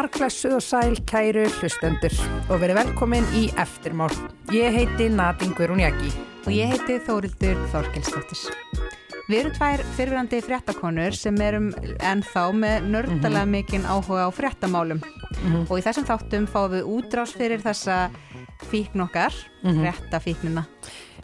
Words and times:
Marklessuð 0.00 0.54
og 0.56 0.62
sæl 0.64 0.94
kæru 1.04 1.42
hlustendur 1.58 2.14
og 2.48 2.62
verið 2.62 2.78
velkomin 2.78 3.26
í 3.36 3.50
Eftirmál. 3.60 4.14
Ég 4.48 4.72
heiti 4.72 5.10
Nadine 5.12 5.52
Guðrún 5.58 5.82
Og 6.46 6.54
ég 6.54 6.70
heiti 6.72 6.96
Þórildur 7.04 7.58
Þorkelsdóttir. 7.68 8.46
Við 9.28 9.36
erum 9.42 9.52
tvær 9.58 9.82
fyrirverandi 9.98 10.40
fréttakonur 10.46 11.18
sem 11.18 11.36
erum 11.44 11.68
ennþá 12.00 12.46
með 12.56 12.88
nördalega 12.94 13.44
-hmm. 13.44 13.52
mikinn 13.52 13.84
áhuga 13.84 14.24
á 14.24 14.30
fréttamálum. 14.32 15.02
Mm 15.04 15.52
-hmm. 15.52 15.66
Og 15.68 15.78
í 15.78 15.84
þessum 15.84 16.08
þáttum 16.08 16.46
fáum 16.48 16.72
við 16.72 16.88
útrás 16.96 17.36
fyrir 17.36 17.60
þessa 17.60 18.10
fíkn 18.70 19.00
okkar, 19.00 19.34
mm 19.62 19.70
-hmm. 19.70 19.80
fréttafíknina. 19.80 20.64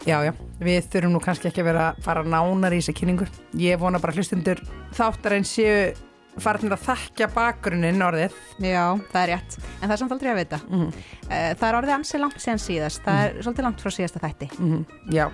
Já, 0.05 0.21
já, 0.25 0.33
við 0.61 0.85
þurfum 0.91 1.13
nú 1.13 1.21
kannski 1.21 1.49
ekki 1.49 1.61
að 1.61 1.65
vera 1.73 1.89
að 1.91 2.03
fara 2.03 2.23
nánar 2.23 2.73
í 2.73 2.77
þessi 2.77 2.93
kynningur. 2.93 3.29
Ég 3.57 3.79
vona 3.79 3.99
bara 3.99 4.13
hlustundur 4.13 4.61
þáttar 4.93 5.33
en 5.33 5.45
séu 5.45 5.95
farin 6.43 6.75
að 6.75 6.83
þakka 6.85 7.29
bakgrunnin 7.35 8.05
orðið. 8.05 8.35
Já, 8.63 8.83
það 9.13 9.21
er 9.23 9.31
rétt, 9.33 9.57
en 9.63 9.87
það 9.87 9.95
er 9.95 10.01
samt 10.03 10.15
aldrei 10.17 10.31
að 10.33 10.41
vita. 10.41 10.61
Mm 10.67 10.81
-hmm. 10.81 11.07
Það 11.31 11.69
er 11.69 11.79
orðið 11.81 11.95
ansi 11.97 12.21
langt 12.21 12.41
síðan 12.41 12.63
síðast. 12.63 13.03
Það 13.05 13.21
er 13.21 13.31
mm 13.31 13.37
-hmm. 13.37 13.43
svolítið 13.45 13.67
langt 13.67 13.81
frá 13.81 13.91
síðasta 13.91 14.23
þætti. 14.25 14.49
Mm 14.59 14.73
-hmm. 14.73 15.15
Já, 15.15 15.27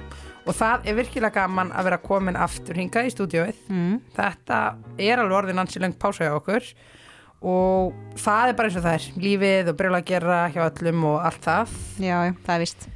og 0.47 0.55
það 0.55 0.87
er 0.87 0.95
virkilega 0.95 1.35
gaman 1.35 1.73
að 1.73 1.85
vera 1.85 1.99
komin 1.99 2.37
aftur 2.37 2.77
hinga 2.77 3.05
í 3.05 3.11
stúdióið 3.11 3.57
mhm. 3.69 4.01
Þetta 4.17 4.77
er 4.99 5.19
alveg 5.19 5.37
orðin 5.37 5.59
ansi 5.59 5.81
lengt 5.81 5.99
pása 5.99 6.25
hjá 6.25 6.35
okkur. 6.37 6.63
Og 7.43 7.93
það 8.15 8.49
er 8.49 8.55
bara 8.55 8.69
eins 8.69 8.77
og 8.77 8.83
það 8.83 8.95
er. 8.95 9.13
Lífið 9.17 9.69
og 9.69 9.77
brjóla 9.77 9.99
að 9.99 10.05
gera 10.05 10.49
hjá 10.49 10.71
öllum 10.71 11.05
og 11.05 11.25
allt 11.25 11.43
það. 11.43 11.69
Já, 11.99 12.35
það 12.47 12.55
er 12.55 12.61
vist 12.61 12.89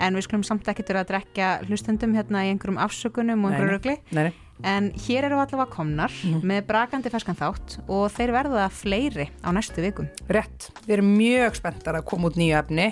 En 0.00 0.16
við 0.16 0.24
skulum 0.24 0.42
samt 0.42 0.68
ekki 0.68 0.82
til 0.82 0.96
að 0.96 1.10
drekja 1.12 1.60
hlustendum 1.68 2.14
hérna 2.16 2.46
í 2.46 2.54
einhverjum 2.54 2.80
afsökunum 2.80 3.44
og 3.44 3.52
einhverju 3.52 3.76
rögli 3.76 3.96
Nei, 4.16 4.30
nei 4.30 4.49
En 4.66 4.90
hér 5.06 5.28
eru 5.28 5.38
allavega 5.40 5.70
komnar 5.72 6.12
mm. 6.12 6.42
með 6.46 6.66
brakandi 6.68 7.12
ferskan 7.12 7.38
þátt 7.38 7.78
og 7.86 8.10
þeir 8.12 8.34
verða 8.36 8.66
fleiri 8.72 9.30
á 9.40 9.48
næstu 9.56 9.84
vikum. 9.84 10.10
Rétt, 10.28 10.68
við 10.84 10.98
erum 10.98 11.16
mjög 11.16 11.56
spenntar 11.60 12.00
að 12.00 12.06
koma 12.10 12.30
út 12.30 12.38
nýju 12.40 12.58
efni 12.60 12.90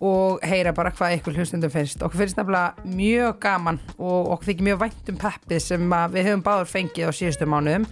og 0.00 0.40
heyra 0.46 0.72
bara 0.76 0.92
hvað 0.96 1.18
ykkur 1.18 1.36
hlustundum 1.36 1.72
finnst. 1.72 2.00
Okkur 2.00 2.22
finnst 2.22 2.38
nefnilega 2.38 2.88
mjög 2.88 3.36
gaman 3.42 3.80
og 3.98 4.32
okkur 4.36 4.50
þykir 4.50 4.68
mjög 4.70 4.80
vænt 4.86 5.12
um 5.12 5.20
peppið 5.20 5.62
sem 5.66 5.94
við 6.14 6.30
höfum 6.30 6.46
báður 6.46 6.72
fengið 6.72 7.12
á 7.12 7.12
síðustu 7.12 7.48
mánuðum 7.50 7.86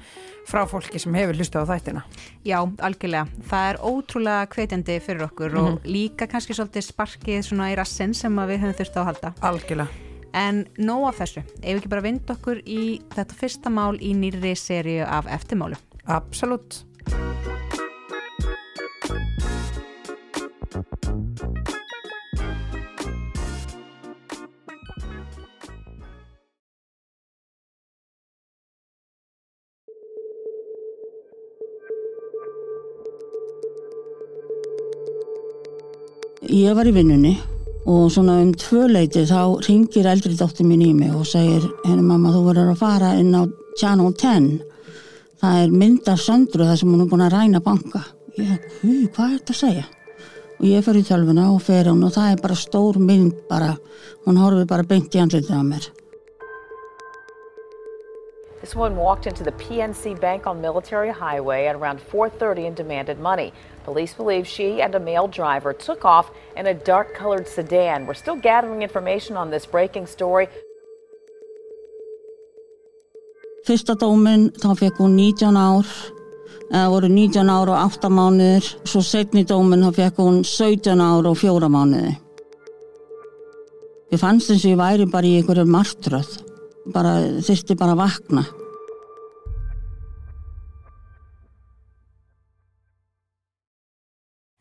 frá 0.49 0.63
fólki 0.65 1.01
sem 1.03 1.13
hefur 1.19 1.37
hlustað 1.37 1.69
á 1.69 1.71
þættina. 1.75 2.05
Já, 2.49 2.59
algjörlega. 2.65 3.29
Það 3.51 3.71
er 3.75 3.81
ótrúlega 3.85 4.51
kveitjandi 4.55 4.99
fyrir 5.05 5.29
okkur 5.29 5.53
mm. 5.53 5.61
og 5.61 5.71
mhm. 5.75 5.95
líka 5.99 6.31
kannski 6.31 6.57
svolítið 6.57 6.89
sparkið 6.89 7.49
svona 7.51 7.73
í 7.75 7.79
rassin 7.79 8.17
sem 8.17 8.45
við 8.49 8.63
höfum 8.65 8.79
þurft 8.81 8.97
á 8.97 9.01
að 9.03 9.11
halda. 9.13 9.35
Algjörlega. 9.53 10.08
En 10.39 10.61
nóg 10.79 11.09
af 11.09 11.17
þessu, 11.19 11.43
ef 11.43 11.65
við 11.65 11.81
ekki 11.81 11.91
bara 11.91 12.05
vind 12.05 12.29
okkur 12.31 12.61
í 12.63 12.83
þetta 13.15 13.39
fyrsta 13.41 13.73
mál 13.75 13.99
í 13.99 14.13
nýri 14.15 14.55
sériu 14.55 15.03
af 15.03 15.27
eftirmálu. 15.35 15.79
Absolut. 16.07 16.85
Ég 36.49 36.75
var 36.79 36.87
í 36.89 36.93
vinnunni 36.95 37.37
og 37.89 38.09
svona 38.13 38.39
um 38.43 38.53
tvöleiti 38.53 39.25
þá 39.29 39.65
ringir 39.65 40.09
eldri 40.11 40.35
dóttir 40.37 40.67
mín 40.69 40.85
í 40.85 40.93
mig 40.97 41.15
og 41.17 41.27
segir 41.29 41.65
henni 41.87 42.05
mamma 42.05 42.33
þú 42.35 42.43
verður 42.51 42.73
að 42.75 42.83
fara 42.83 43.15
inn 43.17 43.33
á 43.33 43.43
Channel 43.81 44.13
10 44.13 44.49
það 45.41 45.61
er 45.63 45.77
mynd 45.83 46.11
af 46.13 46.21
söndru 46.21 46.67
þar 46.69 46.81
sem 46.81 46.91
hún 46.93 47.05
er 47.05 47.11
búin 47.11 47.25
að 47.25 47.37
ræna 47.37 47.63
banka. 47.65 48.03
Ég, 48.39 48.59
hvað 49.15 49.29
er 49.29 49.39
þetta 49.39 49.55
að 49.55 49.61
segja? 49.63 49.87
Og 50.59 50.67
ég 50.67 50.85
fer 50.85 50.99
í 50.99 51.05
tölvuna 51.07 51.53
og 51.55 51.63
fer 51.63 51.89
hún 51.91 52.03
og 52.07 52.13
það 52.17 52.33
er 52.33 52.43
bara 52.43 52.59
stór 52.59 52.99
mynd 52.99 53.47
bara. 53.51 53.77
Hún 54.27 54.43
horfið 54.43 54.69
bara 54.69 54.87
beint 54.91 55.15
í 55.15 55.23
andlitið 55.23 55.55
á 55.55 55.63
mér 55.63 55.89
This 58.61 58.75
woman 58.75 58.97
walked 58.97 59.27
into 59.27 59.45
the 59.45 59.53
PNC 59.53 60.21
Bank 60.21 60.47
on 60.47 60.61
Military 60.61 61.11
Highway 61.11 61.67
at 61.67 61.77
around 61.77 62.01
4:30 62.01 62.67
and 62.67 62.77
demanded 62.77 63.19
money. 63.21 63.53
Police 63.85 64.15
believe 64.15 64.47
she 64.47 64.83
and 64.83 64.95
a 64.95 65.01
male 65.01 65.29
driver 65.29 65.73
took 65.73 66.05
off 66.05 66.31
in 66.57 66.67
a 66.67 66.75
dark-colored 66.75 67.47
sedan. 67.47 68.07
We're 68.07 68.15
still 68.15 68.37
gathering 68.37 68.83
information 68.83 69.37
on 69.37 69.51
this 69.51 69.65
breaking 69.65 70.07
story. 70.07 70.49
Fyrsta 73.65 73.95
dómin 73.95 74.51
þá 74.59 74.75
fekk 74.81 74.97
hún 74.99 75.15
19 75.15 75.57
ár, 75.57 75.87
eða 76.73 76.89
voru 76.91 77.09
19 77.09 77.49
ár 77.49 77.69
og 77.69 77.79
8 77.79 78.09
mánuður. 78.09 78.65
Svo 78.85 79.01
setni 79.05 79.45
dómin 79.45 79.85
þá 79.87 79.93
fekk 80.01 80.17
hún 80.25 80.43
17 80.43 80.99
ár 80.99 81.29
og 81.31 81.37
4 81.37 81.69
mánuði. 81.69 82.17
Ég 84.11 84.19
fannst 84.19 84.51
eins 84.51 84.65
og 84.65 84.71
ég 84.73 84.81
væri 84.81 85.07
bara 85.07 85.27
í 85.27 85.37
einhverju 85.37 85.67
martröð, 85.69 86.48
bara 86.95 87.19
þurfti 87.45 87.77
bara 87.79 87.95
að 87.97 88.03
vakna. 88.05 88.47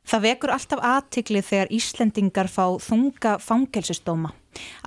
Það 0.07 0.23
vekur 0.23 0.51
alltaf 0.55 0.83
aðtikli 0.87 1.41
þegar 1.43 1.71
Íslendingar 1.75 2.47
fá 2.47 2.77
þunga 2.79 3.33
fangelsistóma. 3.43 4.31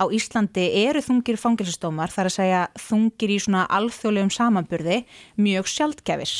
Á 0.01 0.09
Íslandi 0.09 0.63
eru 0.81 1.03
þungir 1.05 1.37
fangelsistómar, 1.37 2.09
þar 2.09 2.29
að 2.29 2.35
segja 2.39 2.61
þungir 2.87 3.35
í 3.35 3.37
svona 3.43 3.67
alþjóðlegum 3.69 4.33
samanburði, 4.33 5.03
mjög 5.37 5.69
sjaldgefis. 5.69 6.33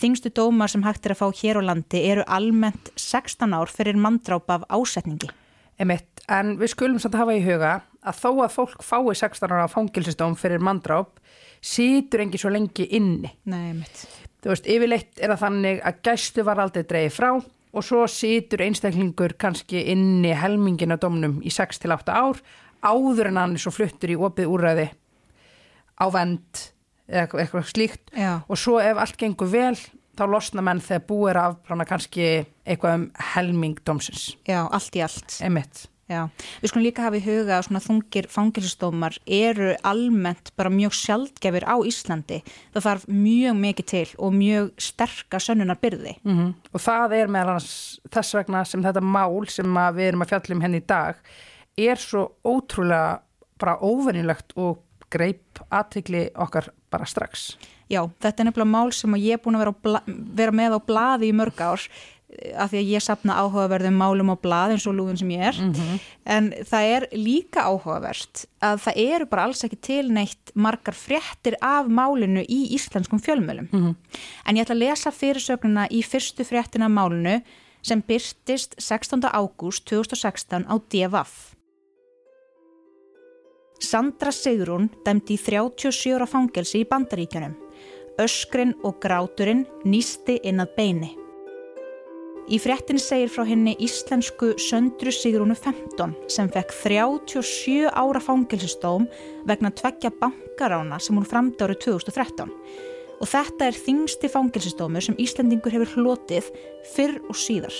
Þingstu 0.00 0.32
dómar 0.32 0.72
sem 0.72 0.84
hægt 0.86 1.04
er 1.04 1.12
að 1.12 1.20
fá 1.20 1.42
hér 1.42 1.60
á 1.60 1.62
landi 1.68 2.00
eru 2.08 2.24
almennt 2.24 2.88
16 2.96 3.52
ár 3.52 3.68
fyrir 3.68 4.00
manndráp 4.00 4.48
af 4.48 4.64
ásetningi. 4.72 5.28
Emitt, 5.76 6.24
en 6.32 6.56
við 6.56 6.72
skulum 6.72 7.00
samt 7.02 7.18
að 7.18 7.26
hafa 7.26 7.36
í 7.36 7.44
huga 7.44 7.72
að 8.06 8.20
þó 8.22 8.30
að 8.44 8.54
fólk 8.54 8.84
fái 8.86 9.16
16 9.22 9.52
ára 9.52 9.66
fangelsistóm 9.70 10.36
fyrir 10.38 10.62
manndráp, 10.62 11.18
sítur 11.60 12.22
engi 12.24 12.40
svo 12.40 12.52
lengi 12.54 12.86
inni. 12.96 13.32
Nei. 13.50 13.82
Þú 14.44 14.52
veist, 14.52 14.68
yfirleitt 14.70 15.18
er 15.20 15.32
það 15.32 15.42
þannig 15.42 15.82
að 15.88 16.00
gæstu 16.06 16.44
var 16.46 16.62
aldrei 16.62 16.84
dreigið 16.86 17.16
frá 17.16 17.30
og 17.76 17.84
svo 17.84 18.04
situr 18.08 18.62
einstaklingur 18.64 19.34
kannski 19.40 19.82
inni 19.92 20.32
helmingin 20.36 20.94
á 20.94 20.98
domnum 21.00 21.40
í 21.44 21.52
6-8 21.52 22.14
ár 22.14 22.40
áður 22.86 23.32
en 23.32 23.40
hann 23.40 23.56
er 23.56 23.62
svo 23.62 23.72
fluttur 23.74 24.12
í 24.12 24.16
opið 24.16 24.52
úræði 24.52 24.86
á 25.98 26.06
vend 26.12 26.62
eða 27.06 27.40
eitthvað 27.42 27.68
slíkt 27.70 28.14
Já. 28.14 28.42
og 28.46 28.58
svo 28.60 28.78
ef 28.82 29.00
allt 29.02 29.18
gengur 29.20 29.50
vel 29.50 29.76
þá 30.16 30.24
losna 30.30 30.64
menn 30.64 30.80
þegar 30.80 31.04
búið 31.08 31.30
er 31.32 31.40
af 31.42 31.88
kannski 31.88 32.28
eitthvað 32.64 32.94
um 32.96 33.04
helming 33.34 33.76
domsins. 33.84 34.30
Já, 34.48 34.64
allt 34.64 34.96
í 34.96 35.02
allt. 35.04 35.36
Emitt. 35.44 35.86
Já, 36.06 36.28
við 36.62 36.70
skulum 36.70 36.84
líka 36.86 37.02
hafa 37.02 37.18
í 37.18 37.24
huga 37.24 37.56
að 37.56 37.64
svona 37.66 37.82
þungir 37.82 38.28
fangilsistómar 38.30 39.16
eru 39.26 39.72
almennt 39.82 40.52
bara 40.54 40.70
mjög 40.70 40.94
sjaldgefir 40.94 41.66
á 41.66 41.74
Íslandi. 41.82 42.38
Það 42.76 42.86
þarf 42.86 43.08
mjög 43.10 43.58
mikið 43.64 43.88
til 43.90 44.06
og 44.22 44.36
mjög 44.36 44.70
sterka 44.86 45.40
sönnunar 45.42 45.80
byrði. 45.82 46.14
Mm 46.22 46.36
-hmm. 46.38 46.54
Og 46.72 46.80
það 46.80 47.16
er 47.18 47.26
meðal 47.26 47.56
annars 47.56 48.00
þess 48.06 48.38
vegna 48.38 48.64
sem 48.64 48.82
þetta 48.82 49.00
mál 49.02 49.48
sem 49.48 49.66
við 49.66 50.08
erum 50.08 50.22
að 50.22 50.28
fjallum 50.28 50.60
henni 50.62 50.78
í 50.78 50.86
dag 50.86 51.16
er 51.76 51.96
svo 51.96 52.32
ótrúlega 52.44 53.20
bara 53.58 53.78
óvernilegt 53.80 54.52
og 54.56 54.78
greip 55.10 55.58
aðtikli 55.70 56.30
okkar 56.34 56.70
bara 56.90 57.04
strax. 57.04 57.56
Já, 57.86 58.02
þetta 58.20 58.42
er 58.42 58.48
nefnilega 58.48 58.70
mál 58.70 58.92
sem 58.92 59.14
ég 59.14 59.36
er 59.36 59.42
búin 59.42 59.58
að 59.58 59.64
vera, 59.64 60.02
vera 60.34 60.52
með 60.52 60.74
á 60.74 60.80
bladi 60.86 61.28
í 61.30 61.36
mörg 61.36 61.60
ár 61.62 61.80
af 62.56 62.70
því 62.70 62.80
að 62.80 62.90
ég 62.92 63.04
sapna 63.04 63.36
áhugaverðum 63.40 63.96
málum 64.00 64.32
á 64.32 64.36
blad 64.40 64.74
eins 64.74 64.86
og 64.88 64.96
lúðun 64.98 65.18
sem 65.20 65.30
ég 65.30 65.42
er 65.48 65.56
mm 65.60 65.72
-hmm. 65.72 66.00
en 66.24 66.52
það 66.70 66.84
er 66.96 67.08
líka 67.12 67.64
áhugavert 67.64 68.46
að 68.60 68.80
það 68.84 68.94
eru 68.96 69.26
bara 69.26 69.44
alls 69.44 69.64
ekki 69.64 69.76
tilneitt 69.80 70.52
margar 70.54 70.94
fréttir 70.94 71.56
af 71.60 71.86
málinu 71.88 72.42
í 72.48 72.60
íslenskum 72.76 73.20
fjölmjölum 73.20 73.68
mm 73.72 73.82
-hmm. 73.82 73.94
en 74.46 74.56
ég 74.56 74.62
ætla 74.62 74.74
að 74.74 74.84
lesa 74.84 75.10
fyrirsögnuna 75.10 75.88
í 75.90 76.02
fyrstu 76.02 76.44
fréttina 76.44 76.88
málinu 76.88 77.42
sem 77.82 78.02
byrstist 78.02 78.74
16. 78.78 79.20
ágúst 79.32 79.84
2016 79.84 80.64
á 80.68 80.74
DFF 80.90 81.56
Sandra 83.80 84.30
Sigrun 84.30 84.90
dæmdi 85.04 85.34
í 85.34 85.38
37 85.38 86.14
ára 86.14 86.26
fangelsi 86.26 86.80
í 86.80 86.88
bandaríkjunum 86.88 87.54
Öskrin 88.18 88.74
og 88.82 89.00
gráturinn 89.00 89.66
nýsti 89.84 90.40
inn 90.42 90.60
að 90.60 90.74
beini 90.76 91.25
Í 92.46 92.60
fréttin 92.62 92.98
segir 93.02 93.26
frá 93.26 93.42
henni 93.42 93.72
íslensku 93.82 94.52
Söndru 94.62 95.10
Sigrúnu 95.10 95.56
15 95.58 96.12
sem 96.30 96.46
fekk 96.54 96.70
37 96.78 97.88
ára 97.90 98.20
fangilsistóm 98.22 99.08
vegna 99.50 99.72
tveggja 99.74 100.12
bankarána 100.20 101.00
sem 101.02 101.18
hún 101.18 101.26
framdi 101.26 101.66
árið 101.66 101.80
2013. 101.88 102.52
Og 103.18 103.26
þetta 103.26 103.66
er 103.66 103.80
þingsti 103.80 104.30
fangilsistómu 104.30 105.02
sem 105.02 105.18
Íslandingur 105.18 105.74
hefur 105.74 105.96
hlotið 105.96 106.52
fyrr 106.92 107.18
og 107.26 107.34
síðar. 107.34 107.74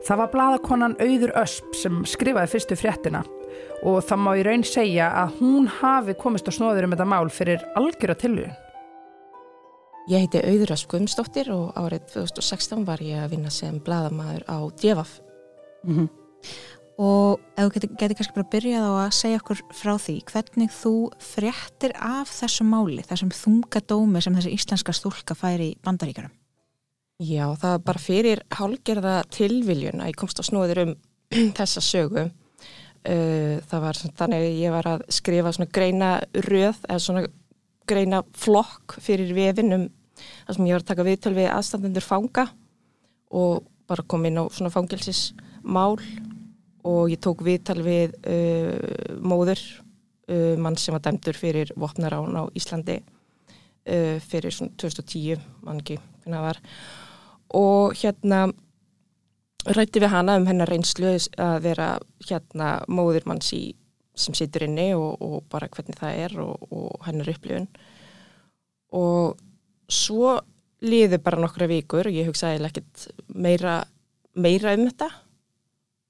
Það 0.00 0.22
var 0.22 0.32
bladakonan 0.32 0.96
Auður 1.04 1.36
Ösp 1.42 1.76
sem 1.76 2.00
skrifaði 2.08 2.54
fyrstu 2.54 2.80
fréttina 2.80 3.26
og 3.84 4.00
það 4.08 4.24
má 4.24 4.32
í 4.40 4.48
raun 4.48 4.64
segja 4.64 5.12
að 5.20 5.36
hún 5.42 5.68
hafi 5.82 6.16
komist 6.16 6.48
á 6.48 6.52
snóður 6.56 6.88
um 6.88 6.96
þetta 6.96 7.10
mál 7.12 7.28
fyrir 7.28 7.60
algjör 7.76 8.16
að 8.16 8.22
tilvíðun. 8.24 8.58
Ég 10.10 10.24
heiti 10.24 10.40
Auður 10.42 10.72
Öskuðumsdóttir 10.74 11.52
og 11.54 11.76
árið 11.78 12.08
2016 12.16 12.80
var 12.82 12.98
ég 12.98 13.20
að 13.22 13.36
vinna 13.36 13.50
sem 13.54 13.76
bladamæður 13.86 14.42
á 14.50 14.58
Djefaf. 14.74 15.20
Mm 15.86 15.94
-hmm. 15.96 16.08
Og 16.98 17.38
ef 17.54 17.64
þú 17.64 17.74
getur 17.74 17.90
geti 17.96 18.14
kannski 18.14 18.34
bara 18.34 18.50
byrjað 18.52 18.86
á 18.90 18.92
að 19.06 19.14
segja 19.14 19.36
okkur 19.36 19.60
frá 19.70 19.94
því, 19.98 20.16
hvernig 20.24 20.70
þú 20.70 20.94
fréttir 21.18 21.92
af 21.94 22.28
þessu 22.28 22.64
máli, 22.64 23.02
þessum 23.06 23.30
þungadómi 23.30 24.20
sem 24.20 24.34
þessi 24.34 24.50
íslenska 24.50 24.92
stúlka 24.92 25.34
fær 25.34 25.60
í 25.60 25.76
bandaríkarum? 25.84 26.32
Já, 27.20 27.54
það 27.54 27.74
er 27.74 27.78
bara 27.78 27.98
fyrir 27.98 28.42
hálgerða 28.50 29.22
tilviljun 29.30 30.00
að 30.00 30.08
ég 30.08 30.16
komst 30.16 30.40
á 30.40 30.42
snóður 30.42 30.78
um 30.82 30.94
þessa 31.58 31.80
sögu. 31.80 32.30
Uh, 33.06 33.62
það 33.70 33.80
var 33.80 33.94
þannig 33.94 34.36
að 34.36 34.58
ég 34.58 34.70
var 34.70 34.86
að 34.86 35.00
skrifa 35.08 35.52
svona 35.52 35.70
greina 35.70 36.20
röð 36.34 36.78
eða 36.88 36.98
svona 36.98 37.26
greina 37.86 38.22
flokk 38.34 38.98
fyrir 39.00 39.34
vefinum 39.34 39.88
þar 40.46 40.56
sem 40.56 40.66
ég 40.68 40.76
var 40.76 40.84
að 40.84 40.90
taka 40.92 41.06
viðtöl 41.06 41.36
við 41.36 41.52
aðstandendur 41.52 42.06
fanga 42.06 42.46
og 43.30 43.64
bara 43.90 44.06
kom 44.06 44.26
inn 44.26 44.38
á 44.38 44.44
svona 44.52 44.72
fangilsismál 44.72 45.98
og 46.86 47.12
ég 47.12 47.20
tók 47.22 47.42
viðtal 47.44 47.80
við 47.84 48.14
uh, 48.24 49.16
móður 49.20 49.60
uh, 50.30 50.56
mann 50.60 50.78
sem 50.80 50.94
var 50.94 51.04
dæmdur 51.04 51.36
fyrir 51.36 51.72
vopnarán 51.76 52.38
á 52.38 52.44
Íslandi 52.56 53.00
uh, 53.00 54.16
fyrir 54.24 54.54
svona 54.54 54.76
2010 54.80 55.42
mann 55.66 55.82
ekki 55.82 55.98
hvernig 56.00 56.36
það 56.36 56.46
var. 56.46 56.62
Og 57.58 57.98
hérna 57.98 58.40
rætti 59.68 60.00
við 60.00 60.12
hana 60.14 60.38
um 60.38 60.48
hennar 60.48 60.70
reynslu 60.70 61.16
að 61.40 61.60
vera 61.66 61.90
hérna 62.28 62.78
móður 62.88 63.26
manns 63.28 63.52
í, 63.52 63.74
sem 64.16 64.36
situr 64.36 64.64
inni 64.68 64.92
og, 64.96 65.20
og 65.20 65.44
bara 65.52 65.68
hvernig 65.68 65.98
það 66.00 66.24
er 66.24 66.36
og, 66.44 66.66
og 66.70 67.06
hennar 67.08 67.32
upplifun. 67.34 67.68
Og 68.96 69.36
svo 69.92 70.38
liði 70.80 71.20
bara 71.22 71.40
nokkra 71.40 71.68
vikur 71.70 72.08
og 72.08 72.16
ég 72.16 72.28
hugsaði 72.30 72.64
ekkert 72.68 73.06
meira, 73.34 73.82
meira 74.34 74.74
um 74.76 74.86
þetta. 74.88 75.10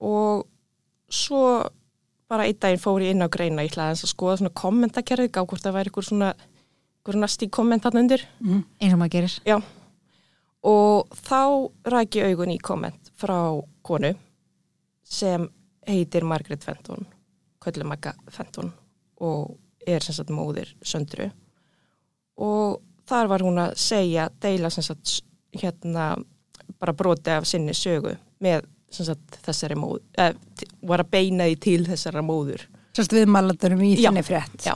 Og 0.06 0.46
svo 1.10 1.42
bara 2.30 2.46
einn 2.46 2.58
daginn 2.62 2.82
fór 2.82 3.02
ég 3.02 3.14
inn 3.14 3.26
á 3.26 3.28
greina 3.32 3.64
ég 3.66 3.72
ætlaði 3.72 3.96
að 3.96 4.12
skoða 4.12 4.38
svona 4.38 4.54
kommentakerfi 4.60 5.32
gá 5.34 5.42
hvort 5.42 5.64
það 5.64 5.76
væri 5.76 5.90
eitthvað 5.90 6.08
svona 6.10 6.30
eitthvað 6.38 7.22
næst 7.24 7.42
í 7.42 7.50
komment 7.50 7.86
hann 7.88 8.02
undir. 8.04 8.24
Mm, 8.44 8.64
eins 8.78 8.94
og 8.94 9.00
maður 9.00 9.14
gerir. 9.16 9.38
Já. 9.48 9.56
Og 10.70 11.16
þá 11.16 11.40
ræk 11.96 12.20
ég 12.20 12.30
augun 12.30 12.52
í 12.54 12.60
komment 12.62 13.10
frá 13.18 13.40
konu 13.82 14.12
sem 15.10 15.48
heitir 15.88 16.26
Margaret 16.28 16.62
Fenton 16.62 17.08
Köllumaka 17.60 18.12
Fenton 18.30 18.70
og 19.20 19.56
er 19.88 20.04
sem 20.04 20.14
sagt 20.16 20.30
móðir 20.32 20.70
söndru. 20.86 21.30
Og 22.40 22.80
þar 23.10 23.30
var 23.32 23.44
hún 23.46 23.62
að 23.62 23.76
segja 23.80 24.28
deila 24.42 24.70
sagt 24.70 25.20
hérna 25.60 26.12
bara 26.80 26.94
broti 26.96 27.34
af 27.34 27.48
sinni 27.48 27.74
sögu 27.76 28.14
með 28.40 28.64
sagt, 28.90 29.38
þessari 29.44 29.76
móður, 29.78 30.02
eh, 30.18 30.34
var 30.82 31.04
að 31.04 31.10
beina 31.10 31.46
því 31.46 31.58
til 31.62 31.80
þessara 31.86 32.22
móður. 32.26 32.66
Sérst 32.96 33.14
viðmælandurum 33.14 33.82
í 33.86 33.94
þenni 34.00 34.24
frétt. 34.26 34.64
Já, 34.66 34.74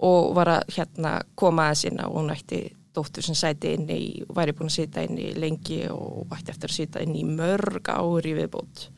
og 0.00 0.34
var 0.36 0.52
að 0.56 0.74
hérna 0.76 1.18
koma 1.34 1.70
að 1.70 1.80
sinna 1.82 2.08
og 2.08 2.20
hún 2.20 2.32
ætti 2.32 2.62
dóttur 2.96 3.24
sem 3.24 3.36
sæti 3.36 3.74
inn 3.76 3.88
í, 3.92 4.24
væri 4.32 4.54
búin 4.56 4.70
að 4.70 4.78
sita 4.78 5.04
inn 5.04 5.18
í 5.20 5.32
lengi 5.36 5.82
og 5.92 6.32
ætti 6.32 6.54
eftir 6.54 6.72
að 6.72 6.78
sita 6.78 7.02
inn 7.04 7.16
í 7.16 7.24
mörg 7.28 7.90
ári 7.92 8.32
viðbót. 8.38 8.88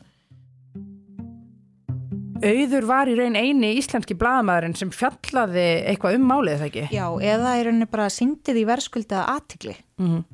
Auður 2.39 2.85
var 2.87 3.09
í 3.11 3.15
raun 3.19 3.35
eini 3.35 3.73
íslenski 3.79 4.15
blagamæðurinn 4.19 4.75
sem 4.79 4.91
fjallaði 4.95 5.65
eitthvað 5.91 6.19
um 6.19 6.27
málið 6.29 6.61
þegar 6.61 6.69
ekki? 6.69 6.83
Já, 6.95 7.05
eða 7.33 7.55
í 7.59 7.63
rauninni 7.67 7.87
bara 7.91 8.11
syndið 8.13 8.61
í 8.61 8.67
verðskuldaða 8.69 9.25
aðtikli. 9.35 9.75
Mm 9.99 10.11
-hmm. 10.11 10.27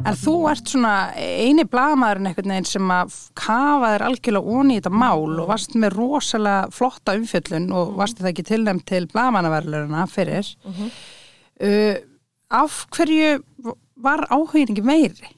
En 0.00 0.16
þú 0.16 0.34
ert 0.48 0.70
svona 0.72 0.94
eini 1.14 1.64
blagamæðurinn 1.68 2.30
einhvern 2.30 2.54
veginn 2.54 2.68
sem 2.68 2.90
að 2.90 3.16
kafa 3.36 3.92
þér 3.92 4.04
algjörlega 4.06 4.54
onni 4.58 4.74
í 4.74 4.80
þetta 4.80 4.92
mál 5.02 5.40
og 5.42 5.48
varst 5.50 5.74
með 5.76 5.96
rosalega 5.96 6.70
flotta 6.72 7.14
umfjöllun 7.18 7.72
og 7.76 7.92
varst 8.00 8.18
það 8.18 8.30
ekki 8.32 8.46
tilnæmt 8.48 8.86
til 8.88 9.06
blagamænaverðlurina 9.12 10.06
fyrir. 10.08 10.46
Uh 10.64 10.80
-huh. 10.80 10.90
uh, 11.66 11.96
af 12.50 12.86
hverju 12.90 13.44
var 13.96 14.26
áhugningi 14.30 14.82
meiri? 14.82 15.36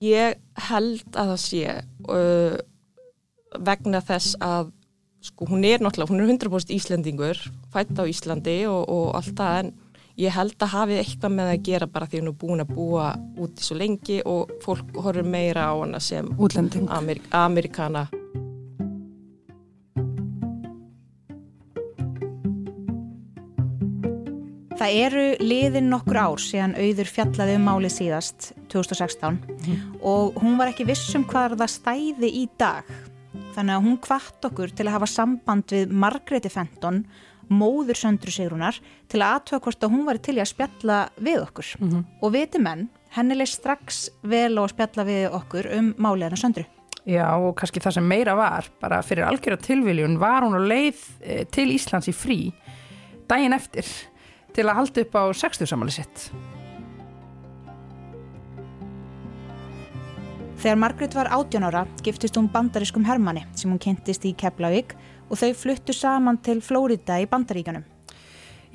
Ég 0.00 0.34
held 0.56 1.04
að 1.12 1.26
það 1.30 1.40
sé 1.44 1.82
uh, 2.08 2.56
vegna 3.58 4.00
þess 4.04 4.36
að 4.44 4.70
sko 5.20 5.50
hún 5.50 5.64
er 5.68 5.82
náttúrulega, 5.82 6.12
hún 6.12 6.22
er 6.22 6.30
100% 6.32 6.72
Íslendingur, 6.72 7.40
fætt 7.72 7.98
á 8.00 8.04
Íslandi 8.08 8.62
og, 8.70 8.84
og 8.88 9.16
allt 9.18 9.34
það 9.36 9.58
en 9.60 9.72
ég 10.20 10.34
held 10.34 10.56
að 10.60 10.72
hafi 10.74 10.96
eitthvað 11.00 11.34
með 11.36 11.50
að 11.50 11.66
gera 11.68 11.88
bara 11.90 12.08
því 12.08 12.22
hún 12.22 12.30
er 12.30 12.38
búin 12.40 12.64
að 12.64 12.72
búa 12.76 13.10
úti 13.40 13.64
svo 13.64 13.76
lengi 13.80 14.20
og 14.28 14.54
fólk 14.64 14.96
horfur 14.96 15.28
meira 15.28 15.68
á 15.68 15.74
hana 15.76 16.00
sem 16.00 16.28
Amerik 16.88 17.28
Amerikana 17.32 18.08
Það 24.80 24.94
eru 24.96 25.22
liðin 25.44 25.90
nokkur 25.92 26.16
ár 26.16 26.40
síðan 26.40 26.72
auður 26.72 27.08
fjallaði 27.12 27.56
um 27.58 27.66
málið 27.68 27.92
síðast 27.98 28.46
2016 28.72 29.36
mm. 29.36 29.82
og 30.00 30.38
hún 30.40 30.56
var 30.56 30.72
ekki 30.72 30.86
vissum 30.88 31.26
hvað 31.28 31.58
það 31.60 31.72
stæði 31.74 32.30
í 32.40 32.46
dag 32.56 32.88
þannig 33.54 33.76
að 33.76 33.84
hún 33.86 33.98
kvart 34.04 34.48
okkur 34.50 34.72
til 34.74 34.86
að 34.86 34.96
hafa 34.98 35.10
samband 35.10 35.74
við 35.74 35.92
Margreði 35.92 36.52
Fenton 36.52 37.04
móður 37.50 37.98
söndru 37.98 38.32
sigrunar 38.32 38.78
til 39.10 39.20
að 39.20 39.36
aðtöða 39.36 39.62
hvort 39.64 39.84
að 39.84 39.94
hún 39.94 40.04
var 40.06 40.20
til 40.22 40.36
að 40.38 40.50
spjalla 40.52 40.98
við 41.18 41.40
okkur 41.42 41.70
mm 41.78 41.88
-hmm. 41.88 42.04
og 42.22 42.32
viti 42.32 42.58
menn, 42.58 42.88
hennileg 43.10 43.48
strax 43.48 44.10
vel 44.22 44.54
á 44.58 44.62
að 44.62 44.72
spjalla 44.74 45.04
við 45.04 45.24
okkur 45.32 45.66
um 45.78 45.94
máliðana 45.98 46.38
söndru. 46.38 46.64
Já 47.06 47.34
og 47.34 47.56
kannski 47.56 47.80
það 47.80 47.94
sem 47.94 48.06
meira 48.06 48.34
var, 48.36 48.68
bara 48.80 49.02
fyrir 49.02 49.24
algjörða 49.24 49.64
tilviljun 49.64 50.18
var 50.18 50.42
hún 50.42 50.54
að 50.54 50.68
leið 50.68 51.00
eh, 51.20 51.44
til 51.50 51.70
Íslands 51.72 52.08
í 52.08 52.12
frí 52.12 52.52
daginn 53.26 53.52
eftir 53.52 53.86
til 54.54 54.66
að 54.68 54.76
halda 54.76 55.00
upp 55.00 55.14
á 55.14 55.24
60 55.32 55.66
samáli 55.66 55.90
Þegar 60.60 60.76
Margrit 60.76 61.14
var 61.16 61.30
18 61.32 61.64
ára 61.64 61.86
giftist 62.04 62.36
hún 62.36 62.50
bandariskum 62.52 63.06
Hermanni 63.08 63.46
sem 63.56 63.70
hún 63.72 63.80
kentist 63.80 64.26
í 64.28 64.34
Keflavík 64.36 64.92
og 65.32 65.38
þau 65.40 65.54
fluttu 65.56 65.94
saman 65.96 66.36
til 66.44 66.58
Flórida 66.60 67.16
í 67.16 67.24
Bandaríkanum. 67.30 67.86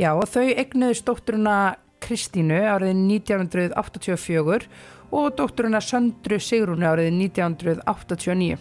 Já 0.01 0.15
og 0.17 0.25
þau 0.31 0.47
egnuðu 0.49 0.97
stótturuna 0.97 1.57
Kristínu 2.01 2.57
árið 2.57 2.95
1984 2.95 4.65
og 5.13 5.29
dótturuna 5.37 5.83
Söndru 5.85 6.41
Sigrúnu 6.41 6.89
árið 6.89 7.11
1989. 7.19 8.57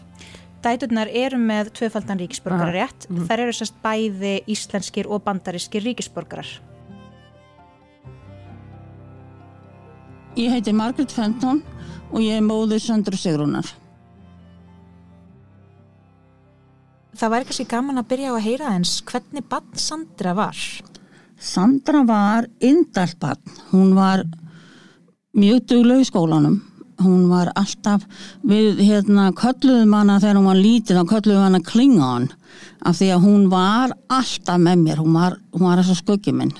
Dæturnar 0.64 1.09
eru 1.09 1.40
með 1.40 1.73
tvöfaldan 1.81 2.21
ríkisborgararétt, 2.21 3.09
mm 3.09 3.16
-hmm. 3.16 3.26
þær 3.28 3.40
eru 3.40 3.52
sérst 3.57 3.81
bæði 3.81 4.45
íslenskir 4.47 5.09
og 5.09 5.25
bandarískir 5.25 5.81
ríkisborgarar. 5.81 6.61
Ég 10.37 10.50
heiti 10.50 10.73
Margrit 10.73 11.12
Fenton 11.12 11.62
og 12.14 12.23
ég 12.23 12.38
er 12.38 12.47
móður 12.47 12.83
Söndru 12.83 13.18
Sigrúnar. 13.18 13.75
það 17.18 17.33
væri 17.33 17.49
kannski 17.49 17.66
gaman 17.71 18.00
að 18.00 18.09
byrja 18.11 18.33
á 18.33 18.35
að 18.35 18.44
heyra 18.44 18.71
eins 18.75 18.99
hvernig 19.06 19.47
bann 19.50 19.78
Sandra 19.78 20.35
var? 20.37 20.61
Sandra 21.38 22.02
var 22.06 22.49
indalt 22.64 23.18
bann. 23.23 23.40
Hún 23.71 23.94
var 23.97 24.25
mjög 25.37 25.66
dugleg 25.71 26.02
í 26.02 26.09
skólanum. 26.09 26.61
Hún 27.02 27.26
var 27.26 27.50
alltaf, 27.59 28.04
við 28.47 28.78
hérna 28.87 29.33
kölluðum 29.35 29.97
hana 29.97 30.21
þegar 30.23 30.38
hún 30.38 30.47
var 30.47 30.61
lítið, 30.61 31.00
þá 31.00 31.11
kölluðum 31.11 31.47
hana 31.49 31.61
Klingon 31.66 32.28
af 32.87 33.00
því 33.00 33.09
að 33.16 33.25
hún 33.25 33.49
var 33.50 33.97
alltaf 34.14 34.61
með 34.62 34.85
mér, 34.85 35.02
hún 35.02 35.16
var, 35.18 35.35
hún 35.56 35.66
var 35.66 35.83
þess 35.83 35.97
að 35.97 36.00
skuggi 36.04 36.35
minn 36.37 36.54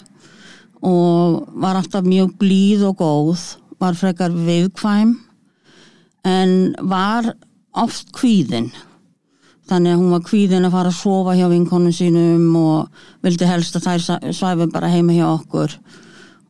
og 0.85 1.47
var 1.63 1.79
alltaf 1.79 2.05
mjög 2.05 2.35
blíð 2.43 2.83
og 2.91 2.99
góð, 2.99 3.45
var 3.81 3.95
frekar 3.97 4.35
viðkvæm 4.35 5.15
en 6.25 6.75
var 6.91 7.35
oft 7.75 8.11
kvíðinn 8.17 8.71
þannig 9.69 9.95
að 9.95 10.01
hún 10.01 10.13
var 10.13 10.25
kvíðin 10.25 10.69
að 10.69 10.75
fara 10.77 10.91
að 10.93 10.99
sofa 10.99 11.35
hjá 11.39 11.47
vinkonum 11.53 11.95
sínum 11.95 12.49
og 12.61 13.05
vildi 13.25 13.49
helst 13.49 13.77
að 13.79 13.87
þær 13.89 14.33
svæfi 14.37 14.69
bara 14.73 14.93
heima 14.93 15.17
hjá 15.17 15.27
okkur 15.31 15.77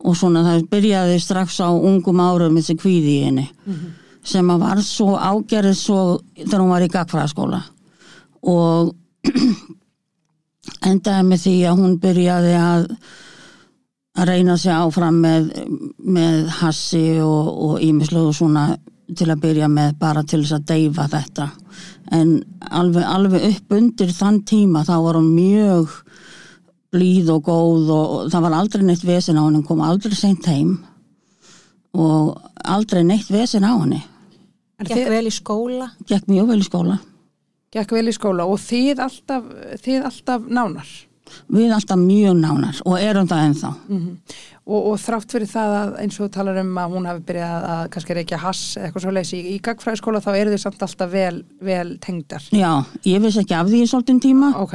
og 0.05 0.17
svona 0.19 0.43
það 0.45 0.65
byrjaði 0.71 1.21
strax 1.23 1.61
á 1.63 1.71
ungum 1.71 2.19
árum 2.21 2.57
þessi 2.59 2.75
kvíði 2.79 3.13
í 3.13 3.23
henni 3.27 3.45
mm 3.47 3.73
-hmm. 3.73 3.93
sem 4.23 4.51
að 4.51 4.65
var 4.67 4.81
svo 4.83 5.15
ágerðið 5.15 5.77
svo 5.79 6.01
þegar 6.35 6.61
hún 6.61 6.73
var 6.75 6.85
í 6.85 6.91
gagfræðaskóla 6.91 7.61
og 8.43 8.95
endaði 10.89 11.23
með 11.29 11.39
því 11.45 11.55
að 11.65 11.79
hún 11.79 11.99
byrjaði 11.99 12.57
að 12.59 12.91
að 14.15 14.27
reyna 14.27 14.57
sig 14.57 14.71
áfram 14.71 15.15
með, 15.19 15.49
með 15.99 16.47
hassi 16.61 17.19
og 17.21 17.81
ímislegu 17.83 18.31
svona 18.33 18.77
til 19.13 19.27
að 19.29 19.41
byrja 19.43 19.69
með 19.69 19.97
bara 20.01 20.23
til 20.25 20.41
þess 20.41 20.57
að 20.57 20.65
deyfa 20.71 21.07
þetta 21.11 21.49
en 22.15 22.33
alveg, 22.71 23.05
alveg 23.05 23.47
upp 23.51 23.75
undir 23.77 24.11
þann 24.15 24.41
tíma 24.47 24.85
þá 24.87 24.95
var 25.05 25.19
hún 25.19 25.31
mjög 25.35 25.93
blíð 26.95 27.31
og 27.35 27.47
góð 27.49 27.93
og 27.93 28.13
það 28.33 28.45
var 28.47 28.57
aldrei 28.59 28.85
neitt 28.87 29.05
vesen 29.05 29.37
á 29.37 29.43
hann, 29.45 29.57
hún 29.59 29.67
kom 29.67 29.83
aldrei 29.85 30.15
seint 30.17 30.47
heim 30.49 30.77
og 31.95 32.35
aldrei 32.63 33.03
neitt 33.05 33.31
vesen 33.31 33.67
á 33.67 33.73
henni 33.77 34.03
En 34.75 34.89
Gekk 34.89 35.07
vel 35.07 35.29
í 35.29 35.31
skóla. 35.31 35.85
gekk 36.03 36.25
mjög 36.27 36.49
vel 36.49 36.59
í 36.59 36.65
skóla 36.67 36.97
gekk 37.75 37.91
vel 37.95 38.07
í 38.07 38.15
skóla 38.15 38.45
og 38.47 38.59
þið 38.63 39.01
alltaf, 39.03 39.47
þið 39.83 40.07
alltaf 40.09 40.47
nánar. 40.47 40.87
Við 41.51 41.73
alltaf 41.75 41.99
mjög 41.99 42.35
nánar 42.39 42.81
og 42.85 42.99
erum 43.01 43.29
það 43.29 43.47
ennþá. 43.49 43.71
Og, 44.65 44.79
og 44.91 44.95
þrátt 44.97 45.33
fyrir 45.35 45.49
það 45.49 45.73
að 45.77 45.89
eins 46.01 46.15
og 46.17 46.25
þú 46.25 46.29
talar 46.33 46.59
um 46.63 46.77
að 46.81 46.93
hún 46.95 47.03
hafi 47.05 47.21
byrjað 47.27 47.65
að 47.69 47.81
kannski 47.93 48.15
reykja 48.17 48.39
hass 48.41 48.61
eða 48.77 48.87
eitthvað 48.87 49.03
svo 49.03 49.11
leysi 49.13 49.37
í, 49.37 49.43
í 49.53 49.57
gagfræðiskóla 49.65 50.21
þá 50.25 50.29
eru 50.31 50.53
þið 50.55 50.61
samt 50.63 50.85
alltaf 50.87 51.11
vel, 51.11 51.35
vel 51.61 51.91
tengdar. 52.01 52.47
já, 52.49 52.71
ég 53.05 53.21
vissi 53.21 53.43
ekki 53.43 53.57
af 53.57 53.69
því 53.69 53.81
í 53.83 53.89
svolítinn 53.91 54.21
tíma. 54.23 54.49
Ok, 54.57 54.73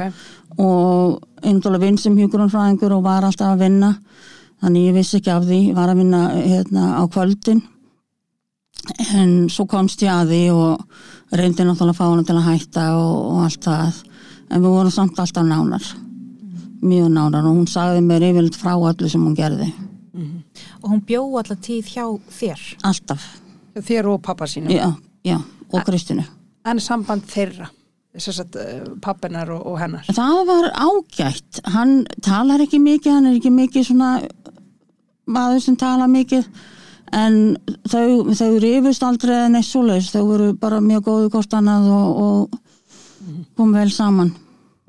og 0.63 1.19
einhverjulega 1.43 1.83
vinn 1.83 1.99
sem 1.99 2.15
hjúgrunfræðingur 2.19 2.95
og 2.95 3.03
var 3.03 3.27
alltaf 3.27 3.51
að 3.51 3.65
vinna. 3.65 3.91
Þannig 4.61 4.87
ég 4.87 4.95
vissi 4.95 5.17
ekki 5.19 5.33
af 5.33 5.47
því, 5.47 5.59
var 5.75 5.91
að 5.91 6.03
vinna 6.03 6.21
hérna 6.37 6.85
á 6.95 7.03
kvöldin. 7.11 7.63
En 9.17 9.33
svo 9.51 9.65
komst 9.69 10.03
ég 10.05 10.13
að 10.13 10.31
því 10.31 10.41
og 10.55 11.35
reyndi 11.35 11.65
náttúrulega 11.65 11.91
að 11.91 11.99
fá 11.99 12.05
hana 12.05 12.23
til 12.27 12.37
að 12.37 12.47
hætta 12.47 12.85
og, 12.95 13.17
og 13.33 13.43
allt 13.47 13.67
það. 13.67 13.99
En 14.51 14.63
við 14.63 14.77
vorum 14.77 14.93
samt 14.93 15.19
alltaf 15.19 15.45
nánar 15.47 15.91
mjög 16.81 17.09
nánar 17.13 17.45
og 17.45 17.55
hún 17.59 17.67
sagði 17.69 18.01
mér 18.05 18.25
yfirleitt 18.31 18.57
frá 18.59 18.73
allu 18.75 19.09
sem 19.09 19.23
hún 19.25 19.35
gerði 19.37 19.71
Og 20.81 20.89
hún 20.91 21.01
bjó 21.07 21.21
allar 21.39 21.57
tíð 21.61 21.87
hjá 21.93 22.03
þér. 22.29 22.61
alltaf, 22.83 23.21
þér 23.75 24.09
og 24.11 24.21
pappa 24.25 24.45
sínum. 24.49 24.71
já, 24.73 24.89
já 25.23 25.37
og 25.71 25.85
Kristinu 25.85 26.23
En 26.65 26.79
samband 26.79 27.23
þeirra, 27.25 27.69
að 28.13 28.57
pappinar 29.01 29.49
og, 29.49 29.61
og 29.65 29.79
hennar. 29.79 30.03
það 30.13 30.41
var 30.49 30.67
ágætt 30.75 31.61
hann 31.73 32.05
talar 32.21 32.59
ekki 32.61 32.79
mikið, 32.79 33.13
hann 33.13 33.25
er 33.31 33.37
ekki 33.39 33.51
mikið 33.55 33.87
svona 33.87 34.11
maður 35.27 35.61
sem 35.63 35.75
talar 35.79 36.07
mikið 36.11 36.45
en 37.13 37.57
þau, 37.87 38.33
þau 38.35 38.59
rifust 38.63 39.03
aldrei 39.03 39.49
neitt 39.49 39.65
svoleiðis, 39.67 40.11
þau 40.13 40.25
voru 40.27 40.53
bara 40.53 40.79
mjög 40.81 41.03
góðu 41.07 41.31
kost 41.33 41.53
annað 41.53 41.89
og, 41.91 42.21
og 42.21 43.45
kom 43.55 43.73
vel 43.75 43.89
saman 43.91 44.33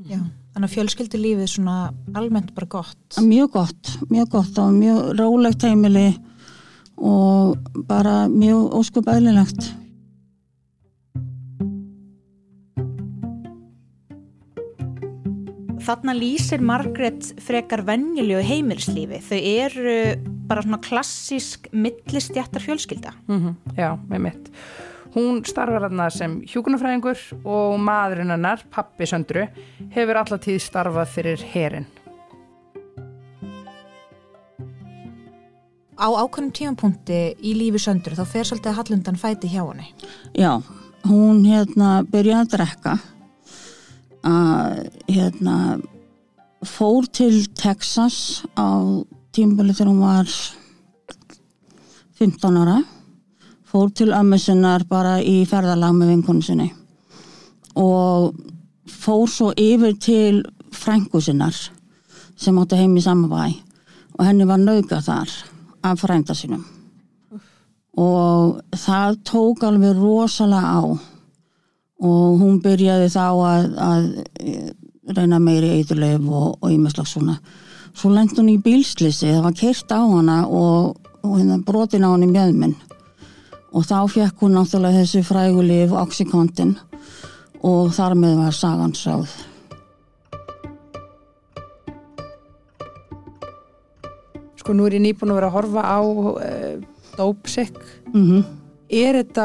Já. 0.08 0.18
Þannig 0.52 0.68
að 0.68 0.75
fjölskyldu 0.75 1.21
lífið 1.21 1.47
svona 1.49 1.76
almennt 2.14 2.52
bara 2.54 2.68
gott. 2.68 3.21
mjög 3.21 3.54
gott, 3.56 3.92
mjög 4.11 4.35
gott 4.35 4.59
og 4.61 4.75
mjög 4.76 5.14
rólegt 5.16 5.64
heimili 5.64 6.11
og 6.97 7.56
bara 7.88 8.28
mjög 8.28 8.75
óskup 8.76 9.09
eðlilegt 9.09 9.73
Þarna 15.82 16.12
lýsir 16.14 16.62
Margrét 16.62 17.32
frekar 17.42 17.82
venjulegu 17.82 18.42
heimilslífi. 18.47 19.18
Þau 19.26 19.38
eru 19.40 19.97
bara 20.47 20.62
svona 20.62 20.78
klassísk 20.82 21.66
millistjættar 21.75 22.62
fjölskylda. 22.62 23.14
Mm 23.26 23.56
Já, 23.76 23.99
með 24.09 24.23
mitt. 24.28 24.50
Hún 25.12 25.42
starfar 25.45 25.85
þarna 25.85 26.07
sem 26.12 26.38
hjúkunarfræðingur 26.49 27.19
og 27.45 27.75
maðurinn 27.85 28.33
hennar, 28.33 28.62
pappi 28.73 29.04
Söndru, 29.09 29.45
hefur 29.92 30.21
alla 30.23 30.38
tíð 30.40 30.62
starfað 30.64 31.11
fyrir 31.12 31.42
herin. 31.52 31.88
Á 36.00 36.09
ákveðnum 36.09 36.54
tímapunkti 36.57 37.19
í 37.45 37.52
lífi 37.54 37.83
söndur 37.85 38.16
þá 38.16 38.25
fer 38.26 38.49
svolítið 38.49 38.78
Hallundan 38.78 39.21
fæti 39.21 39.50
hjá 39.52 39.61
henni. 39.61 39.92
Já, 40.33 40.57
hún 41.04 41.45
hérna 41.45 42.00
byrjaði 42.09 42.40
að 42.40 42.54
drekka 42.57 42.97
að 44.26 44.81
hérna 45.12 45.59
fór 46.64 47.07
til 47.12 47.45
Texas 47.59 48.47
á 48.57 48.81
tímbali 49.37 49.76
þegar 49.76 49.92
hún 49.92 50.02
var 50.02 50.35
15 52.19 52.61
ára 52.64 52.81
fór 53.72 53.88
til 53.96 54.12
ömmu 54.12 54.36
sinnar 54.36 54.84
bara 54.84 55.16
í 55.24 55.46
ferðalag 55.48 55.94
með 55.96 56.10
vinkonu 56.12 56.44
sinni 56.44 56.68
og 57.80 58.34
fór 58.84 59.24
svo 59.32 59.52
yfir 59.56 59.96
til 59.96 60.42
frængu 60.76 61.22
sinnar 61.24 61.56
sem 62.36 62.58
átti 62.60 62.76
heim 62.76 62.98
í 63.00 63.04
Samabæ 63.04 63.46
og 64.18 64.26
henni 64.26 64.44
var 64.44 64.60
nauka 64.60 65.00
þar 65.00 65.30
af 65.82 65.98
frænda 65.98 66.34
sínum. 66.36 66.64
Og 67.96 68.60
það 68.76 69.18
tók 69.28 69.64
alveg 69.66 69.96
rosalega 69.96 70.76
á 70.78 70.82
og 72.02 72.38
hún 72.40 72.60
byrjaði 72.62 73.08
þá 73.12 73.24
að, 73.24 73.66
að 73.88 74.06
eh, 74.40 74.70
reyna 75.16 75.38
meiri 75.38 75.74
eiturleif 75.78 76.24
og, 76.28 76.70
ímestlags 76.70 77.14
svona. 77.14 77.36
Svo 77.94 78.10
lengt 78.12 78.38
hún 78.38 78.52
í 78.52 78.60
bílslisi, 78.62 79.28
það 79.28 79.44
var 79.44 79.58
keirt 79.58 79.92
á 79.92 80.00
hana 80.00 80.38
og, 80.48 80.96
og 81.22 81.36
hérna 81.38 81.60
brotin 81.64 82.04
á 82.04 82.12
hann 82.12 82.24
í 82.26 82.32
mjöðminn 82.32 82.76
og 83.72 83.86
þá 83.88 83.96
fekk 84.12 84.42
hún 84.44 84.52
náttúrulega 84.56 85.00
þessi 85.02 85.22
frægulif 85.24 85.92
Oxycontin 85.96 86.74
og 87.62 87.92
þar 87.96 88.14
með 88.18 88.36
var 88.42 88.56
sagan 88.56 88.92
sáð 88.98 89.30
Sko 94.62 94.74
nú 94.76 94.86
er 94.86 94.94
ég 94.98 95.02
nýbúin 95.02 95.32
að 95.32 95.38
vera 95.40 95.48
að 95.50 95.56
horfa 95.56 95.82
á 95.82 95.98
uh, 96.02 96.74
Dópsik. 97.18 97.78
mm 98.14 98.42
Er 98.92 99.16
þetta 99.22 99.44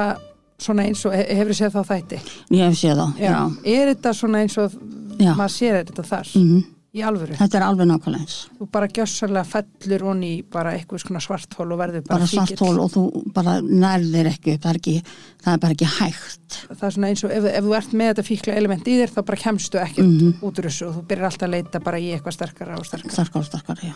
svona 0.59 0.83
eins 0.83 0.99
og, 1.07 1.13
he- 1.15 1.35
hefur 1.37 1.53
þið 1.53 1.59
séð 1.61 1.75
þá 1.77 1.83
þætti? 1.87 2.17
ég 2.51 2.63
hef 2.67 2.75
séð 2.81 2.97
þá 2.99 3.21
já. 3.21 3.35
Er 3.63 3.91
þetta 3.93 4.11
svona 4.17 4.41
eins 4.43 4.57
og 4.59 4.73
Já. 5.17 5.31
maður 5.39 5.53
sér 5.55 5.77
þetta 5.85 6.03
þar? 6.09 6.31
Mm 6.35 6.65
Í 6.97 7.03
alvöru? 7.05 7.35
þetta 7.37 7.59
er 7.59 7.63
alveg 7.67 7.87
nákvæmlega 7.91 8.23
eins 8.25 8.35
Þú 8.57 8.67
bara 8.73 8.87
gjössalega 8.89 9.45
fellur 9.51 10.05
honni 10.07 10.29
í 10.37 10.43
bara 10.55 10.71
eitthvað 10.77 11.03
svona 11.03 11.21
svarthól 11.21 11.67
og 11.75 11.77
verður 11.81 12.05
bara, 12.07 12.17
bara 12.23 12.29
svart 12.31 12.63
hól 12.63 12.79
og 12.81 12.91
þú 12.95 13.03
bara 13.35 13.57
nærðir 13.61 14.29
ekki 14.31 14.55
ekki, 14.57 14.95
það 15.43 15.53
er 15.53 15.61
bara 15.65 15.75
ekki 15.77 15.89
hægt 15.99 16.57
það 16.71 16.85
er 16.89 16.95
svona 16.97 17.11
eins 17.13 17.23
og 17.27 17.35
ef, 17.37 17.43
ef 17.51 17.63
þú 17.67 17.75
ert 17.77 17.93
með 18.01 18.11
þetta 18.13 18.27
fíkla 18.31 18.55
element 18.61 18.87
í 18.87 18.97
þér 19.01 19.13
þá 19.13 19.21
bara 19.29 19.41
kemstu 19.43 19.81
ekkert 19.83 20.07
Mhm. 20.07 20.33
út 20.41 20.57
úr 20.61 20.69
þessu 20.71 20.87
og 20.89 20.95
þú 20.97 21.05
byrjar 21.11 21.29
alltaf 21.31 21.47
að 21.47 21.53
leita 21.57 21.79
bara 21.83 21.97
í 22.01 22.07
eitthvað 22.15 22.33
sterkara 22.39 22.77
og 22.79 22.85
sterkara. 22.85 23.13
sterkar 23.13 23.39
og 23.39 23.45
sterkar, 23.51 23.77
já 23.83 23.93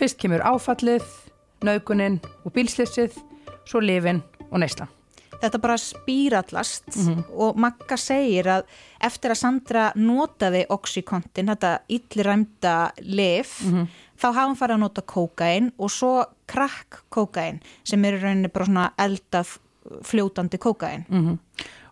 Fyrst 0.00 0.16
kemur 0.16 0.40
áfallið, 0.40 1.04
naukunin 1.66 2.20
og 2.44 2.54
bílslissið, 2.56 3.18
svo 3.68 3.82
lifin 3.84 4.22
og 4.50 4.58
neysla. 4.62 4.86
Þetta 5.40 5.60
bara 5.62 5.76
spýrallast 5.80 6.98
og 7.32 7.56
Magga 7.56 7.96
segir 7.96 8.48
að 8.52 8.66
eftir 9.00 9.32
að 9.32 9.40
Sandra 9.40 9.86
notaði 9.96 10.66
Oxycontin, 10.68 11.48
þetta 11.48 11.80
illiræmda 11.88 12.76
lif, 13.08 13.56
þá 14.20 14.26
hafa 14.28 14.44
hann 14.44 14.56
farið 14.60 14.76
að 14.76 14.84
nota 14.84 15.02
kókain 15.02 15.72
og 15.78 15.90
svo 15.90 16.12
krakk 16.50 17.04
kókain 17.08 17.60
sem 17.84 18.04
er 18.04 18.18
í 18.18 18.22
rauninni 18.22 18.52
bara 18.52 18.68
svona 18.68 18.90
eldað 18.98 19.58
fljótandi 20.04 20.58
kókain. 20.60 21.06
Mm 21.08 21.38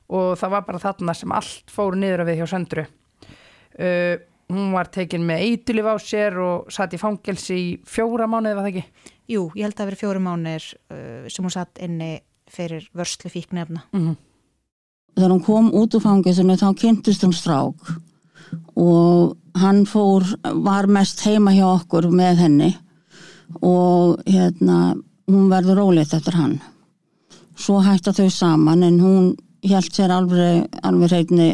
Og 0.08 0.38
það 0.40 0.50
var 0.50 0.62
bara 0.64 0.78
þarna 0.80 1.12
sem 1.14 1.32
allt 1.36 1.68
fór 1.68 1.92
niður 2.00 2.22
að 2.22 2.28
við 2.30 2.38
hjá 2.38 2.46
Söndru. 2.48 2.84
Uh, 3.76 4.16
hún 4.48 4.72
var 4.72 4.88
tekin 4.88 5.26
með 5.28 5.42
eitulif 5.44 5.84
á 5.84 5.94
sér 6.00 6.38
og 6.40 6.70
satt 6.72 6.94
í 6.96 7.00
fangelsi 7.00 7.54
í 7.54 7.66
fjóra 7.84 8.24
mánuði, 8.24 8.54
var 8.56 8.64
það 8.64 8.70
ekki? 8.70 9.10
Jú, 9.28 9.42
ég 9.52 9.66
held 9.66 9.74
að 9.74 9.82
það 9.82 9.90
veri 9.90 10.00
fjóri 10.00 10.22
mánir 10.24 10.64
uh, 10.88 11.28
sem 11.28 11.44
hún 11.44 11.52
satt 11.52 11.82
inni 11.84 12.14
fyrir 12.52 12.88
vörslu 12.96 13.30
fíknefna. 13.32 13.84
Mm 13.92 14.16
þegar 15.18 15.34
hún 15.34 15.42
kom 15.42 15.70
út 15.74 15.96
úr 15.98 16.04
fangisinu 16.04 16.56
þá 16.58 16.68
kynntist 16.78 17.24
hún 17.26 17.34
strák 17.34 17.92
og 18.78 19.34
hann 19.58 19.82
fór, 19.90 20.24
var 20.62 20.86
mest 20.86 21.24
heima 21.26 21.52
hjá 21.56 21.66
okkur 21.72 22.08
með 22.14 22.44
henni 22.44 22.68
og 23.58 24.22
hérna 24.28 24.94
hún 25.28 25.48
verður 25.50 25.82
róleitt 25.82 26.14
eftir 26.14 26.36
hann. 26.38 26.58
Svo 27.58 27.80
hætta 27.82 28.14
þau 28.14 28.28
saman 28.30 28.84
en 28.86 29.00
hún 29.02 29.32
held 29.66 29.90
sér 29.90 30.14
alveg 30.14 30.78
alveg 30.86 31.10
reyni 31.10 31.48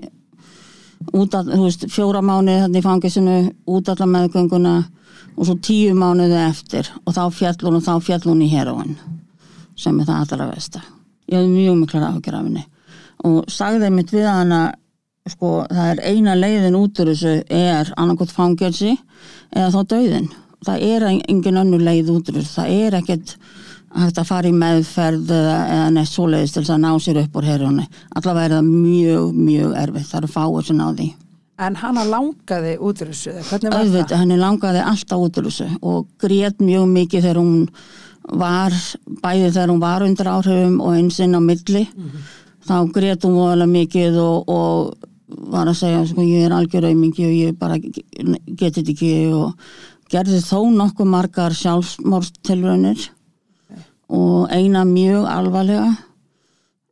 út 1.14 1.34
að, 1.34 1.54
þú 1.54 1.64
veist, 1.64 1.88
fjóra 1.92 2.20
mánuði 2.24 2.60
þannig 2.66 2.82
í 2.82 2.84
fangisinu, 2.84 3.38
út 3.66 3.88
alla 3.88 4.10
meðgönguna 4.12 4.76
og 5.34 5.48
svo 5.48 5.56
tíu 5.64 5.96
mánuði 5.96 6.38
eftir 6.44 6.90
og 7.04 7.16
þá 7.16 7.24
fjall 7.32 7.58
hún 7.64 7.80
og 7.80 7.86
þá 7.86 7.94
fjall 8.04 8.24
hún 8.28 8.44
í 8.44 8.52
heroin 8.52 8.98
sem 9.76 10.00
er 10.00 10.10
það 10.10 10.20
allra 10.24 10.50
vesta 10.54 10.84
ég 11.26 11.38
hef 11.38 11.48
mjög 11.48 11.76
miklar 11.76 12.02
ágjör 12.02 12.34
af 12.34 12.44
henni. 12.44 12.64
Og 13.24 13.44
sagði 13.48 13.90
mitt 13.90 14.12
við 14.12 14.26
hana 14.28 14.62
sko, 15.30 15.64
það 15.70 15.90
er 15.90 16.02
eina 16.10 16.36
leiðin 16.36 16.78
út 16.78 17.00
úr 17.00 17.12
þessu 17.14 17.36
er 17.48 17.92
annarkot 17.96 18.32
fangelsi 18.34 18.92
eða 19.54 19.70
þá 19.72 19.80
dauðin 19.94 20.32
það 20.64 20.84
er 20.90 21.06
engin 21.12 21.60
önnur 21.60 21.84
leið 21.84 22.12
út 22.12 22.28
úr 22.28 22.40
þessu. 22.40 22.58
Það 22.58 22.74
er 22.84 22.98
ekkert 23.00 23.36
hægt 23.94 24.18
að 24.18 24.28
fara 24.28 24.50
í 24.50 24.54
meðferð 24.58 25.32
eða, 25.32 25.58
neitt 25.94 26.10
svoleiðis 26.10 26.54
til 26.54 26.64
þess 26.64 26.74
að 26.74 26.80
ná 26.82 26.92
sér 27.00 27.20
upp 27.22 27.36
úr 27.38 27.46
herjónu 27.46 27.84
allavega 28.18 28.48
er 28.48 28.56
það 28.56 28.70
mjög, 28.70 29.36
mjög 29.38 29.76
erfitt. 29.84 30.08
Það 30.10 30.18
eru 30.20 30.32
fáið 30.34 30.64
sem 30.68 30.80
náði 30.80 31.12
En 31.62 31.76
hana 31.78 32.02
langaði 32.02 32.72
út 32.82 32.98
úr 33.04 33.12
þessu, 33.12 33.30
eða 33.30 33.44
hvernig 33.46 33.70
var 33.70 33.84
auðvitað, 33.84 34.16
henni 34.18 34.38
langaði 34.40 34.80
alltaf 34.82 35.20
út 35.22 35.36
úr 35.38 35.46
þessu 35.46 35.68
og 35.86 36.08
grét 36.18 36.58
mjög 36.58 36.88
mikið 36.90 37.28
þegar 37.28 37.38
hún 37.38 37.68
var, 38.32 38.72
bæði 39.22 39.50
þegar 39.50 39.70
hún 39.72 39.82
var 39.82 40.02
undir 40.06 40.28
áhrifum 40.30 40.80
og 40.80 40.94
eins 40.96 41.18
inn 41.20 41.34
á 41.36 41.40
milli 41.44 41.88
þá 42.64 42.76
grét 42.94 43.24
hún 43.26 43.36
voðalega 43.36 43.72
mikið 43.72 44.14
og, 44.22 44.48
og 44.48 44.94
var 45.52 45.68
að 45.68 45.80
segja 45.80 46.06
sko 46.08 46.20
ég 46.24 46.44
er 46.46 46.54
algjör 46.56 46.86
auðmingi 46.88 47.22
og 47.26 47.34
ég 47.34 47.58
bara 47.58 47.76
get 47.80 48.74
þetta 48.76 48.92
ekki. 48.92 49.12
Og 49.34 49.52
gerði 50.12 50.38
þó 50.44 50.60
nokkuð 50.70 51.08
margar 51.10 51.52
sjálfsmórstilraunir 51.58 53.00
og 54.14 54.48
eina 54.52 54.84
mjög 54.86 55.26
alvarlega 55.30 55.96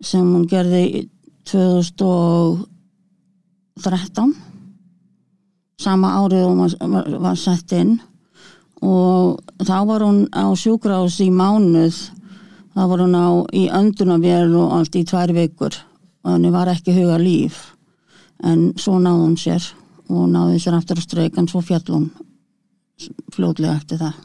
sem 0.03 0.27
hún 0.27 0.47
gerði 0.51 1.09
2013 1.51 4.35
sama 5.83 6.09
árið 6.23 6.45
hún 6.47 6.61
var, 6.63 6.73
var, 6.95 7.07
var 7.27 7.37
sett 7.39 7.73
inn 7.77 7.93
og 8.83 9.39
þá 9.63 9.77
var 9.87 10.03
hún 10.03 10.25
á 10.35 10.51
sjúkrás 10.59 11.21
í 11.23 11.31
mánuð. 11.31 11.95
Þá 12.73 12.83
var 12.89 13.05
hún 13.05 13.15
á 13.15 13.29
í 13.55 13.69
öndunavél 13.71 14.57
og 14.59 14.75
allt 14.79 14.97
í 14.99 15.05
tvær 15.07 15.33
vikur. 15.37 15.77
Og 16.25 16.35
henni 16.35 16.51
var 16.55 16.71
ekki 16.73 16.95
huga 16.97 17.19
líf. 17.21 17.73
En 18.43 18.73
svo 18.81 18.99
náði 18.99 19.23
hún 19.23 19.39
sér 19.39 19.71
og 20.11 20.29
náði 20.33 20.59
sér 20.61 20.77
aftur 20.77 20.99
á 20.99 21.03
streik 21.05 21.39
en 21.39 21.49
svo 21.49 21.63
fjall 21.63 21.87
hún 21.89 22.11
fljóðlega 23.33 23.79
eftir 23.79 24.03
það. 24.03 24.21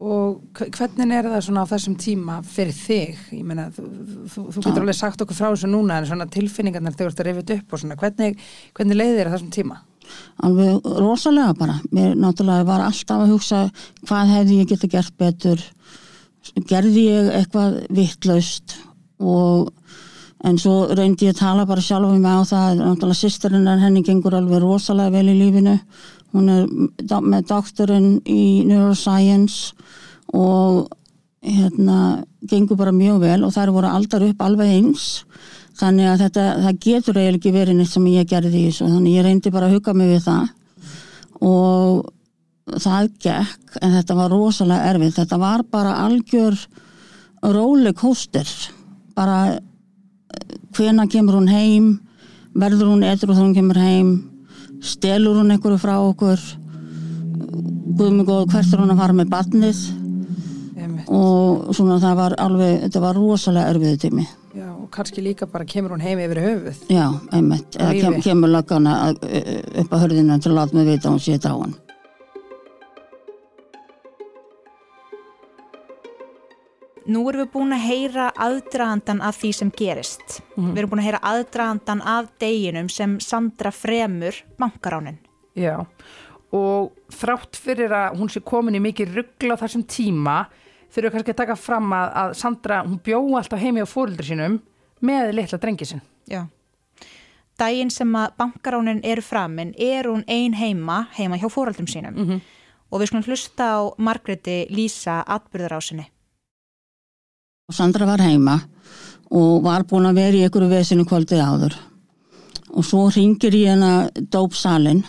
Og 0.00 0.56
hvernig 0.56 1.12
er 1.12 1.26
það 1.28 1.42
svona 1.44 1.64
á 1.68 1.72
þessum 1.74 1.96
tíma 2.00 2.38
fyrir 2.46 2.72
þig? 2.72 3.18
Ég 3.36 3.44
meina, 3.44 3.66
þú, 3.74 3.84
þú, 4.32 4.44
þú 4.54 4.62
getur 4.64 4.84
alveg 4.84 4.96
sagt 4.96 5.24
okkur 5.24 5.36
frá 5.36 5.50
þessu 5.50 5.68
núna 5.68 5.98
en 6.00 6.08
svona 6.08 6.28
tilfinningarnar 6.32 6.96
þegar 6.96 7.10
þú 7.10 7.12
ert 7.12 7.20
að 7.20 7.28
rifja 7.28 7.58
upp 7.58 7.74
og 7.74 7.82
svona, 7.82 7.98
hvernig, 8.00 8.46
hvernig 8.78 9.00
leiðir 9.00 9.28
á 9.28 9.32
þessum 9.34 9.52
tíma? 9.52 9.76
Alveg 10.46 10.86
rosalega 11.00 11.54
bara. 11.58 11.78
Mér 11.94 12.14
náttúrulega 12.18 12.68
var 12.68 12.84
alltaf 12.86 13.24
að 13.24 13.34
hugsa 13.34 13.64
hvað 14.06 14.32
hefði 14.34 14.60
ég 14.60 14.70
geta 14.72 14.90
gert 14.90 15.16
betur? 15.20 15.64
Gerði 16.68 17.04
ég 17.08 17.34
eitthvað 17.36 17.82
vittlaust 17.94 18.78
og 19.20 19.70
en 20.44 20.56
svo 20.60 20.86
reyndi 20.96 21.28
ég 21.28 21.34
að 21.34 21.42
tala 21.42 21.66
bara 21.68 21.84
sjálf 21.84 22.08
um 22.08 22.22
mig 22.22 22.32
á 22.32 22.42
það 22.48 22.80
náttúrulega 22.80 23.20
sýsterinnar 23.20 23.82
henni 23.82 24.02
gengur 24.06 24.38
alveg 24.38 24.62
rosalega 24.62 25.12
vel 25.18 25.28
í 25.34 25.36
lífinu. 25.36 25.76
Hún 26.32 26.48
er 26.48 27.20
með 27.20 27.48
doktorinn 27.50 28.20
í 28.24 28.62
neuroscience 28.64 29.74
og 30.32 30.88
hérna 31.44 32.22
gengur 32.48 32.78
bara 32.78 32.92
mjög 32.94 33.20
vel 33.24 33.40
og 33.44 33.54
þær 33.54 33.72
voru 33.74 33.90
aldar 33.90 34.24
upp 34.28 34.42
alveg 34.44 34.72
eins 34.76 35.06
þannig 35.80 36.08
að 36.10 36.22
þetta, 36.26 36.46
það 36.64 36.80
getur 36.86 37.18
eiginlega 37.18 37.40
ekki 37.40 37.52
verið 37.56 37.78
neitt 37.78 37.92
sem 37.92 38.08
ég 38.12 38.30
gerði 38.30 38.56
í 38.60 38.64
þessu. 38.68 38.88
Þannig 38.90 39.16
ég 39.16 39.26
reyndi 39.26 39.52
bara 39.54 39.68
að 39.70 39.76
hugga 39.76 39.94
mig 39.96 40.10
við 40.12 40.24
það. 40.26 40.48
Og 41.40 42.08
það 42.78 43.08
gekk 43.22 43.80
en 43.80 43.96
þetta 43.96 44.16
var 44.18 44.30
rosalega 44.34 44.92
erfið 44.92 45.16
þetta 45.16 45.38
var 45.40 45.64
bara 45.70 45.96
algjör 46.04 46.58
róleg 47.40 47.98
hóstir 48.04 48.48
bara 49.16 49.58
hvena 50.76 51.06
kemur 51.10 51.40
hún 51.40 51.50
heim? 51.50 51.92
Verður 52.54 52.92
hún 52.92 53.04
eitthvað 53.06 53.38
þá 53.38 53.44
hún 53.44 53.56
kemur 53.56 53.80
heim? 53.80 54.10
Stelur 54.82 55.38
hún 55.40 55.52
einhverju 55.54 55.80
frá 55.80 55.96
okkur? 56.02 56.40
Guðmig 57.98 58.30
og 58.30 58.50
hvert 58.52 58.72
er 58.72 58.82
hún 58.82 58.94
að 58.94 59.02
fara 59.02 59.18
með 59.18 59.32
barnið? 59.34 59.80
Og 61.10 61.72
svona 61.74 61.98
það 62.02 62.20
var 62.20 62.36
alveg 62.38 62.84
þetta 62.86 63.02
var 63.02 63.18
rosalega 63.18 63.72
erfiðu 63.74 64.02
tími. 64.04 64.26
Já, 64.26 64.36
og 64.36 64.39
kannski 64.90 65.22
líka 65.22 65.46
bara 65.46 65.64
kemur 65.64 65.94
hún 65.94 66.02
heim 66.04 66.20
yfir 66.22 66.40
höfuð. 66.44 66.82
Já, 66.92 67.06
einmitt. 67.32 67.76
Eða 67.76 67.92
kem, 68.00 68.18
kemur 68.24 68.52
lagana 68.52 68.96
upp 69.12 69.94
að 69.94 70.02
hörðina 70.04 70.40
til 70.40 70.52
að 70.52 70.58
láta 70.58 70.76
mig 70.76 70.90
vita 70.90 71.12
hún 71.12 71.22
sé 71.22 71.38
hann. 71.44 71.74
Nú 77.10 77.24
erum 77.26 77.42
við 77.42 77.52
búin 77.54 77.74
að 77.74 77.86
heyra 77.88 78.30
aðdragandan 78.38 79.22
af 79.26 79.40
því 79.40 79.52
sem 79.56 79.70
gerist. 79.74 80.42
Mm 80.54 80.64
-hmm. 80.64 80.72
Við 80.72 80.78
erum 80.78 80.90
búin 80.90 81.00
að 81.00 81.08
heyra 81.08 81.22
aðdragandan 81.22 82.02
af 82.02 82.26
deginum 82.38 82.88
sem 82.88 83.20
Sandra 83.20 83.70
fremur 83.70 84.34
bankaránin. 84.58 85.18
Já, 85.56 85.86
og 86.52 86.92
þrátt 87.10 87.56
fyrir 87.56 87.90
að 87.90 88.18
hún 88.18 88.28
sé 88.28 88.40
komin 88.40 88.74
í 88.74 88.80
mikið 88.80 89.14
ruggla 89.14 89.56
þessum 89.56 89.82
tíma 89.82 90.46
þurfum 90.90 91.14
kannski 91.14 91.34
að 91.34 91.36
taka 91.36 91.56
fram 91.56 91.92
að, 91.92 92.08
að 92.22 92.34
Sandra, 92.34 92.82
hún 92.86 93.00
bjó 93.04 93.20
alltaf 93.38 93.60
heimi 93.60 93.82
á 93.82 93.86
fóröldri 93.86 94.26
sínum 94.26 94.58
með 95.00 95.34
litla 95.34 95.58
drengi 95.58 95.86
sin. 95.86 96.00
Já. 96.30 96.46
Dægin 97.60 97.90
sem 97.92 98.14
að 98.16 98.32
bankaránin 98.40 99.02
eru 99.04 99.22
framinn 99.22 99.74
er 99.78 100.08
hún 100.08 100.24
ein 100.28 100.54
heima, 100.56 101.06
heima 101.18 101.36
hjá 101.36 101.48
fóröldrum 101.52 101.88
sínum 101.88 102.14
mm 102.14 102.26
-hmm. 102.28 102.40
og 102.90 103.00
við 103.00 103.06
skulum 103.06 103.24
hlusta 103.24 103.64
á 103.76 103.78
Margreti 103.98 104.66
Lísa 104.70 105.24
atbyrðarásinni. 105.26 106.06
Sandra 107.70 108.06
var 108.06 108.20
heima 108.20 108.60
og 109.30 109.62
var 109.62 109.84
búin 109.84 110.06
að 110.06 110.14
vera 110.14 110.36
í 110.36 110.42
einhverju 110.42 110.68
vesinu 110.68 111.04
kvöldið 111.04 111.44
áður 111.44 111.74
og 112.70 112.84
svo 112.84 113.10
ringir 113.10 113.54
í 113.54 113.64
hana 113.66 114.10
dópsalinn 114.32 115.04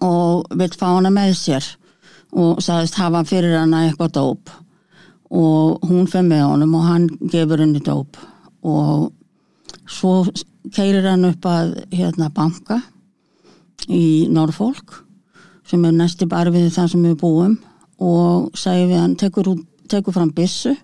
og 0.00 0.46
vill 0.54 0.74
fá 0.78 0.86
hana 0.94 1.10
með 1.10 1.34
sér 1.34 1.66
og 2.32 2.62
sagðist 2.62 2.98
hafa 3.00 3.24
fyrir 3.24 3.58
hana 3.58 3.86
eitthvað 3.86 4.14
dóp 4.18 4.50
og 5.30 5.84
hún 5.88 6.06
fyrir 6.06 6.28
með 6.30 6.44
honum 6.46 6.74
og 6.78 6.86
hann 6.86 7.08
gefur 7.32 7.62
henni 7.64 7.82
dóp 7.84 8.18
og 8.62 9.12
svo 9.88 10.26
keirir 10.74 11.06
hann 11.08 11.26
upp 11.28 11.46
að 11.48 11.74
hérna 11.94 12.30
banka 12.34 12.80
í 13.88 14.28
Norrfólk 14.32 15.02
sem 15.68 15.84
er 15.84 15.96
næsti 15.96 16.28
barfið 16.28 16.70
það 16.72 16.92
sem 16.92 17.04
við 17.04 17.18
búum. 17.20 17.58
Og 17.98 18.52
segir 18.56 18.92
við 18.92 19.00
hann, 19.02 19.16
tekur, 19.18 19.50
tekur 19.90 20.14
fram 20.14 20.30
bissu 20.30 20.76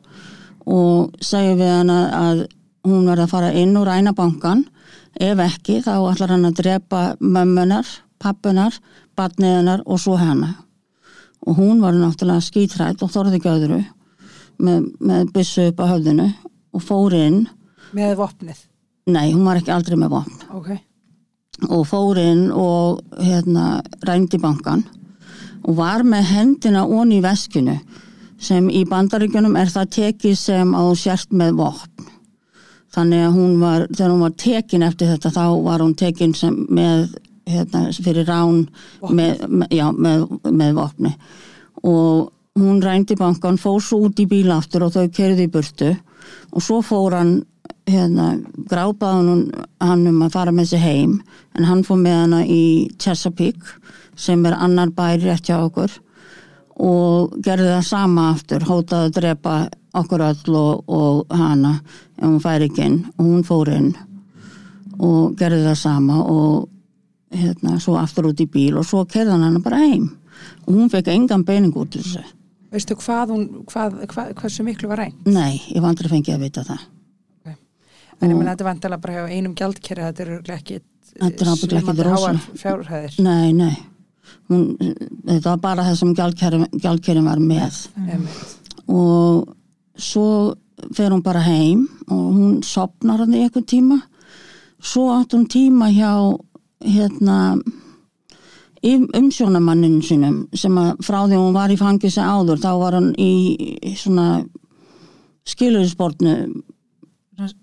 og 0.66 1.14
segir 1.22 1.60
við 1.60 1.70
hann 1.70 1.92
að 1.94 2.46
hún 2.84 3.06
verði 3.06 3.26
að 3.26 3.30
fara 3.30 3.52
inn 3.54 3.76
og 3.78 3.86
ræna 3.86 4.12
bankan 4.16 4.64
ef 5.14 5.38
ekki 5.40 5.78
þá 5.84 5.94
ætlar 6.10 6.34
hann 6.34 6.48
að 6.48 6.58
drepa 6.58 7.02
mömmunar, 7.20 7.86
pappunar, 8.18 8.74
badniðunar 9.14 9.84
og 9.86 10.00
svo 10.02 10.18
hennar 10.18 10.58
og 11.44 11.58
hún 11.60 11.82
var 11.84 11.94
náttúrulega 11.94 12.40
skítrætt 12.40 13.02
og 13.04 13.12
þorði 13.12 13.38
ekki 13.38 13.52
öðru 13.52 13.80
með, 14.64 14.88
með 15.00 15.30
byssu 15.34 15.68
upp 15.70 15.82
á 15.84 15.92
höfðinu 15.92 16.28
og 16.74 16.84
fór 16.84 17.16
inn 17.18 17.44
með 17.94 18.16
vopnið? 18.20 18.64
Nei, 19.14 19.32
hún 19.32 19.44
var 19.44 19.60
ekki 19.60 19.72
aldrei 19.74 19.98
með 20.00 20.14
vopn. 20.16 20.42
Okay. 20.60 20.80
og 21.70 21.84
fór 21.86 22.18
inn 22.18 22.48
og 22.50 23.02
hérna 23.22 23.78
rændi 24.04 24.40
bankan 24.42 24.82
og 25.64 25.76
var 25.78 26.02
með 26.02 26.30
hendina 26.32 26.82
onni 26.84 27.20
í 27.20 27.24
veskinu 27.24 27.76
sem 28.42 28.66
í 28.68 28.82
bandaríkunum 28.88 29.54
er 29.56 29.70
það 29.72 29.92
tekið 29.98 30.34
sem 30.36 30.74
á 30.74 30.82
sért 30.98 31.30
með 31.32 31.54
vopn. 31.62 32.10
Þannig 32.94 33.22
að 33.26 33.36
hún 33.38 33.54
var, 33.62 33.86
þegar 33.90 34.12
hún 34.12 34.22
var 34.22 34.34
tekin 34.38 34.84
eftir 34.86 35.10
þetta 35.10 35.32
þá 35.34 35.46
var 35.64 35.82
hún 35.82 35.94
tekin 35.98 36.34
með 36.68 37.16
hérna, 37.48 37.86
fyrir 37.90 38.28
rán 38.28 38.60
með, 39.08 39.46
með, 39.48 39.72
já, 39.74 39.86
með, 39.90 40.26
með 40.50 40.76
vopni. 40.78 41.14
Og 41.82 42.30
hún 42.60 42.82
rændi 42.84 43.16
bankan, 43.18 43.58
fór 43.58 43.80
svo 43.82 44.04
út 44.06 44.20
í 44.22 44.28
bíla 44.30 44.60
aftur 44.60 44.86
og 44.86 44.94
þau 44.94 45.08
kerði 45.14 45.48
í 45.48 45.50
burtu. 45.50 45.90
Og 46.54 46.62
svo 46.62 46.82
fór 46.86 47.18
hann 47.18 47.34
hérna, 47.88 48.38
grápaðan 48.70 49.50
hann 49.82 50.06
um 50.08 50.22
að 50.24 50.34
fara 50.36 50.52
með 50.54 50.72
sig 50.72 50.82
heim 50.84 51.18
en 51.56 51.68
hann 51.68 51.84
fór 51.84 52.00
með 52.00 52.16
hana 52.22 52.40
í 52.48 52.64
Chesapeake 53.00 53.76
sem 54.16 54.44
er 54.46 54.56
annar 54.56 54.92
bæri 54.94 55.26
rétt 55.26 55.50
hjá 55.50 55.58
okkur 55.58 55.92
og 56.80 57.34
gerði 57.44 57.70
það 57.70 57.86
sama 57.86 58.28
aftur, 58.32 58.64
hótaði 58.66 59.10
að 59.10 59.16
drepa 59.18 59.56
okkur 59.94 60.24
öll 60.26 60.56
og, 60.58 60.84
og 60.90 61.34
hana 61.36 61.76
ef 62.18 62.24
hún 62.24 62.40
fær 62.42 62.64
ekki 62.66 62.86
inn 62.88 63.00
og 63.14 63.24
hún 63.26 63.44
fór 63.46 63.70
inn 63.74 63.92
og 64.98 65.34
gerði 65.38 65.66
það 65.68 65.78
sama 65.82 66.22
og 66.22 66.70
hérna, 67.34 67.76
svo 67.82 67.98
aftur 67.98 68.30
út 68.30 68.40
í 68.42 68.48
bíl 68.50 68.78
og 68.78 68.88
svo 68.88 69.04
kerðan 69.10 69.44
hann 69.44 69.62
bara 69.62 69.82
heim 69.82 70.08
og 70.64 70.72
hún 70.72 70.90
fekk 70.90 71.12
engan 71.14 71.44
beining 71.46 71.76
út 71.78 71.94
þessu 71.98 72.24
Veistu 72.74 72.96
hvað 72.98 73.30
hún, 73.30 73.42
hvað, 73.70 74.00
hvað, 74.10 74.30
hversu 74.40 74.64
miklu 74.66 74.88
var 74.90 75.04
reynd? 75.04 75.28
Nei, 75.30 75.60
ég 75.70 75.78
var 75.78 75.92
aldrei 75.92 76.08
fengið 76.10 76.34
að 76.34 76.40
vita 76.42 76.64
það. 76.66 76.80
En 78.20 78.30
ég 78.30 78.36
menna 78.36 78.54
þetta 78.54 78.66
var 78.66 78.76
endala 78.76 79.00
bara 79.02 79.14
hjá 79.14 79.34
einum 79.34 79.54
gjaldkerri 79.58 80.04
þetta 80.06 80.24
eru 80.24 80.40
ekki 80.54 80.80
er 81.20 81.80
ekki 81.80 82.06
rosa 82.06 82.32
fjárhæðir. 82.58 83.18
Nei, 83.22 83.52
nei. 83.52 83.74
Hún, 84.50 84.64
Þetta 85.26 85.52
var 85.54 85.60
bara 85.62 85.86
það 85.88 86.00
sem 86.00 86.14
gjaldkerri 86.82 87.24
var 87.24 87.42
með. 87.42 87.80
Mm. 87.96 88.26
og 88.84 89.54
svo 89.96 90.54
fer 90.96 91.12
hún 91.14 91.22
bara 91.24 91.40
heim 91.44 91.86
og 92.10 92.24
hún 92.34 92.58
sopnar 92.66 93.22
hann 93.22 93.36
í 93.36 93.44
eitthvað 93.44 93.68
tíma. 93.70 94.00
Svo 94.84 95.06
átt 95.14 95.36
hún 95.36 95.46
tíma 95.48 95.88
hjá 95.94 96.12
hérna 96.84 97.56
umsjónamanninu 98.84 100.02
sínum 100.04 100.42
sem 100.52 100.74
að 100.76 100.98
frá 101.06 101.22
því 101.24 101.38
hún 101.40 101.54
var 101.56 101.72
í 101.72 101.78
fangisi 101.80 102.20
áður 102.20 102.60
þá 102.60 102.72
var 102.82 102.98
hann 102.98 103.14
í 103.16 103.94
svona 103.96 104.44
skilursportnu 105.48 106.34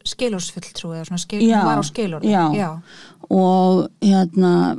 skilurssfull 0.08 0.70
trú 0.76 0.94
eða 0.98 1.18
skil, 1.22 1.44
var 1.52 1.82
á 1.82 1.84
skilur 1.86 2.24
já. 2.26 2.46
já, 2.56 2.70
og 3.30 3.88
hérna 4.02 4.78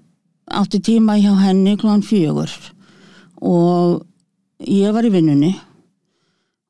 átti 0.53 0.81
tíma 0.81 1.17
hjá 1.21 1.33
henni 1.41 1.77
klúan 1.81 2.03
fjögur 2.05 2.51
og 3.41 4.03
ég 4.61 4.93
var 4.93 5.07
í 5.07 5.13
vinnunni 5.13 5.53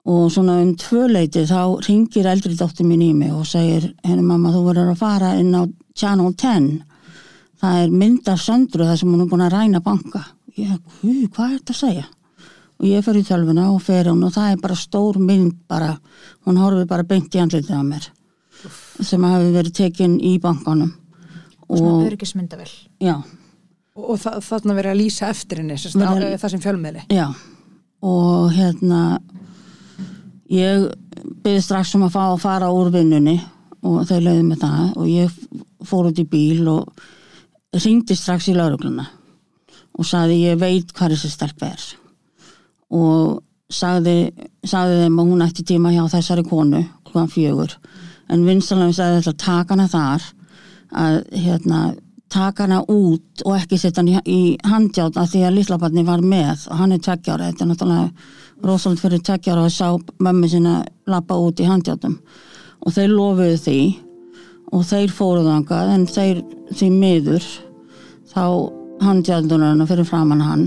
og 0.05 0.31
svona 0.35 0.59
um 0.63 0.73
tvöleiti 0.79 1.45
þá 1.47 1.83
ringir 1.87 2.27
eldri 2.27 2.57
dóttir 2.59 2.87
mín 2.87 3.03
í 3.05 3.13
mig 3.15 3.33
og 3.35 3.47
segir 3.47 3.93
henni 4.05 4.25
mamma 4.27 4.51
þú 4.55 4.65
verður 4.71 4.95
að 4.95 5.03
fara 5.03 5.35
inn 5.39 5.55
á 5.55 5.63
Channel 5.95 6.33
10 6.35 6.83
það 7.63 7.83
er 7.83 7.95
mynd 8.03 8.29
af 8.33 8.43
söndru 8.43 8.89
þar 8.89 8.99
sem 8.99 9.13
hún 9.13 9.23
er 9.23 9.31
búin 9.31 9.45
að 9.47 9.55
ræna 9.55 9.81
banka. 9.85 10.25
Ég, 10.59 10.73
hú, 11.01 11.13
hvað 11.33 11.47
er 11.47 11.59
þetta 11.61 11.73
að 11.73 11.79
segja 11.79 12.09
og 12.83 12.89
ég 12.91 13.05
fer 13.07 13.19
í 13.21 13.23
tölvuna 13.27 13.69
og 13.73 13.79
fer 13.87 14.11
hún 14.11 14.25
og 14.27 14.33
það 14.35 14.57
er 14.57 14.63
bara 14.65 14.75
stór 14.79 15.19
mynd 15.23 15.55
bara, 15.71 15.93
hún 16.47 16.59
horfið 16.59 16.89
bara 16.91 17.07
beint 17.07 17.35
í 17.35 17.41
andlitið 17.43 17.79
á 17.79 17.83
mér 17.87 18.09
sem 19.03 19.23
hafi 19.27 19.49
verið 19.55 19.73
tekinn 19.75 20.19
í 20.23 20.37
bankanum. 20.43 20.93
Svona 21.67 22.05
örgismyndavel. 22.11 22.69
já, 23.01 23.17
Og, 23.97 24.05
og 24.15 24.19
það, 24.23 24.37
þarna 24.47 24.75
verið 24.77 24.93
að 24.93 25.01
lýsa 25.01 25.29
eftir 25.33 25.59
henni, 25.63 25.77
það 25.77 26.51
sem 26.51 26.61
fjölmiðli. 26.63 27.03
já. 27.13 27.27
Og 28.03 28.53
hérna 28.53 29.21
ég 30.51 30.89
byrði 31.43 31.63
strax 31.63 31.95
um 31.97 32.05
að 32.07 32.15
fá 32.17 32.23
að 32.33 32.41
fara 32.43 32.71
úr 32.75 32.91
vinnunni 32.95 33.39
og 33.83 34.05
þau 34.09 34.19
leiði 34.21 34.45
með 34.47 34.63
það 34.63 34.97
og 34.97 35.09
ég 35.11 35.41
fór 35.87 36.11
út 36.11 36.19
í 36.23 36.27
bíl 36.29 36.69
og 36.73 37.03
ringdi 37.83 38.17
strax 38.19 38.49
í 38.53 38.57
laurugluna 38.57 39.07
og 39.99 40.07
sagði 40.09 40.41
ég 40.47 40.61
veit 40.61 40.93
hvað 40.97 41.15
þessi 41.17 41.31
stelp 41.33 41.65
er 41.67 41.87
og 42.93 43.43
sagði, 43.73 44.33
sagði 44.69 45.03
þeim 45.05 45.19
að 45.19 45.33
hún 45.33 45.45
ætti 45.47 45.67
tíma 45.73 45.93
hjá 45.95 46.05
þessari 46.13 46.45
konu 46.47 46.85
hlugan 47.11 47.33
fjögur. 47.33 47.77
En 48.33 48.47
vinsalega 48.47 48.97
sagði 48.97 49.21
þetta 49.21 49.33
að 49.33 49.43
taka 49.45 49.77
hana 49.77 49.89
þar 49.93 50.29
að 51.03 51.19
hérna 51.45 51.83
taka 52.33 52.65
hana 52.65 52.81
út 52.89 53.43
og 53.45 53.57
ekki 53.59 53.79
setja 53.81 54.01
hann 54.01 54.23
í, 54.29 54.57
handjátt 54.65 55.19
að 55.21 55.35
því 55.35 55.43
að 55.47 55.59
lillabarni 55.59 56.05
var 56.07 56.23
með. 56.25 56.69
Og 56.71 56.81
hann 56.81 56.95
er 56.95 57.03
tveggjára, 57.05 57.51
þetta 57.51 57.65
er 57.65 57.71
náttúrulega 57.73 58.07
rosalega 58.63 59.03
fyrir 59.03 59.25
tveggjára 59.27 59.67
að 59.67 59.75
sjá 59.75 59.89
mömmu 60.23 60.49
sinna 60.51 60.75
lappa 61.11 61.39
út 61.41 61.61
í 61.61 61.69
handjáttum 61.69 62.19
og 62.83 62.95
þeir 62.95 63.15
lofuðu 63.15 63.59
því 63.63 63.79
og 64.73 64.85
þeir 64.89 65.15
fóruð 65.17 65.51
þangað 65.51 65.91
en 65.95 66.07
þeir 66.11 66.43
því 66.73 66.91
miður 66.95 67.49
þá 68.33 68.45
handjáttunarinn 69.03 69.91
fyrir 69.91 70.09
framann 70.09 70.47
hann 70.47 70.65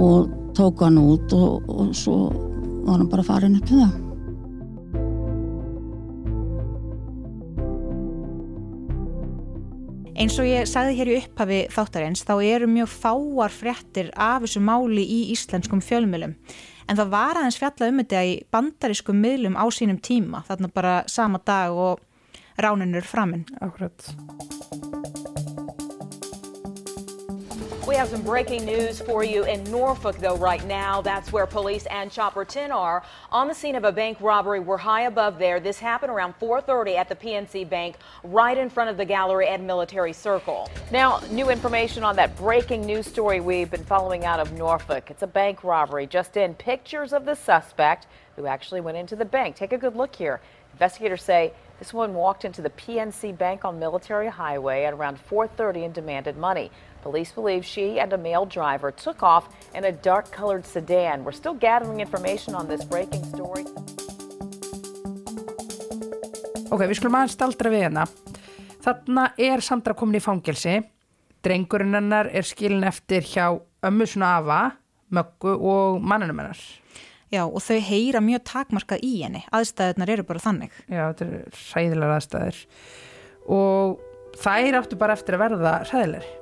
og 0.00 0.28
tók 0.60 0.82
hann 0.84 0.98
út 1.00 1.32
og, 1.32 1.64
og 1.72 1.92
svo 1.96 2.28
var 2.84 2.98
hann 2.98 3.08
bara 3.08 3.24
farin 3.24 3.56
upp 3.56 3.68
til 3.68 3.80
það 3.80 3.98
Eins 10.20 10.36
og 10.36 10.44
ég 10.44 10.66
sagði 10.68 10.98
hér 10.98 11.08
í 11.08 11.14
upphafi 11.16 11.60
þáttarins 11.72 12.26
þá 12.28 12.34
eru 12.44 12.66
mjög 12.68 12.90
fáar 12.92 13.54
fréttir 13.56 14.10
af 14.12 14.44
þessu 14.44 14.60
máli 14.60 15.00
í 15.00 15.20
íslenskum 15.32 15.80
fjölmjölum. 15.80 16.34
En 16.84 16.98
það 16.98 17.14
var 17.14 17.40
aðeins 17.40 17.56
fjallað 17.56 17.94
um 17.94 18.02
þetta 18.02 18.26
í 18.28 18.36
bandarískum 18.52 19.16
miðlum 19.16 19.56
á 19.56 19.64
sínum 19.72 19.96
tíma, 19.96 20.44
þarna 20.44 20.68
bara 20.76 20.94
sama 21.08 21.40
dag 21.40 21.72
og 21.72 22.04
ránunur 22.60 23.08
framinn. 23.08 23.48
Akkurat. 23.64 24.12
We 27.86 27.96
have 27.96 28.08
some 28.08 28.22
breaking 28.22 28.66
news 28.66 29.00
for 29.00 29.24
you 29.24 29.44
in 29.44 29.64
Norfolk, 29.64 30.18
though, 30.18 30.36
right 30.36 30.64
now. 30.66 31.00
That's 31.00 31.32
where 31.32 31.46
police 31.46 31.86
and 31.86 32.12
Chopper 32.12 32.44
10 32.44 32.70
are 32.70 33.02
on 33.32 33.48
the 33.48 33.54
scene 33.54 33.74
of 33.74 33.84
a 33.84 33.90
bank 33.90 34.18
robbery. 34.20 34.60
We're 34.60 34.76
high 34.76 35.02
above 35.02 35.38
there. 35.38 35.60
This 35.60 35.78
happened 35.78 36.12
around 36.12 36.34
4:30 36.38 36.96
at 36.96 37.08
the 37.08 37.16
PNC 37.16 37.64
Bank, 37.68 37.96
right 38.22 38.56
in 38.56 38.68
front 38.68 38.90
of 38.90 38.96
the 38.98 39.04
gallery 39.04 39.48
at 39.48 39.62
Military 39.62 40.12
Circle. 40.12 40.68
Now, 40.92 41.20
new 41.30 41.48
information 41.48 42.04
on 42.04 42.16
that 42.16 42.36
breaking 42.36 42.82
news 42.82 43.06
story 43.06 43.40
we've 43.40 43.70
been 43.70 43.84
following 43.84 44.24
out 44.24 44.40
of 44.40 44.52
Norfolk. 44.52 45.10
It's 45.10 45.22
a 45.22 45.26
bank 45.26 45.64
robbery. 45.64 46.06
Just 46.06 46.36
in, 46.36 46.54
pictures 46.54 47.12
of 47.14 47.24
the 47.24 47.34
suspect 47.34 48.06
who 48.36 48.46
actually 48.46 48.82
went 48.82 48.98
into 48.98 49.16
the 49.16 49.24
bank. 49.24 49.56
Take 49.56 49.72
a 49.72 49.78
good 49.78 49.96
look 49.96 50.14
here. 50.14 50.40
Investigators 50.74 51.22
say 51.22 51.52
this 51.78 51.92
woman 51.92 52.14
walked 52.14 52.44
into 52.44 52.62
the 52.62 52.70
PNC 52.70 53.32
Bank 53.32 53.64
on 53.64 53.78
Military 53.78 54.28
Highway 54.28 54.84
at 54.84 54.92
around 54.92 55.18
4:30 55.18 55.86
and 55.86 55.94
demanded 55.94 56.36
money. 56.36 56.70
Police 57.02 57.32
believe 57.32 57.64
she 57.64 57.98
and 57.98 58.12
a 58.12 58.18
male 58.18 58.44
driver 58.44 58.90
took 58.92 59.22
off 59.22 59.48
in 59.74 59.84
a 59.84 59.92
dark-colored 59.92 60.66
sedan. 60.66 61.24
We're 61.24 61.32
still 61.32 61.54
gathering 61.54 62.00
information 62.00 62.54
on 62.54 62.68
this 62.68 62.84
breaking 62.84 63.24
story. 63.24 63.64
Ok, 66.70 66.84
við 66.86 67.00
skulum 67.00 67.16
aðeins 67.18 67.34
staldra 67.34 67.72
við 67.72 67.86
hérna. 67.88 68.04
Þarna 68.84 69.30
er 69.40 69.64
Sandra 69.64 69.96
komin 69.98 70.20
í 70.20 70.22
fangelsi. 70.22 70.76
Drengurinn 71.42 71.96
hennar 71.96 72.28
er 72.30 72.46
skilin 72.46 72.84
eftir 72.86 73.24
hjá 73.24 73.46
ömmu 73.86 74.06
svona 74.06 74.36
afa, 74.38 74.60
möggu 75.10 75.56
og 75.56 76.04
mannunum 76.04 76.42
hennar. 76.42 76.60
Já, 77.30 77.44
og 77.46 77.62
þau 77.62 77.78
heyra 77.86 78.20
mjög 78.22 78.44
takmarkað 78.50 79.04
í 79.06 79.12
henni. 79.22 79.44
Aðstæðunar 79.54 80.14
eru 80.16 80.26
bara 80.28 80.42
þannig. 80.42 80.74
Já, 80.90 81.04
þetta 81.12 81.26
er 81.26 81.60
hræðilega 81.64 82.16
aðstæður. 82.18 82.60
Og 83.56 84.36
þær 84.42 84.80
áttu 84.80 84.98
bara 85.00 85.16
eftir 85.18 85.38
að 85.38 85.44
verða 85.46 85.74
hræðilegri. 85.90 86.36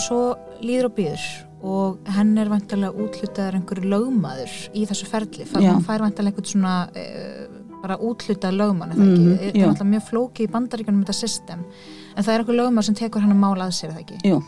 En 0.00 0.04
svo 0.06 0.20
líður 0.64 0.86
og 0.88 0.92
býður 0.96 1.24
og 1.60 2.06
henn 2.08 2.30
er 2.40 2.48
vantarlega 2.48 3.04
útlutaður 3.04 3.58
einhverju 3.58 3.88
lögmaður 3.92 4.52
í 4.72 4.84
þessu 4.88 5.08
ferli. 5.10 5.44
Hún 5.50 5.82
fær 5.84 6.00
vantarlega 6.00 6.32
einhvern 6.32 6.48
svona 6.48 6.76
uh, 6.88 7.58
bara 7.82 7.98
útlutað 8.00 8.56
lögmann, 8.56 8.94
er 8.94 8.96
það 8.96 9.10
er 9.10 9.58
já. 9.58 9.66
vantarlega 9.66 9.88
mjög 9.90 10.06
flóki 10.06 10.46
í 10.46 10.52
bandaríkjunum 10.54 11.02
þetta 11.02 11.16
system. 11.18 11.66
En 12.14 12.24
það 12.24 12.32
er 12.32 12.44
einhver 12.44 12.58
lögmaður 12.62 12.86
sem 12.88 12.96
tekur 13.02 13.26
hann 13.26 13.34
að 13.34 13.42
mála 13.42 13.66
að 13.66 13.74
sér, 13.76 13.92
það 13.92 14.06
ekki? 14.06 14.22
Jú. 14.30 14.38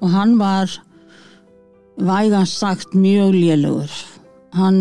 Og 0.00 0.14
hann 0.14 0.32
var 0.40 0.78
vægast 2.00 2.64
sagt 2.64 2.96
mjög 2.96 3.36
lélugur. 3.36 4.00
Hann 4.56 4.80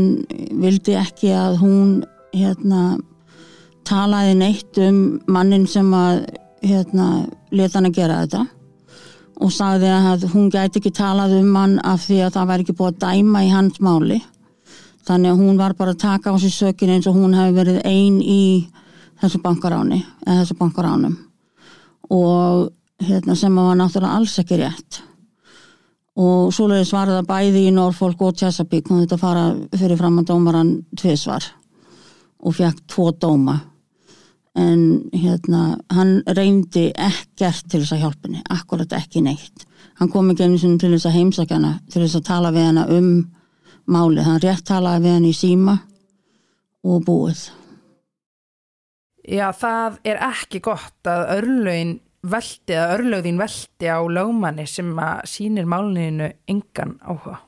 vildi 0.64 0.96
ekki 1.02 1.34
að 1.36 1.60
hún 1.66 1.92
hérna 2.32 2.86
talaði 3.84 4.40
neitt 4.46 4.80
um 4.88 5.04
mannin 5.28 5.68
sem 5.68 5.92
að 5.92 6.24
hérna 6.64 7.12
leta 7.52 7.82
hann 7.82 7.92
að 7.92 8.00
gera 8.00 8.24
þetta 8.24 8.48
og 9.42 9.50
sagði 9.54 9.90
að 9.90 10.28
hún 10.36 10.52
gæti 10.54 10.80
ekki 10.80 10.92
talað 10.94 11.34
um 11.40 11.56
hann 11.58 11.80
af 11.88 12.06
því 12.06 12.20
að 12.26 12.36
það 12.36 12.50
væri 12.52 12.66
ekki 12.66 12.76
búið 12.78 12.92
að 12.92 13.00
dæma 13.02 13.44
í 13.46 13.50
hans 13.52 13.80
máli. 13.82 14.20
Þannig 15.08 15.32
að 15.32 15.42
hún 15.42 15.58
var 15.58 15.74
bara 15.78 15.96
að 15.96 16.04
taka 16.04 16.34
á 16.34 16.36
sig 16.40 16.54
sökin 16.54 16.92
eins 16.94 17.08
og 17.10 17.18
hún 17.18 17.34
hefði 17.34 17.58
verið 17.58 17.80
ein 17.90 18.20
í 18.22 18.44
þessu 19.22 19.42
bankaráni 19.42 20.04
eða 20.28 20.44
þessu 20.44 20.58
bankaránum. 20.60 21.16
Og 22.14 22.70
hérna, 23.02 23.36
sem 23.36 23.56
var 23.56 23.80
náttúrulega 23.80 24.20
alls 24.20 24.38
ekki 24.44 24.60
rétt. 24.62 25.02
Og 26.22 26.52
svoleiðis 26.54 26.94
var 26.94 27.10
það 27.10 27.30
bæði 27.32 27.66
í 27.66 27.74
Norfolk 27.74 28.22
og 28.22 28.38
Chesapeake. 28.38 28.92
Hún 28.92 29.06
þetta 29.06 29.18
fara 29.18 29.48
fyrir 29.74 29.98
fram 29.98 30.22
að 30.22 30.30
dómaran 30.34 30.72
tvisvar 31.00 31.50
og 32.42 32.58
fekk 32.58 32.86
tvo 32.90 33.10
dóma 33.16 33.58
en 34.60 34.82
hérna 35.16 35.78
hann 35.94 36.18
reyndi 36.28 36.90
ekkert 36.92 37.70
til 37.72 37.82
þess 37.84 37.96
að 37.96 38.04
hjálpa 38.04 38.28
henni, 38.28 38.42
akkurat 38.52 38.98
ekki 38.98 39.24
neitt 39.24 39.66
hann 40.00 40.12
kom 40.12 40.32
ekki 40.32 40.48
einu 40.48 40.60
sinni 40.60 40.82
til 40.82 40.92
þess 40.96 41.08
að 41.08 41.18
heimsækja 41.20 41.60
hana 41.60 41.78
til 41.92 42.04
þess 42.04 42.20
að 42.20 42.28
tala 42.28 42.52
við 42.52 42.68
hana 42.68 42.86
um 42.92 43.10
málið, 43.92 44.26
hann 44.28 44.44
rétt 44.44 44.68
talaði 44.68 45.06
við 45.06 45.18
hana 45.18 45.32
í 45.32 45.40
síma 45.40 45.78
og 46.84 47.04
búið 47.08 47.48
Já, 49.22 49.52
það 49.54 50.00
er 50.10 50.24
ekki 50.26 50.60
gott 50.66 51.08
að 51.08 51.28
örlögin 51.38 52.00
velti 52.22 52.76
eða 52.76 52.96
örlögðin 52.98 53.40
velti 53.42 53.90
á 53.90 54.00
lögmanni 54.02 54.66
sem 54.70 54.90
að 55.00 55.22
sýnir 55.30 55.70
máluninu 55.70 56.30
engan 56.50 56.98
áhuga. 57.02 57.40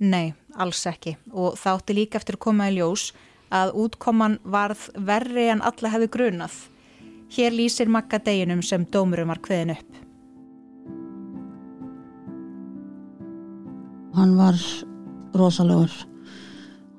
Nei, 0.00 0.32
alls 0.56 0.84
ekki. 0.88 1.16
Og 1.32 1.58
það 1.60 1.80
átti 1.80 1.96
líka 1.96 2.20
eftir 2.20 2.38
að 2.38 2.44
koma 2.46 2.70
í 2.70 2.78
ljós 2.78 3.10
að 3.50 3.74
útkoman 3.84 4.38
varð 4.44 4.88
verri 4.94 5.48
en 5.50 5.62
alla 5.62 5.94
hefði 5.94 6.12
grunað. 6.16 6.60
Hér 7.30 7.54
lýsir 7.54 7.90
makka 7.90 8.18
deginum 8.18 8.62
sem 8.62 8.86
dómurum 8.90 9.30
var 9.30 9.42
kveðin 9.42 9.76
upp. 9.78 10.00
hann 14.14 14.36
var 14.36 14.54
rosalegur 15.34 15.90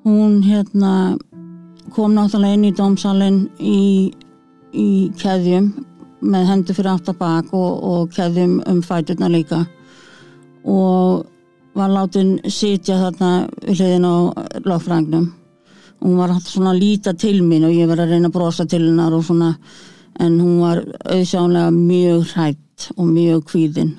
hún 0.04 0.42
hérna 0.42 1.16
kom 1.94 2.14
náttúrulega 2.14 2.56
inn 2.56 2.64
í 2.64 2.76
dómsalinn 2.76 3.40
í, 3.58 4.10
í 4.72 4.88
keðjum 5.20 5.68
með 6.22 6.48
hendur 6.48 6.78
fyrir 6.78 6.94
aftar 6.94 7.18
bak 7.18 7.52
og, 7.52 7.84
og 7.90 8.16
keðjum 8.16 8.60
um 8.70 8.80
fæturna 8.82 9.28
líka 9.28 9.60
og 10.64 11.26
var 11.76 11.92
látin 11.92 12.38
sitja 12.48 12.98
þarna 13.04 13.32
við 13.66 13.82
hliðin 13.82 14.08
á 14.08 14.16
lagfræðingnum 14.64 15.30
hún 16.02 16.18
var 16.18 16.32
alltaf 16.32 16.52
svona 16.52 16.72
að 16.74 16.82
líta 16.82 17.14
til 17.18 17.40
mín 17.46 17.66
og 17.66 17.74
ég 17.74 17.88
var 17.90 18.02
að 18.02 18.14
reyna 18.14 18.30
að 18.30 18.36
brosa 18.36 18.66
til 18.66 18.82
hennar 18.84 19.14
og 19.14 19.24
svona 19.26 19.52
en 20.20 20.38
hún 20.40 20.58
var 20.60 20.82
auðsjálega 21.06 21.70
mjög 21.74 22.26
hrætt 22.34 22.88
og 22.96 23.06
mjög 23.08 23.44
kvíðin. 23.48 23.92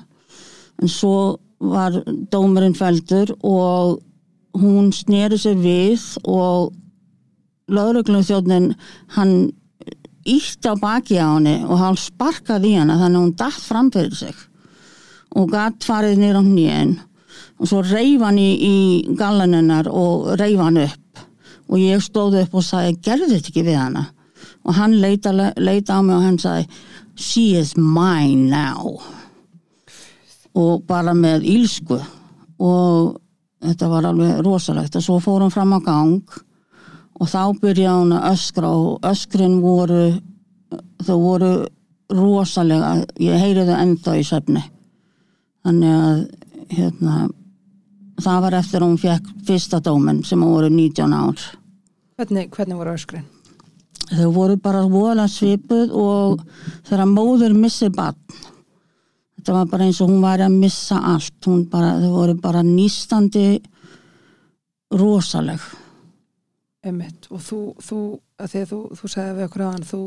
En 0.82 0.90
svo 0.90 1.40
var 1.58 1.96
dómurinn 2.30 2.76
fældur 2.76 3.32
og 3.42 4.00
hún 4.54 4.92
sneri 4.92 5.38
sér 5.40 5.56
við 5.58 6.02
og 6.28 6.74
lögreglum 7.72 8.24
þjóðnin 8.26 8.74
hann 9.16 9.34
ítti 10.24 10.70
á 10.70 10.74
baki 10.80 11.16
á 11.20 11.36
henni 11.36 11.56
og 11.64 11.80
hann 11.80 11.98
sparkaði 12.00 12.76
hana 12.78 12.98
þannig 13.00 13.18
að 13.18 13.24
hún 13.24 13.38
datt 13.40 13.64
fram 13.64 13.90
fyrir 13.92 14.16
sig 14.18 14.36
og 15.34 15.50
gatt 15.52 15.84
farið 15.84 16.20
nýra 16.20 16.40
á 16.40 16.44
hnýjan 16.44 16.94
og 17.58 17.70
svo 17.70 17.82
reif 17.84 18.22
hann 18.22 18.38
í, 18.38 18.50
í 18.54 18.76
gallanennar 19.18 19.88
og 19.90 20.34
reif 20.40 20.60
hann 20.60 20.84
upp 20.84 21.03
og 21.70 21.80
ég 21.80 22.02
stóð 22.04 22.40
upp 22.42 22.54
og 22.58 22.66
sagði 22.66 22.98
gerði 23.04 23.30
þetta 23.34 23.52
ekki 23.52 23.66
við 23.66 23.80
hana? 23.80 24.04
Og 24.64 24.76
hann 24.76 24.96
leita, 25.00 25.32
leita 25.56 25.98
á 25.98 26.00
mig 26.04 26.16
og 26.16 26.24
hann 26.24 26.40
sagði 26.40 26.68
she 27.16 27.54
is 27.58 27.74
mine 27.76 28.48
now. 28.50 28.96
Og 30.54 30.84
bara 30.86 31.14
með 31.16 31.46
ílsku 31.50 31.98
og 32.62 33.16
þetta 33.64 33.88
var 33.90 34.08
alveg 34.10 34.42
rosalegt. 34.44 34.96
Og 34.96 35.04
svo 35.04 35.18
fór 35.22 35.44
hann 35.44 35.54
fram 35.54 35.74
á 35.76 35.80
gang. 35.84 36.20
Og 37.20 37.30
þá 37.30 37.54
byrjaði 37.62 37.90
hann 37.90 38.14
að 38.16 38.28
öskra 38.34 38.70
og 38.74 39.08
öskrin 39.08 39.60
voru 39.62 40.06
þau 41.04 41.18
voru 41.20 41.52
rosalega 42.12 42.96
ég 43.22 43.40
heyri 43.40 43.64
þau 43.66 43.76
ennþá 43.78 44.16
í 44.18 44.24
söfni 44.26 44.62
þannig 45.64 45.94
að 45.94 46.18
hérna, 46.74 47.16
það 48.22 48.40
var 48.46 48.58
eftir 48.60 48.82
að 48.82 48.88
hún 48.88 49.00
fekk 49.02 49.30
fyrsta 49.46 49.80
dómen 49.84 50.24
sem 50.24 50.40
voru 50.40 50.70
19 50.70 51.14
ár. 51.14 51.46
Hvernig, 52.18 52.50
hvernig 52.54 52.78
voru 52.78 52.94
öskrin? 52.94 53.30
þau 54.04 54.32
voru 54.34 54.56
bara 54.60 54.82
vola 54.84 55.24
svipuð 55.30 55.92
og 55.96 56.42
þegar 56.84 57.08
móður 57.08 57.54
missir 57.56 57.88
barn 57.94 58.18
þetta 59.44 59.54
var 59.58 59.70
bara 59.70 59.86
eins 59.88 60.00
og 60.00 60.08
hún 60.08 60.22
var 60.24 60.40
að 60.40 60.54
missa 60.56 60.98
allt. 61.04 61.36
Hún 61.44 61.66
bara, 61.68 61.98
þau 62.00 62.12
voru 62.14 62.34
bara 62.40 62.62
nýstandi 62.64 63.60
rosaleg 64.94 65.60
Einmitt. 66.84 67.26
og 67.32 67.40
þú, 67.40 67.58
þú 67.80 67.98
að 68.38 68.50
því 68.52 68.60
að 68.60 68.70
þú, 68.70 68.78
þú 68.98 69.08
sagði 69.08 69.34
við 69.38 69.46
okkur 69.46 69.64
aðan 69.64 69.86
þú 69.88 70.00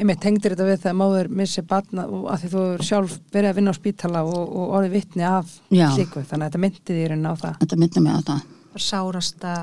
einmitt 0.00 0.20
tengdir 0.24 0.54
þetta 0.54 0.66
við 0.66 0.80
þegar 0.82 0.98
máður 0.98 1.30
missi 1.40 1.62
barna 1.70 2.06
og 2.10 2.26
að 2.32 2.42
því 2.42 2.50
þú 2.54 2.62
er 2.72 2.84
sjálf 2.88 3.16
verið 3.36 3.50
að 3.50 3.58
vinna 3.60 3.74
á 3.74 3.78
spítala 3.78 4.22
og, 4.26 4.42
og 4.58 4.74
orðið 4.78 4.96
vittni 4.96 5.26
af 5.28 5.54
Já. 5.70 5.86
slíku, 5.94 6.24
þannig 6.26 6.42
að 6.42 6.50
þetta 6.50 6.62
myndið 6.64 7.00
í 7.00 7.08
raun 7.12 7.30
á 7.30 7.34
það. 7.42 7.58
Þetta 7.62 7.80
myndi 7.82 8.04
mig 8.04 8.18
á 8.18 8.20
það. 8.30 8.44
Sárasta 8.86 9.54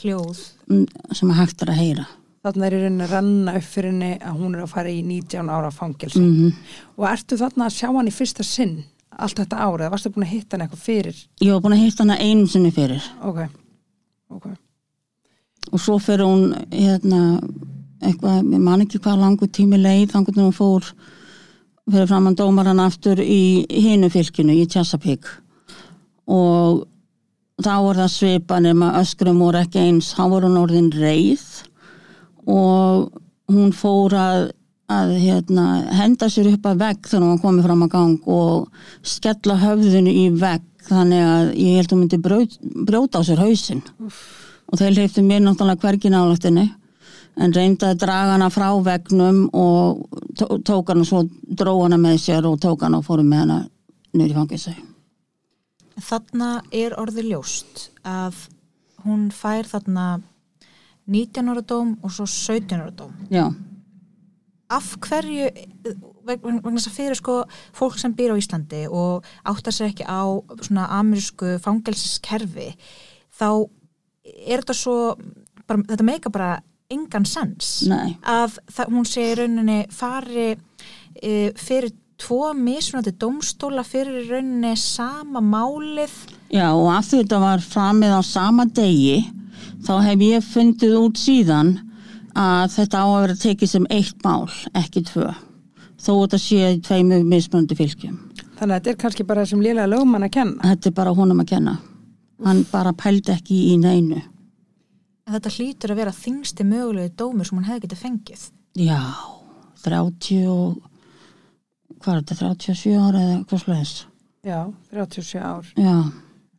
hljóð. 0.00 0.44
mm, 0.68 0.86
sem 1.16 1.32
að 1.32 1.40
hægt 1.40 1.64
er 1.64 1.72
að 1.72 1.80
heyra. 1.80 2.06
Þarna 2.40 2.66
er 2.66 2.74
í 2.74 2.80
rauninni 2.84 3.04
að 3.04 3.12
ranna 3.16 3.58
upp 3.58 3.68
fyrir 3.68 3.92
henni 3.92 4.12
að 4.20 4.38
hún 4.40 4.54
er 4.56 4.62
að 4.64 4.72
fara 4.72 4.92
í 4.92 5.02
19 5.04 5.50
ára 5.52 5.74
fangelsi. 5.74 6.20
Mm 6.20 6.56
og 7.00 7.06
ertu 7.08 7.36
þarna 7.40 7.68
að 7.68 7.76
sjá 7.78 7.88
hann 7.88 8.08
í 8.08 8.12
fyrsta 8.12 8.44
sinn 8.44 8.82
allt 9.20 9.40
þetta 9.40 9.56
ára, 9.56 9.84
eða 9.86 9.92
varstu 9.94 10.10
búin 10.12 10.24
að 10.26 10.34
hitta 10.34 10.56
hann 10.56 10.64
eitthvað 10.66 10.82
fyrir? 10.84 11.16
Ég 11.40 11.52
var 11.52 11.62
búin 11.64 11.76
að 11.76 11.84
hitta 11.84 12.04
hana 12.04 12.16
einu 12.20 12.46
sinni 12.48 12.72
fyrir. 12.72 13.04
Ok, 13.24 13.40
ok 14.32 14.46
og 15.70 15.80
svo 15.80 15.98
fyrir 16.02 16.26
hún 16.26 16.54
hérna 16.72 17.40
eitthvað, 18.00 18.44
ég 18.44 18.62
man 18.62 18.84
ekki 18.84 19.00
hvað 19.02 19.24
langur 19.24 19.50
tími 19.52 19.80
leið 19.80 20.14
þannig 20.14 20.36
að 20.36 20.44
hún 20.44 20.56
fór 20.56 20.92
fyrir 21.90 22.08
framann 22.10 22.38
dómaran 22.38 22.82
aftur 22.82 23.20
í 23.20 23.66
hinu 23.70 24.10
fylkinu, 24.12 24.54
í 24.54 24.68
Chesapeake 24.70 25.40
og 26.30 26.86
þá 27.60 27.74
voru 27.84 28.00
það 28.00 28.12
svipa 28.14 28.60
nema 28.62 28.94
öskrum 29.00 29.42
voru 29.42 29.60
ekki 29.60 29.82
eins, 29.82 30.14
þá 30.16 30.22
voru 30.32 30.48
hún 30.48 30.62
orðin 30.62 30.90
reið. 30.94 31.44
Og 32.50 33.10
hún 33.50 33.74
fór 33.76 34.16
að, 34.16 34.44
að 34.90 35.14
hérna, 35.20 35.66
henda 35.98 36.30
sér 36.32 36.52
upp 36.54 36.68
að 36.70 36.84
vegg 36.84 37.08
þegar 37.10 37.26
hún 37.26 37.42
komið 37.42 37.68
fram 37.68 37.86
að 37.86 37.94
gang 37.94 38.30
og 38.30 38.84
skella 39.06 39.58
höfðinu 39.60 40.14
í 40.14 40.26
vegg 40.40 40.66
þannig 40.90 41.26
að 41.26 41.50
ég 41.60 41.76
held 41.76 41.90
að 41.90 41.96
hún 41.96 42.04
myndi 42.06 42.20
brjóta 42.88 43.20
á 43.20 43.22
sér 43.26 43.42
hausinn 43.42 43.82
og 44.70 44.78
þeir 44.78 44.94
hleyftu 44.96 45.22
mér 45.26 45.42
náttúrulega 45.44 45.80
hvergi 45.84 46.10
nálættinni 46.12 46.66
en 47.40 47.52
reyndi 47.54 47.86
að 47.86 47.98
draga 48.02 48.32
hana 48.36 48.48
frá 48.50 48.68
vegnum 48.84 49.48
og 49.54 50.06
tó- 50.38 50.58
tók 50.66 50.88
hana 50.92 51.04
svo 51.04 51.24
dró 51.46 51.74
hana 51.82 51.96
með 51.96 52.18
sér 52.24 52.46
og 52.46 52.58
tók 52.60 52.82
hana 52.82 52.98
og 52.98 53.04
fórum 53.06 53.28
með 53.30 53.38
hana 53.44 53.58
nýri 54.14 54.34
fangilsi. 54.34 54.74
Þarna 56.00 56.62
er 56.72 56.94
orðið 56.98 57.28
ljóst 57.30 57.88
að 58.04 58.34
hún 59.04 59.28
fær 59.34 59.64
þarna 59.68 60.22
19 61.10 61.48
ára 61.50 61.62
dóm 61.66 61.96
og 62.02 62.10
svo 62.14 62.26
17 62.26 62.78
ára 62.80 62.90
dóm. 62.94 63.12
Já, 63.30 63.48
Af 64.70 64.92
hverju, 65.02 65.48
veg- 66.28 66.42
vegna 66.44 66.78
þess 66.78 66.86
að 66.86 66.94
fyrir 66.94 67.16
sko 67.18 67.32
fólk 67.74 67.96
sem 67.98 68.12
býr 68.14 68.30
á 68.30 68.38
Íslandi 68.38 68.84
og 68.86 69.24
áttar 69.44 69.74
sér 69.74 69.88
ekki 69.90 70.04
á 70.06 70.22
svona 70.62 70.84
amerísku 71.00 71.56
fangelsiskerfi, 71.58 72.76
þá 73.34 73.66
er 74.46 74.62
þetta 74.62 74.76
svo, 74.76 74.96
bara, 75.66 75.82
þetta 75.88 76.06
meika 76.06 76.32
bara 76.32 76.52
engan 76.90 77.26
sens 77.28 77.80
nei, 77.90 78.16
að 78.26 78.58
það, 78.70 78.94
hún 78.94 79.08
sé 79.08 79.26
í 79.30 79.34
rauninni 79.38 79.80
fari 79.94 80.48
e, 81.22 81.50
fyrir 81.58 81.92
tvo 82.20 82.50
mismunandi 82.56 83.14
dómstóla 83.16 83.84
fyrir 83.86 84.24
í 84.24 84.30
rauninni 84.30 84.74
sama 84.78 85.42
málið 85.44 86.16
já 86.52 86.66
og 86.72 86.88
af 86.92 87.06
því 87.10 87.22
þetta 87.22 87.44
var 87.44 87.62
framið 87.64 88.16
á 88.18 88.22
sama 88.26 88.66
degi 88.66 89.20
þá 89.86 89.94
hef 90.08 90.26
ég 90.26 90.50
fundið 90.50 90.98
út 90.98 91.20
síðan 91.20 91.76
að 92.38 92.74
þetta 92.76 93.02
á 93.02 93.06
að 93.06 93.22
vera 93.24 93.38
tekið 93.42 93.72
sem 93.72 93.86
eitt 93.90 94.24
mál, 94.24 94.50
ekki 94.78 95.04
tvö. 95.08 95.30
Þó 96.00 96.12
þetta 96.22 96.40
sé 96.40 96.72
í 96.76 96.80
tveimu 96.84 97.20
mismunandi 97.28 97.76
fylgjum. 97.76 98.18
þannig 98.60 98.74
að 98.74 98.78
þetta 98.78 98.90
er 98.90 99.00
kannski 99.00 99.24
bara 99.24 99.46
sem 99.46 99.60
lélega 99.60 99.88
lögmann 99.88 100.24
að 100.24 100.34
kenna 100.36 100.68
Þetta 100.68 100.88
er 100.88 100.94
bara 100.94 101.14
honum 101.16 101.40
að 101.40 101.50
kenna. 101.54 101.78
Hann 102.44 102.62
bara 102.72 102.92
pældi 102.96 103.32
ekki 103.34 103.56
í 103.72 103.78
neinu. 103.80 104.22
en 105.26 105.34
þetta 105.36 105.50
hlýtur 105.54 105.92
að 105.92 105.98
vera 106.00 106.12
þingsti 106.16 106.64
mögulegu 106.66 107.12
dómur 107.20 107.46
sem 107.46 107.58
hún 107.58 107.66
hefði 107.68 107.84
getið 107.84 108.00
fengið. 108.04 108.46
Já, 108.80 109.02
30 109.84 110.46
og 110.50 110.80
hvað 112.00 112.16
er 112.16 112.24
þetta, 112.30 112.48
37 112.64 112.96
ára 112.98 113.20
eða 113.26 113.36
hvað 113.50 113.62
slæðis? 113.64 113.92
já, 114.44 114.58
37 114.90 115.38
ár. 115.44 115.66
Já, 115.76 115.94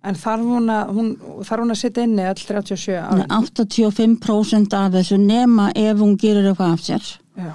en 0.06 0.15
þarf 0.22 0.46
hún 0.54 0.70
að, 0.72 0.91
hún, 0.96 1.10
þarf 1.44 1.63
hún 1.65 1.74
að 1.76 1.80
setja 1.82 2.04
inni 2.08 2.26
all 2.30 2.38
37 2.38 3.17
Nei, 3.17 3.26
ár 3.28 3.50
85% 3.50 4.78
af 4.78 4.91
þessu 4.96 5.17
nema 5.17 5.72
ef 5.76 5.98
hún 6.00 6.15
gerir 6.22 6.48
eitthvað 6.52 6.76
af 6.78 6.86
sér 6.86 7.10
já, 7.41 7.52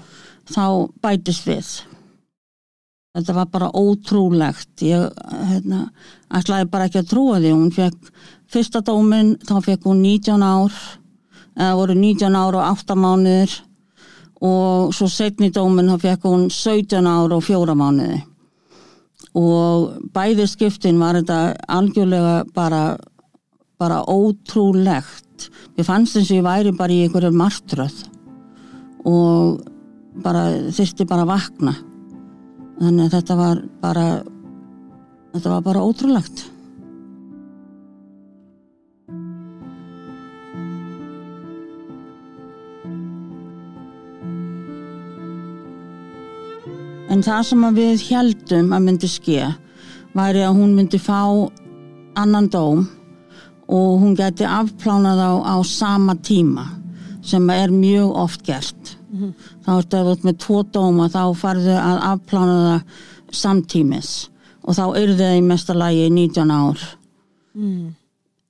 þá 0.50 0.64
bætist 1.02 1.46
við 1.48 1.70
þetta 3.16 3.37
var 3.37 3.48
bara 3.52 3.72
ótrúlegt. 3.72 4.83
Ég 4.85 5.09
hérna, 5.50 5.87
ætlaði 6.37 6.68
bara 6.72 6.88
ekki 6.88 7.02
að 7.02 7.11
trúa 7.12 7.40
því. 7.40 7.52
Hún 7.55 7.72
fekk 7.74 8.11
fyrsta 8.52 8.83
dómin 8.85 9.37
þá 9.46 9.57
fekk 9.64 9.88
hún 9.88 10.02
19 10.05 10.44
ár 10.44 10.76
eða 11.57 11.76
voru 11.79 11.96
19 11.96 12.37
ár 12.37 12.59
og 12.59 12.66
8 12.68 12.98
mánuðir. 13.00 13.59
Og 14.44 14.92
svo 14.94 15.09
setni 15.09 15.48
dómin 15.55 15.88
þá 15.94 16.00
fekk 16.05 16.26
hún 16.29 16.48
17 16.52 17.09
ár 17.09 17.37
og 17.37 17.44
4 17.46 17.76
mánuði. 17.79 18.20
Og 19.37 20.11
bæði 20.12 20.46
skiptin 20.48 21.00
var 21.00 21.18
þetta 21.20 21.40
algjörlega 21.68 22.42
bara 22.57 22.96
bara 23.76 24.00
ótrúlegt. 24.09 25.50
Ég 25.76 25.85
fannst 25.85 26.16
eins 26.16 26.31
og 26.31 26.38
ég 26.38 26.44
væri 26.46 26.70
bara 26.76 26.92
í 26.92 27.02
einhverju 27.05 27.33
martröð. 27.37 27.96
Og 29.05 29.61
bara 30.24 30.48
þyrfti 30.72 31.05
bara 31.05 31.26
að 31.26 31.33
vakna 31.35 31.74
þannig 32.80 33.06
að 33.06 33.14
þetta 33.16 33.36
var 33.38 33.62
bara 33.82 34.06
þetta 35.36 35.52
var 35.52 35.64
bara 35.64 35.84
ótrúlegt. 35.84 36.44
En 47.12 47.22
það 47.24 47.44
sem 47.48 47.68
við 47.76 48.02
heldum 48.10 48.72
að 48.76 48.86
myndi 48.88 49.08
ske 49.08 49.44
væri 50.16 50.42
að 50.44 50.58
hún 50.58 50.74
myndi 50.76 50.98
fá 51.00 51.22
annan 52.16 52.48
dóm 52.52 52.82
og 53.72 54.00
hún 54.02 54.16
geti 54.18 54.44
afplánað 54.44 55.22
á, 55.22 55.32
á 55.52 55.56
sama 55.64 56.16
tíma 56.16 56.66
sem 57.24 57.48
er 57.50 57.72
mjög 57.72 58.12
oft 58.24 58.44
gert 58.46 58.96
þá 59.66 59.70
ertu 59.76 60.00
að 60.00 60.11
ert 60.12 60.24
með 60.24 60.38
tvo 60.44 60.62
dóma 60.62 61.09
þá 61.12 61.22
farðu 61.35 61.76
að 61.76 62.00
afplána 62.12 62.57
það 62.66 63.37
samtímis. 63.42 64.14
Og 64.66 64.74
þá 64.74 64.85
eru 64.98 65.14
þau 65.18 65.37
í 65.37 65.46
mesta 65.46 65.74
lagi 65.74 66.09
19 66.11 66.50
ár 66.50 66.88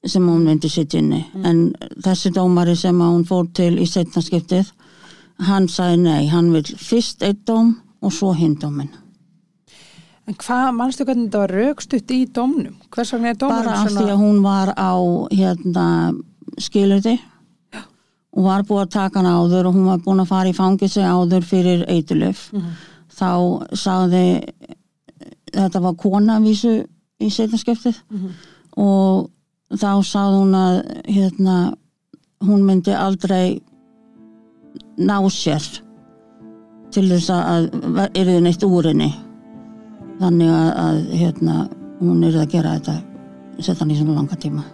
sem 0.07 0.23
hún 0.23 0.45
myndi 0.47 0.69
sitt 0.71 0.95
inni. 0.95 1.25
En 1.45 1.75
þessi 2.05 2.31
dómari 2.31 2.77
sem 2.79 2.99
hún 3.01 3.25
fór 3.27 3.49
til 3.55 3.75
í 3.79 3.87
setna 3.91 4.23
skiptið 4.23 4.71
hann 5.45 5.69
sagði 5.69 5.99
nei, 6.05 6.29
hann 6.33 6.53
vil 6.55 6.65
fyrst 6.65 7.25
eitt 7.27 7.45
dóm 7.49 7.75
og 8.05 8.15
svo 8.15 8.33
hinn 8.37 8.57
dómin 8.61 8.89
en 10.27 10.37
hvað, 10.41 10.71
manstu 10.75 11.07
hvernig 11.07 11.29
þetta 11.29 11.43
var 11.45 11.55
raukstutt 11.55 12.11
í 12.11 12.21
dómnum? 12.35 12.79
Hvers 12.91 13.13
vegna 13.15 13.33
er 13.33 13.41
dómnum 13.41 13.63
bara 13.63 13.77
af 13.83 13.93
því 13.93 14.07
að 14.11 14.23
hún 14.23 14.41
var 14.43 14.73
á 14.75 14.95
hérna 15.31 15.87
skilurði 16.63 17.17
og 18.37 18.45
var 18.45 18.67
búið 18.69 18.83
að 18.85 18.93
taka 18.97 19.23
hann 19.23 19.31
áður 19.33 19.71
og 19.71 19.79
hún 19.79 19.89
var 19.89 20.03
búin 20.05 20.21
að 20.21 20.31
fara 20.33 20.51
í 20.51 20.57
fangisi 20.57 21.01
áður 21.01 21.47
fyrir 21.47 21.87
eitulöf 21.89 22.51
þá 23.17 23.31
sagði 23.73 24.27
þetta 25.55 25.83
var 25.87 25.97
kona 26.01 26.37
vísu 26.45 26.75
í 27.23 27.31
setnaskiptið 27.33 28.03
og 28.77 29.31
þá 29.73 29.91
sagði 30.05 30.43
hún 30.43 30.55
að 30.59 30.77
hérna 31.09 31.57
hún 32.45 32.67
myndi 32.67 32.93
aldrei 32.93 33.63
ná 35.01 35.17
sér 35.33 35.65
til 36.93 37.09
þess 37.09 37.33
að 37.33 37.71
yrði 38.17 38.41
neitt 38.45 38.65
úr 38.65 38.89
henni. 38.89 39.11
Þannig 40.21 40.49
að, 40.49 40.69
að 40.81 41.01
hérna, 41.21 41.57
hún 42.01 42.25
yrði 42.25 42.41
að 42.41 42.53
gera 42.55 42.79
þetta 42.79 42.97
setja 43.61 43.83
hann 43.83 43.93
í 43.93 43.99
svona 43.99 44.17
langa 44.21 44.37
tíma 44.41 44.65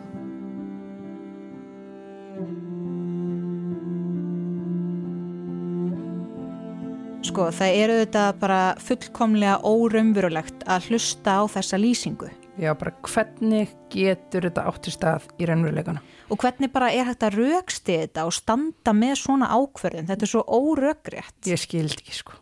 sko, 7.32 7.46
það 7.48 7.76
eru 7.80 7.94
þetta 8.02 8.22
bara 8.36 8.60
fullkomlega 8.82 9.54
órumverulegt 9.64 10.66
að 10.68 10.90
hlusta 10.90 11.38
á 11.40 11.42
þessa 11.48 11.78
lýsingu. 11.80 12.28
Já, 12.60 12.74
bara 12.76 12.92
hvernig 13.08 13.70
getur 13.92 14.44
þetta 14.44 14.66
átti 14.68 14.92
stað 14.92 15.30
í 15.40 15.48
raunveruleikana? 15.48 16.02
Og 16.28 16.42
hvernig 16.42 16.72
bara 16.74 16.90
er 16.92 17.08
hægt 17.08 17.24
að 17.24 17.38
rauksti 17.40 17.96
þetta 18.02 18.26
og 18.28 18.36
standa 18.36 18.92
með 18.92 19.14
svona 19.22 19.48
ákverðin? 19.48 20.10
Þetta 20.10 20.26
er 20.26 20.32
svo 20.34 20.44
óröggrétt. 20.44 21.38
Ég 21.48 21.62
skildi 21.62 22.02
ekki, 22.02 22.18
sko. 22.18 22.36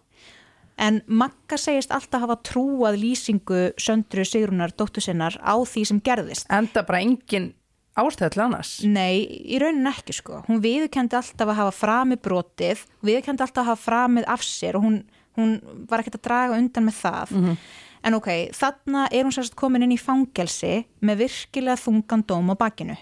En 0.81 1.03
Magga 1.07 1.61
segist 1.61 1.93
alltaf 1.95 2.25
hafa 2.25 2.41
trúað 2.43 2.99
lýsingu 2.99 3.63
söndru 3.79 4.25
Sigrunar 4.27 4.75
dóttu 4.75 5.05
sinnar 5.05 5.37
á 5.39 5.55
því 5.55 5.87
sem 5.87 6.03
gerðist. 6.03 6.51
Enda 6.51 6.83
bara 6.89 7.05
engin 7.05 7.53
ástæða 7.99 8.31
til 8.35 8.43
annars. 8.45 8.73
Nei, 8.87 9.27
í 9.27 9.59
raunin 9.61 9.91
ekki 9.91 10.15
sko. 10.17 10.43
Hún 10.49 10.63
viðkendi 10.63 11.19
alltaf 11.19 11.49
að 11.49 11.59
hafa 11.59 11.77
framið 11.77 12.23
brotið, 12.27 12.85
viðkendi 13.07 13.45
alltaf 13.47 13.65
að 13.65 13.71
hafa 13.73 13.85
framið 13.85 14.29
af 14.31 14.45
sér 14.47 14.79
og 14.79 14.87
hún, 14.87 14.99
hún 15.39 15.57
var 15.91 16.03
ekkert 16.03 16.21
að 16.21 16.27
draga 16.29 16.59
undan 16.59 16.87
með 16.89 17.01
það. 17.03 17.37
Mhm. 17.37 17.57
En 18.03 18.17
ok, 18.17 18.29
þarna 18.57 19.09
er 19.13 19.27
hún 19.27 19.35
sérst 19.35 19.57
komin 19.61 19.83
inn 19.85 19.93
í 19.93 20.01
fangelsi 20.01 20.87
með 21.05 21.27
virkilega 21.27 21.77
þungan 21.77 22.25
dóm 22.25 22.49
á 22.49 22.57
bakinu. 22.57 22.97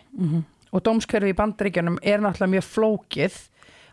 Og 0.73 0.83
dómskerfi 0.83 1.31
í 1.31 1.37
bandaríkjanum 1.39 2.01
er 2.03 2.19
náttúrulega 2.19 2.55
mjög 2.57 2.67
flókið. 2.67 3.37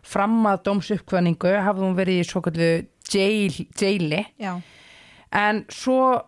Fram 0.05 0.39
að 0.49 0.63
dómsuppkvæningu 0.65 1.53
hafði 1.62 1.86
hún 1.86 1.95
verið 1.97 2.19
í 2.21 2.25
svo 2.25 2.41
kallu 2.41 2.88
jail, 3.13 3.53
jaili. 3.77 4.25
Já. 4.41 4.62
En 5.31 5.65
svo 5.69 6.21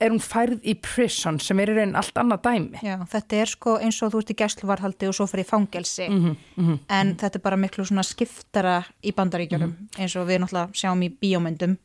er 0.00 0.12
hún 0.14 0.22
færð 0.22 0.64
í 0.64 0.74
prison 0.80 1.38
sem 1.42 1.60
er 1.60 1.72
í 1.72 1.76
raun 1.76 1.94
allt 1.98 2.16
annað 2.20 2.42
dæmi. 2.46 2.80
Já, 2.86 2.96
þetta 3.12 3.38
er 3.42 3.52
sko 3.52 3.76
eins 3.82 4.00
og 4.02 4.14
þú 4.14 4.22
ert 4.22 4.32
í 4.32 4.36
gæsluvarhaldi 4.40 5.10
og 5.10 5.16
svo 5.16 5.26
fyrir 5.30 5.48
fangelsi. 5.48 6.08
En 6.08 7.14
þetta 7.20 7.38
er 7.38 7.44
bara 7.44 7.60
miklu 7.60 7.84
svona 7.84 8.04
skiptara 8.06 8.80
í 9.04 9.12
bandaríkjunum 9.16 9.76
eins 9.98 10.16
og 10.16 10.28
við 10.30 10.42
náttúrulega 10.44 10.82
sjáum 10.82 11.04
í 11.06 11.12
bíómyndum. 11.22 11.76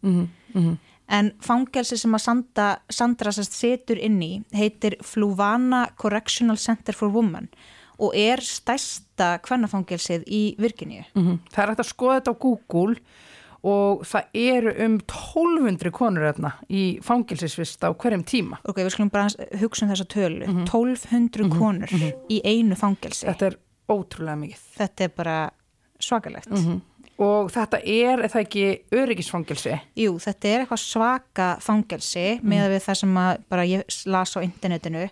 En 1.05 1.31
fangelsi 1.43 1.99
sem 2.01 2.17
að 2.17 2.23
Sandra, 2.23 2.69
Sandra 2.89 3.31
setur 3.35 3.99
inn 4.01 4.17
í 4.25 4.31
heitir 4.55 4.97
Fluvana 5.05 5.85
Correctional 6.01 6.57
Center 6.57 6.97
for 6.97 7.13
Women 7.13 7.51
og 8.01 8.15
er 8.17 8.41
stærsta 8.43 9.37
kvennafangelsið 9.45 10.25
í 10.27 10.41
Virginíu. 10.59 11.05
Mm 11.15 11.37
Það 11.51 11.63
er 11.63 11.69
hægt 11.69 11.83
að 11.83 11.91
skoða 11.93 12.19
þetta 12.19 12.33
á 12.35 12.43
Google. 12.43 12.95
og 12.95 13.34
það 14.05 14.25
eru 14.37 14.73
um 14.85 14.95
1200 15.01 15.91
konur 15.95 16.25
þarna 16.27 16.51
í 16.69 16.83
fangilsisvist 17.05 17.81
á 17.81 17.89
hverjum 17.93 18.23
tíma. 18.27 18.59
ok, 18.63 18.81
við 18.83 18.91
skulum 18.93 19.11
bara 19.13 19.29
hugsa 19.61 19.85
um 19.87 19.93
þessa 19.93 20.07
tölu. 20.11 20.49
1200 20.67 21.49
konur 21.53 21.93
í 22.29 22.41
einu 22.45 22.77
fangelsi. 22.77 23.25
Þetta 23.25 23.51
er 23.51 23.57
ótrúlega 23.89 24.37
mikið. 24.41 24.65
þetta 24.77 25.07
er 25.07 25.15
bara 25.15 25.37
svakalegt. 26.01 26.51
Og 27.15 27.47
þetta 27.53 27.79
er, 27.79 28.19
er 28.25 28.31
það 28.33 28.41
ekki 28.43 28.63
öryggisfangilsi? 28.91 29.77
Jú, 29.95 30.17
þetta 30.19 30.49
er 30.49 30.63
eitthvað 30.65 30.81
svaka 30.83 31.45
fangelsi 31.63 32.25
með 32.43 32.73
við 32.73 32.81
það 32.83 32.97
sem 32.99 33.13
bara 33.49 33.63
ég 33.69 33.85
las 34.11 34.35
á 34.35 34.43
internetinu. 34.43 35.05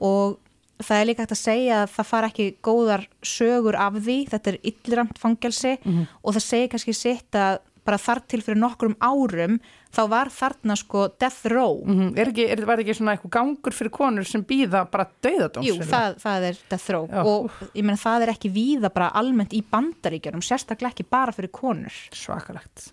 Og 0.00 0.38
það 0.80 1.00
er 1.02 1.06
líka 1.10 1.22
hægt 1.26 1.34
að 1.36 1.42
segja 1.42 1.82
að 1.82 1.92
það 1.98 2.08
fara 2.08 2.30
ekki 2.32 2.46
góðar 2.64 3.04
sögur 3.22 3.76
af 3.76 4.00
því, 4.00 4.16
þetta 4.32 4.50
er 4.54 4.58
illramt 4.72 5.20
fangelsi 5.20 5.76
og 6.24 6.32
það 6.34 6.44
segir 6.48 6.72
kannski 6.72 6.96
sitt 6.96 7.38
að 7.38 7.60
bara 7.84 8.00
þar 8.00 8.22
til 8.30 8.40
fyrir 8.44 8.60
nokkrum 8.60 8.96
árum 9.04 9.58
þá 9.94 10.00
var 10.10 10.30
þarna 10.34 10.76
sko 10.78 11.06
death 11.20 11.46
row 11.52 11.82
Mm 11.84 12.16
er 12.18 12.30
ekki, 12.30 12.48
er, 12.50 12.64
var 12.68 12.82
ekki 12.82 12.96
svona 12.96 13.14
eitthvað 13.14 13.34
gangur 13.36 13.74
fyrir 13.76 13.92
konur 13.94 14.26
sem 14.28 14.44
býða 14.46 14.84
bara 14.90 15.06
dauðadóms? 15.24 15.68
Jú, 15.68 15.78
það, 15.88 16.18
það 16.22 16.48
er 16.48 16.60
death 16.70 16.90
row 16.94 17.08
Já. 17.10 17.22
og 17.22 17.62
ég 17.74 17.84
meina 17.84 18.00
það 18.00 18.26
er 18.26 18.34
ekki 18.34 18.52
víða 18.54 18.90
bara 18.94 19.12
almennt 19.20 19.54
í 19.56 19.62
bandaríkjunum, 19.70 20.44
sérstaklega 20.44 20.94
ekki 20.94 21.08
bara 21.10 21.34
fyrir 21.34 21.52
konur 21.54 22.02
Svakalegt. 22.14 22.92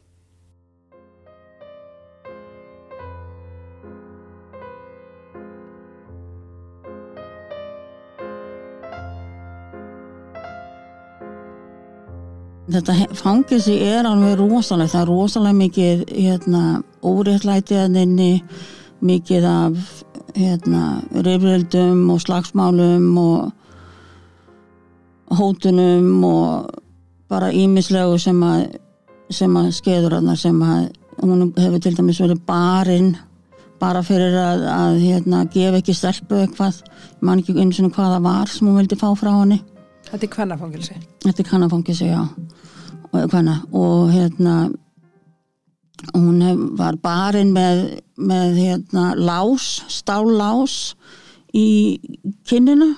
Þetta 12.71 12.93
fangelsi 13.19 13.73
er 13.83 14.07
alveg 14.07 14.37
rosalegt, 14.39 14.93
það 14.93 15.01
er 15.01 15.09
rosalega 15.09 15.57
mikið 15.57 16.03
hérna, 16.15 16.61
óréttlætiðaninni, 17.03 18.43
mikið 19.03 19.47
af 19.49 19.73
hérna, 20.37 20.83
rifrildum 21.25 22.05
og 22.13 22.21
slagsmálum 22.23 23.09
og 23.19 23.51
hótunum 25.35 26.23
og 26.27 26.69
bara 27.31 27.51
ímislegu 27.55 28.19
sem 28.21 28.39
að, 28.43 28.63
að 29.31 29.71
skeður 29.75 30.17
hana 30.19 30.35
sem 30.39 30.61
að 30.63 30.87
hún 31.21 31.51
hefur 31.57 31.83
til 31.83 31.95
dæmis 31.97 32.21
verið 32.23 32.39
barinn 32.47 33.11
bara 33.81 34.03
fyrir 34.05 34.35
að, 34.37 34.63
að 34.69 34.99
hérna, 35.01 35.43
gefa 35.51 35.79
ekki 35.81 35.95
stelpu 35.97 36.43
eitthvað, 36.43 36.81
ég 36.85 37.25
man 37.25 37.41
ekki 37.41 37.55
einu 37.57 37.73
sinni 37.73 37.91
hvað 37.93 38.15
það 38.15 38.25
var 38.27 38.51
sem 38.51 38.67
hún 38.67 38.77
vildi 38.77 38.99
fá 38.99 39.09
frá 39.17 39.31
henni. 39.39 39.59
Þetta 40.11 40.27
er 40.27 40.31
kvennafangilsi. 40.33 40.95
Þetta 41.23 41.43
er 41.43 41.47
kannafangisi, 41.47 42.07
já. 42.09 42.21
Og, 43.11 43.27
hvenna, 43.31 43.61
og 43.71 44.11
hérna, 44.11 44.55
hún 46.11 46.41
hef, 46.43 46.65
var 46.79 46.97
barinn 47.03 47.53
með, 47.55 47.85
með 48.19 48.59
hérna, 48.59 49.11
lás, 49.15 49.69
stállás 49.91 50.75
í 51.55 51.99
kinnina 52.47 52.91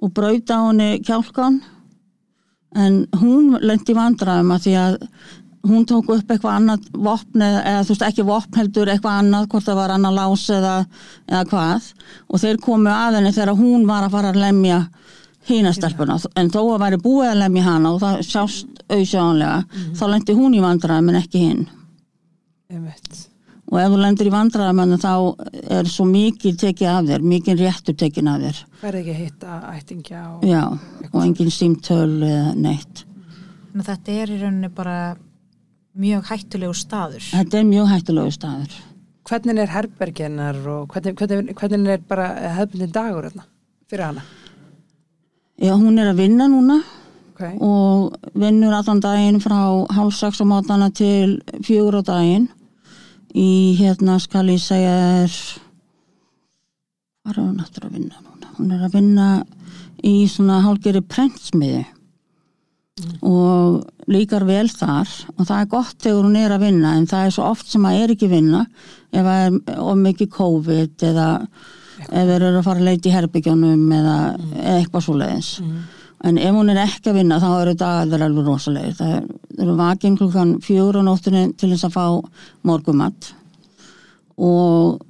og 0.00 0.14
braut 0.14 0.50
á 0.50 0.58
henni 0.68 1.02
kjálkan. 1.06 1.60
En 2.78 3.04
hún 3.18 3.56
lendi 3.58 3.94
vandræðum 3.96 4.54
að 4.54 4.66
því 4.66 4.74
að 4.78 4.98
hún 5.66 5.84
tók 5.84 6.08
upp 6.14 6.30
eitthvað 6.30 6.54
annað 6.54 6.86
vopn 6.94 7.42
eða 7.44 7.82
þú 7.84 7.92
veist 7.92 8.04
ekki 8.06 8.24
vopn 8.24 8.56
heldur 8.56 8.88
eitthvað 8.88 9.18
annað, 9.20 9.48
hvort 9.52 9.66
það 9.66 9.80
var 9.82 9.92
annað 9.96 10.16
lás 10.16 10.44
eða, 10.54 10.74
eða 11.28 11.42
hvað 11.50 11.88
og 12.30 12.40
þeir 12.40 12.60
komu 12.64 12.92
að 12.94 13.18
henni 13.18 13.32
þegar 13.36 13.58
hún 13.58 13.84
var 13.90 14.06
að 14.06 14.14
fara 14.14 14.30
að 14.32 14.40
lemja 14.40 14.78
hína 15.48 15.72
stelpuna. 15.74 16.18
En 16.36 16.50
þó 16.52 16.60
að 16.74 16.82
væri 16.84 17.00
búið 17.02 17.30
að 17.30 17.40
lemja 17.44 17.66
hana 17.66 17.94
og 17.94 18.00
það 18.02 18.22
sjást 18.28 18.84
auðsjónlega 18.90 19.84
þá 19.98 20.04
lendi 20.12 20.36
hún 20.38 20.56
í 20.56 20.62
vandræðum 20.64 21.12
en 21.12 21.20
ekki 21.20 21.44
hinn. 21.46 21.66
Og 23.70 23.78
ef 23.78 23.92
þú 23.92 24.00
lendir 24.00 24.26
í 24.26 24.34
vandræðum 24.34 24.96
þá 24.98 25.12
er 25.78 25.90
svo 25.90 26.06
mikið 26.10 26.58
tekið 26.64 26.90
af 26.90 27.08
þér 27.10 27.26
mikið 27.32 27.64
réttur 27.64 27.96
tekin 27.98 28.30
af 28.30 28.42
þér. 28.42 28.60
Verði 28.82 29.00
ekki 29.00 29.14
að 29.14 29.20
hitta 29.24 29.60
ættingja 29.70 30.22
og... 30.26 30.44
já, 30.46 30.62
og 31.12 31.18
engin 31.22 31.54
símtöl 31.54 32.18
eða 32.26 32.54
neitt. 32.58 33.04
Að 33.70 33.86
þetta 33.92 34.16
er 34.18 34.34
í 34.34 34.38
rauninni 34.40 34.72
bara 34.74 34.96
mjög 36.00 36.26
hættulegu 36.32 36.74
staður. 36.74 37.22
þetta 37.30 37.60
er 37.60 37.68
mjög 37.68 37.90
hættulegu 37.94 38.34
staður. 38.34 38.76
Hvernig 39.30 39.62
er 39.62 39.70
herberginnar 39.70 40.58
og 40.72 40.90
hvernig, 40.90 41.14
hvernig, 41.20 41.54
hvernig 41.54 41.94
er 41.94 42.06
bara 42.10 42.30
hefðbundin 42.56 42.94
dagur 42.94 43.28
þarna 43.28 43.46
fyrir 43.90 44.06
hana? 44.08 44.24
Já, 45.60 45.74
hún 45.76 46.00
er 46.00 46.10
að 46.12 46.24
vinna 46.24 46.48
núna 46.50 46.80
Okay. 47.40 47.56
og 47.56 48.18
vinnur 48.36 48.74
allan 48.76 48.98
daginn 49.00 49.38
frá 49.40 49.86
hálf 49.96 50.12
sex 50.12 50.42
á 50.42 50.44
mátana 50.44 50.90
til 50.92 51.38
fjögur 51.64 51.96
á 51.96 52.02
daginn 52.04 52.50
í 53.32 53.76
hérna 53.78 54.18
skal 54.20 54.50
ég 54.52 54.60
segja 54.60 55.22
er 55.22 55.32
hvað 57.24 57.32
er 57.32 57.40
hún 57.40 57.62
aftur 57.64 57.86
að 57.88 57.96
vinna 57.96 58.20
núna 58.20 58.52
hún 58.58 58.74
er 58.76 58.84
að 58.84 58.98
vinna 58.98 59.28
í 60.04 60.28
svona 60.28 60.60
hálgeri 60.66 61.00
prentsmiði 61.00 61.86
og 63.24 63.88
líkar 64.12 64.44
vel 64.44 64.68
þar 64.68 65.08
og 65.38 65.46
það 65.46 65.56
er 65.62 65.72
gott 65.72 65.96
þegar 65.96 66.26
hún 66.26 66.38
er 66.42 66.52
að 66.58 66.64
vinna 66.66 66.92
en 66.98 67.08
það 67.08 67.24
er 67.24 67.36
svo 67.38 67.48
oft 67.54 67.72
sem 67.72 67.88
að 67.88 68.02
er 68.02 68.14
ekki 68.18 68.28
vinna 68.28 68.66
ef 69.14 69.24
það 69.24 69.46
er 69.46 69.80
of 69.80 70.00
mikið 70.04 70.34
COVID 70.36 71.08
eða 71.08 71.30
ef 72.08 72.26
þeir 72.30 72.42
eru 72.42 72.58
að 72.60 72.64
fara 72.64 72.80
að 72.80 72.88
leita 72.88 73.08
í 73.08 73.12
herbyggjónum 73.14 73.92
eða 73.98 74.16
eitthvað 74.76 75.04
svo 75.06 75.14
leiðis 75.20 75.50
en 76.24 76.38
ef 76.38 76.52
hún 76.54 76.68
er 76.70 76.80
ekki 76.82 77.10
að 77.10 77.14
vinna 77.20 77.38
þá 77.40 77.48
eru 77.62 77.74
dagar 77.80 78.22
alveg 78.26 78.44
rosalegir. 78.46 78.96
Það 78.98 79.12
er- 79.16 79.62
eru 79.62 79.76
vakin 79.76 80.16
klukkan 80.18 80.50
fjögur 80.60 80.98
á 81.00 81.02
nóttunni 81.02 81.56
til 81.56 81.70
þess 81.70 81.84
að 81.88 81.94
fá 81.96 82.06
morgumatt 82.62 83.30
og 84.36 85.00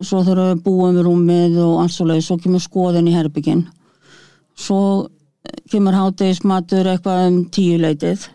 svo 0.00 0.22
þurfum 0.24 0.48
við 0.54 0.62
búum 0.64 0.94
við 0.96 1.04
rúmið 1.04 1.58
og 1.64 1.80
allt 1.82 1.92
svo 1.92 2.06
leiðis, 2.06 2.26
svo 2.30 2.36
kemur 2.38 2.60
skoðin 2.60 3.08
í 3.08 3.14
herbyggin 3.16 3.66
svo 4.58 5.08
kemur 5.70 5.92
hátegismatur 5.96 6.86
eitthvað 6.86 7.26
um 7.28 7.44
tíu 7.54 7.78
leitið. 7.80 8.26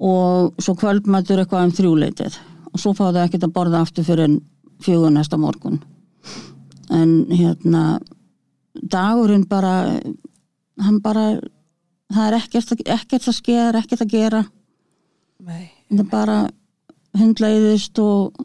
Og 0.00 0.54
svo 0.62 0.74
kvöldmatur 0.80 1.42
eitthvað 1.42 1.64
um 1.66 1.72
þrjú 1.76 1.94
leitið. 2.00 2.36
Og 2.72 2.78
svo 2.80 2.92
fá 2.96 3.10
þau 3.12 3.24
ekkert 3.24 3.44
að 3.44 3.52
borða 3.52 3.80
aftur 3.84 4.04
fyrir 4.06 4.40
fjögur 4.80 5.12
næsta 5.12 5.36
morgun 5.36 5.80
en 6.90 7.10
hérna 7.30 7.82
dagurinn 8.74 9.46
bara 9.50 9.74
hann 10.80 11.00
bara 11.04 11.24
það 12.10 12.26
er 12.26 12.36
ekkert, 12.40 12.72
ekkert 12.86 13.28
að 13.30 13.36
skeða, 13.36 13.82
ekkert 13.82 14.04
að 14.06 14.12
gera 14.14 14.44
Nei. 15.40 15.70
það 15.90 16.02
er 16.04 16.08
bara 16.10 16.38
hundleiðist 17.18 17.98
og, 18.02 18.40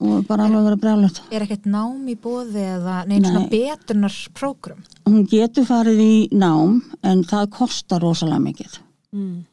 og 0.00 0.26
bara 0.28 0.46
alveg 0.46 0.66
verið 0.68 0.80
brjálegt 0.84 1.20
Er 1.32 1.44
ekkert 1.46 1.66
nám 1.72 2.06
í 2.12 2.16
bóði 2.20 2.62
eða 2.76 2.98
neina 3.08 3.22
Nei. 3.24 3.30
svona 3.30 3.50
betunar 3.52 4.16
prógram? 4.36 4.80
hún 5.06 5.26
getur 5.30 5.64
farið 5.68 6.00
í 6.04 6.14
nám 6.36 6.80
en 7.02 7.22
það 7.28 7.50
kostar 7.60 8.04
rosalega 8.04 8.42
mikið 8.48 8.82
Mm. 9.16 9.44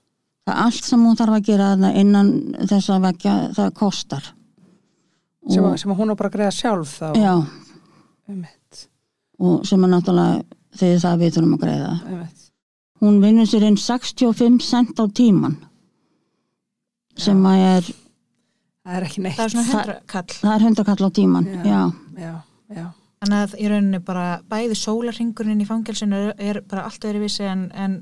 það 0.44 0.52
er 0.56 0.62
allt 0.66 0.84
sem 0.90 1.00
hún 1.06 1.16
þarf 1.16 1.36
að 1.38 1.44
gera 1.48 1.68
innan 1.96 2.30
þess 2.68 2.90
að 2.92 3.04
vekja 3.06 3.34
það 3.56 3.70
kostar 3.78 4.24
sem, 5.48 5.64
og, 5.64 5.78
sem 5.80 5.92
að 5.94 6.00
hún 6.02 6.12
á 6.12 6.16
bara 6.20 6.30
að 6.32 6.34
greiða 6.36 6.56
sjálf 6.58 6.96
þá 7.00 7.06
já, 7.16 7.34
einmitt, 8.30 8.88
og 9.40 9.66
sem 9.68 9.84
er 9.84 9.90
náttúrulega 9.90 10.44
þegar 10.80 11.04
það 11.04 11.20
við 11.24 11.34
þurfum 11.38 11.54
að 11.58 11.64
greiða 11.66 11.92
einmitt. 12.08 12.50
hún 13.04 13.22
vinnur 13.22 13.46
sér 13.52 13.64
inn 13.68 13.78
65 13.78 14.62
cent 14.64 15.00
á 15.00 15.06
tíman 15.12 15.58
sem 17.20 17.44
að 17.46 17.64
er 17.68 17.84
það 18.84 18.98
er 18.98 19.06
ekki 19.08 19.22
neitt 19.24 19.38
Það 19.38 19.46
er 19.46 19.54
svona 19.54 19.68
Það- 19.68 19.78
hundrakall. 19.78 20.36
það 20.42 20.56
er 20.56 20.66
hundrakall 20.68 21.08
á 21.08 21.10
tíman 21.14 21.46
Já. 21.46 21.64
já, 21.64 21.82
já, 22.18 22.34
já, 22.76 22.86
Þannig 23.24 23.40
að 23.40 23.54
í 23.64 23.68
rauninni 23.72 24.00
bara 24.04 24.24
bæði 24.52 24.76
sólarringurinn 24.76 25.62
í 25.64 25.68
fangelsinu 25.68 26.18
er, 26.18 26.34
er 26.44 26.58
bara 26.68 26.82
allt 26.90 27.06
öðru 27.08 27.22
vissi 27.24 27.46
en, 27.48 27.62
en 27.72 27.94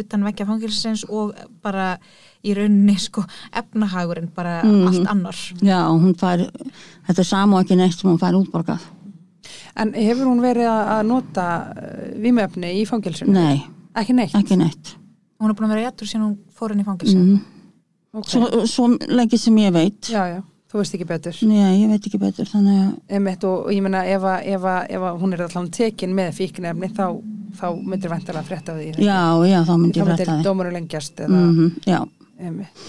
utan 0.00 0.22
vekja 0.24 0.46
fangelsins 0.48 1.02
og 1.10 1.34
bara 1.62 1.98
í 2.42 2.54
rauninni 2.56 2.94
sko 2.98 3.24
efnahagurinn 3.52 4.30
bara 4.34 4.62
Mhm. 4.64 4.86
allt 4.88 5.06
annar. 5.10 5.36
já, 5.60 5.84
hún 5.90 6.14
fær 6.16 6.48
þetta 7.08 7.18
er 7.18 7.24
sama 7.28 7.58
og 7.58 7.64
ekki 7.66 7.76
neitt 7.76 7.92
sem 7.98 8.08
hún 8.10 8.18
fær 8.18 8.32
útborgað 8.40 8.80
en 9.76 9.92
hefur 9.94 10.26
hún 10.30 10.42
verið 10.44 10.68
að 10.70 10.90
að 10.96 11.02
nota 11.10 11.46
vímöfni 12.20 12.74
í 12.80 12.84
fangilsinu? 12.88 13.32
nei, 13.34 13.62
ekki 13.96 14.16
neitt? 14.16 14.34
ekki 14.38 14.56
neitt 14.60 14.96
Hún 15.40 15.48
er 15.48 15.56
búin 15.56 15.70
að 15.70 15.74
vera 15.76 15.86
jættur 15.88 16.08
síðan 16.10 16.24
hún 16.26 16.38
fór 16.52 16.72
inn 16.74 16.80
í 16.82 16.84
fangelsinu. 16.84 17.22
mm. 17.24 17.58
Ok. 18.20 18.26
svo, 18.28 18.48
svo 18.68 18.86
lengi 19.08 19.38
sem 19.38 19.56
ég 19.62 19.72
veit 19.72 20.08
já, 20.10 20.24
já, 20.28 20.40
þú 20.70 20.80
veist 20.80 20.94
ekki 20.98 21.06
betur 21.08 21.36
nei, 21.48 21.78
ég 21.84 21.88
veit 21.92 22.06
ekki 22.10 22.18
betur 22.20 22.48
þannig 22.50 22.80
að 22.82 23.14
einmitt 23.16 23.44
og, 23.48 23.66
og 23.66 23.72
ég 23.72 23.84
meina 23.86 24.02
ef, 24.04 24.22
að- 24.26 24.48
ef, 24.56 24.66
að- 24.66 24.88
ef 24.98 25.04
að 25.10 25.20
hún 25.22 25.32
er 25.36 25.44
allan 25.46 25.70
tekin 25.70 26.12
með 26.18 26.32
fíknefni 26.40 26.90
þá, 26.96 27.04
þá 27.60 27.66
myndir 27.80 28.10
vantilega 28.12 28.42
frétta 28.50 28.74
af 28.74 28.80
því 28.82 29.06
já, 29.06 29.20
já, 29.46 29.60
þá 29.64 29.72
myndi 29.78 29.94
þá 29.94 30.02
ég 30.02 30.08
myndir 30.10 30.26
frétta 30.26 30.36
því 30.40 30.48
dómuru 30.50 30.74
lengjast 30.74 31.22
eða, 31.24 31.40
mm 31.46 31.70
já, 31.86 32.00
einmitt, 32.40 32.84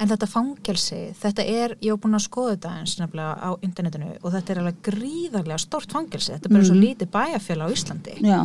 En 0.00 0.08
þetta 0.08 0.26
fangelsi, 0.32 0.98
þetta 1.20 1.44
er, 1.44 1.76
ég 1.84 1.92
hef 1.92 2.00
búin 2.00 2.16
að 2.16 2.24
skoða 2.24 2.54
þetta 2.54 2.72
eins 2.80 2.96
nefnilega 2.96 3.34
á 3.36 3.50
internetinu 3.60 4.14
og 4.22 4.32
þetta 4.32 4.54
er 4.54 4.60
alveg 4.62 4.82
gríðarlega 4.88 5.60
stórt 5.60 5.92
fangelsi. 5.92 6.32
Þetta 6.32 6.48
er 6.48 6.54
bara 6.56 6.68
svo 6.70 6.78
lítið 6.78 7.10
bæjarfélag 7.12 7.68
á 7.68 7.74
Íslandi. 7.76 8.16
já 8.24 8.40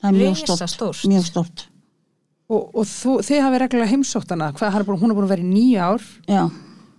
það 0.00 0.08
er 0.10 0.16
mjög 0.16 0.40
stort, 0.40 0.60
Risastórt. 0.60 1.04
mjög 1.10 1.26
stort 1.28 1.66
og, 2.50 2.62
og 2.74 2.88
þú, 2.88 3.16
þið 3.26 3.42
hafið 3.44 3.62
reglulega 3.64 3.92
heimsótt 3.92 4.34
hana 4.34 4.50
Hvað, 4.56 4.78
er 4.80 4.86
hún 4.88 5.12
er 5.12 5.18
búin 5.18 5.26
að 5.26 5.34
vera 5.34 5.44
í 5.44 5.50
nýju 5.50 5.82
ár? 5.84 6.06
Já, 6.26 6.42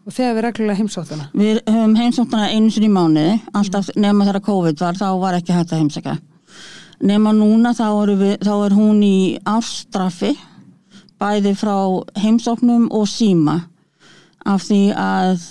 og 0.05 0.15
þið 0.15 0.27
hafið 0.29 0.45
reglulega 0.47 0.79
heimsótt 0.81 1.13
hana 1.15 1.29
við 1.33 1.61
höfum 1.65 1.97
heimsóttana 1.99 2.51
einu 2.51 2.73
sinni 2.73 2.91
í 2.91 2.93
mánuði 2.93 3.33
alltaf 3.57 3.89
nema 3.97 4.27
þegar 4.29 4.45
COVID 4.47 4.85
var 4.85 5.01
þá 5.01 5.07
var 5.23 5.39
ekki 5.39 5.57
hægt 5.57 5.73
að 5.73 5.83
heimsækja. 5.83 6.19
Nema 7.01 7.31
núna 7.33 7.71
þá, 7.73 7.87
erum 8.03 8.19
við, 8.21 8.33
þá 8.45 8.53
er 8.61 8.73
hún 8.77 8.99
í 9.01 9.15
afstraffi 9.49 10.35
bæði 11.21 11.55
frá 11.57 11.73
heimsóknum 12.21 12.85
og 12.93 13.07
síma 13.09 13.57
af 14.47 14.63
því 14.65 14.81
að 14.97 15.43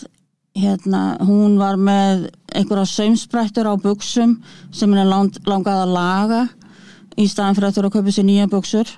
hérna, 0.60 1.02
hún 1.22 1.58
var 1.60 1.78
með 1.78 2.28
einhverja 2.54 2.88
saumsprættur 2.90 3.68
á 3.70 3.74
buksum 3.80 4.38
sem 4.74 4.90
henni 4.90 5.06
lang, 5.06 5.30
langað 5.46 5.84
að 5.84 5.94
laga 5.94 6.40
í 7.20 7.28
staðan 7.30 7.58
fyrir 7.58 7.70
að 7.70 7.76
þurfa 7.76 7.90
að 7.90 7.98
kaupa 7.98 8.16
sér 8.16 8.26
nýja 8.26 8.48
buksur 8.50 8.94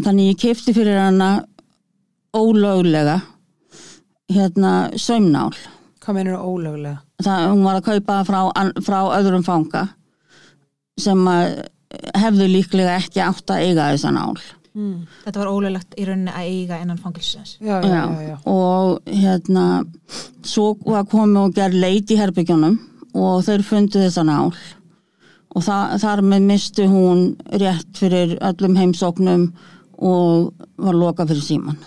þannig 0.00 0.32
ég 0.32 0.40
kefti 0.42 0.74
fyrir 0.74 0.98
hana 0.98 1.30
ólöglega 2.34 3.20
hérna 4.30 4.90
saumnál. 4.98 5.54
Hvað 6.02 6.16
meinur 6.16 6.38
þú 6.38 6.50
ólöglega? 6.54 6.98
það, 7.24 7.48
hún 7.52 7.66
var 7.66 7.80
að 7.80 7.88
kaupa 7.88 8.20
frá, 8.28 8.40
frá 8.84 8.98
öðrum 9.18 9.44
fanga 9.46 9.86
sem 11.00 11.20
hefðu 12.18 12.48
líklega 12.50 12.98
ekki 13.00 13.22
átt 13.24 13.52
að 13.52 13.66
eiga 13.66 13.90
þessa 13.92 14.12
nál 14.14 14.40
Mm. 14.74 15.06
Þetta 15.24 15.40
var 15.42 15.48
ólulegt 15.50 15.96
í 15.98 16.04
rauninni 16.06 16.30
að 16.30 16.50
eiga 16.52 16.76
innan 16.82 16.98
fangelsins. 17.02 17.56
Já, 17.58 17.80
já, 17.82 17.90
já, 17.90 18.20
já. 18.28 18.36
og 18.46 19.00
hérna 19.10 19.64
svo 20.46 20.76
var 20.86 21.08
komið 21.10 21.40
og 21.42 21.56
gerð 21.56 21.80
leit 21.82 22.12
í 22.14 22.18
herbyggjunum 22.20 22.76
og 23.18 23.40
þeir 23.48 23.64
fundu 23.66 23.98
þessa 24.04 24.22
nál 24.28 24.52
og 25.50 25.64
þa 25.66 25.78
þar 25.98 26.22
með 26.22 26.44
misti 26.52 26.86
hún 26.86 27.24
rétt 27.50 27.98
fyrir 27.98 28.36
öllum 28.38 28.76
heimsóknum 28.78 29.48
og 29.98 30.52
var 30.78 30.94
loka 30.94 31.26
fyrir 31.26 31.42
síman 31.42 31.80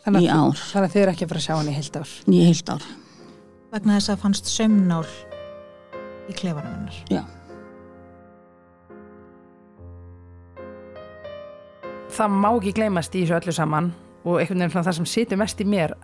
Þannig, 0.00 0.24
í 0.24 0.30
ár, 0.32 0.56
þannig 0.56 0.86
að 0.88 0.94
þið 0.94 1.02
eru 1.02 1.12
ekki 1.12 1.26
að 1.26 1.32
fara 1.34 1.42
að 1.42 1.44
sjá 1.44 1.54
hann 1.58 1.68
í 1.68 1.74
heilt 1.76 1.98
ár 2.00 2.14
í 2.32 2.40
heilt 2.46 2.72
ár 2.72 2.86
Vegna 3.70 3.98
þess 3.98 4.10
að 4.14 4.22
fannst 4.24 4.48
saumnál 4.50 5.04
í 6.30 6.34
klefanum 6.40 6.72
hennar. 6.72 6.96
já, 7.12 7.20
það 12.14 12.34
má 12.42 12.48
ekki 12.50 12.72
gleymast 12.76 13.14
í 13.14 13.22
þessu 13.24 13.36
öllu 13.38 13.54
saman 13.54 13.92
og 14.24 14.40
einhvern 14.40 14.64
veginn 14.64 14.84
það 14.84 14.98
sem 14.98 15.08
situr 15.08 15.40
mest 15.40 15.62
í 15.62 15.66
mér 15.68 15.94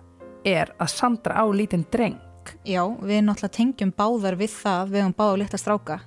er 0.47 0.71
að 0.79 0.93
Sandra 0.93 1.43
á 1.43 1.45
lítinn 1.51 1.85
dreng. 1.91 2.19
Já, 2.67 2.83
við 3.03 3.23
náttúrulega 3.27 3.55
tengjum 3.57 3.91
báðar 3.97 4.37
við 4.39 4.53
það, 4.55 4.91
við 4.93 5.03
höfum 5.03 5.15
báðar 5.17 5.41
litla 5.41 5.59
stráka. 5.59 5.97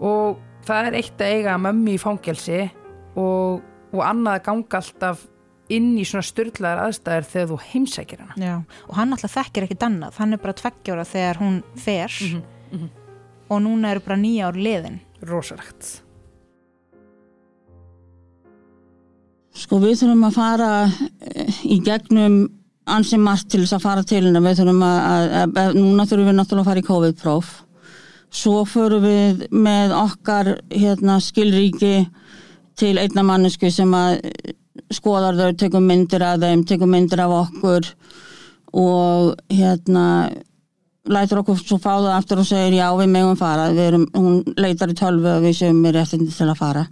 og 0.00 0.38
það 0.66 0.90
er 0.90 0.98
eitt 1.00 1.24
að 1.24 1.34
eiga 1.36 1.56
mömmu 1.60 1.94
í 1.94 2.00
fangelsi 2.00 2.60
og, 3.20 3.64
og 3.92 4.04
annað 4.04 4.38
að 4.38 4.46
ganga 4.48 4.80
alltaf 4.80 5.26
inn 5.76 5.92
í 5.98 6.06
svona 6.06 6.24
styrlaðar 6.26 6.84
aðstæður 6.86 7.28
þegar 7.32 7.50
þú 7.50 7.60
heimsækir 7.72 8.24
hana. 8.24 8.38
Já, 8.38 8.56
og 8.86 8.96
hann 8.98 9.12
náttúrulega 9.12 9.42
þekkir 9.42 9.66
ekki 9.68 9.78
dannað, 9.82 10.18
hann 10.22 10.36
er 10.36 10.42
bara 10.42 10.58
tveggjóra 10.62 11.06
þegar 11.10 11.42
hún 11.42 11.60
fer. 11.80 12.18
Og 13.46 13.62
núna 13.62 13.92
eru 13.94 14.02
bara 14.02 14.18
nýja 14.18 14.48
ár 14.48 14.58
liðin. 14.58 15.00
rosalegt 15.22 16.05
Sko 19.56 19.78
við 19.80 20.02
þurfum 20.02 20.26
að 20.28 20.36
fara 20.36 20.70
eh, 20.84 21.60
í 21.64 21.78
gegnum 21.84 22.42
ansi 22.86 23.18
margt 23.18 23.48
til 23.50 23.62
þess 23.62 23.78
að 23.78 23.86
fara 23.86 24.04
til 24.06 24.22
hennar. 24.26 24.44
Við 24.44 24.60
þurfum 24.60 24.82
að, 24.84 24.98
að, 25.06 25.54
að 25.62 25.78
núna 25.78 26.06
þurfum 26.06 26.28
við 26.30 26.36
náttúrulega 26.38 26.64
að 26.64 26.70
fara 26.70 26.82
í 26.82 26.86
COVID-próf. 26.90 27.54
Svo 28.36 28.64
förum 28.68 29.06
við 29.06 29.46
með 29.54 29.94
okkar 29.96 30.52
hérna, 30.74 31.18
skilríki 31.24 31.94
til 32.76 32.96
einna 33.00 33.24
mannesku 33.24 33.70
sem 33.72 33.96
að 33.96 34.18
eh, 34.28 34.54
skoðar 34.92 35.38
þau, 35.40 35.56
tekum 35.64 35.88
myndir 35.88 36.24
af 36.26 36.42
þeim, 36.42 36.66
tekum 36.68 36.92
myndir 36.92 37.24
af 37.24 37.32
okkur 37.40 37.88
og 38.76 39.32
hérna 39.48 40.06
lætur 41.12 41.42
okkur 41.42 41.58
svo 41.60 41.78
fá 41.82 41.92
það 41.94 42.14
aftur 42.16 42.40
og 42.42 42.48
segir 42.48 42.78
já 42.78 42.86
við 42.98 43.12
megum 43.12 43.38
fara, 43.38 43.68
við 43.74 43.84
erum, 43.90 44.06
hún 44.14 44.42
leitar 44.58 44.90
í 44.90 44.96
tölvu 44.98 45.30
og 45.36 45.44
við 45.44 45.56
séum 45.60 45.78
með 45.82 46.00
réttindi 46.00 46.34
til 46.34 46.48
að 46.50 46.58
fara. 46.60 46.86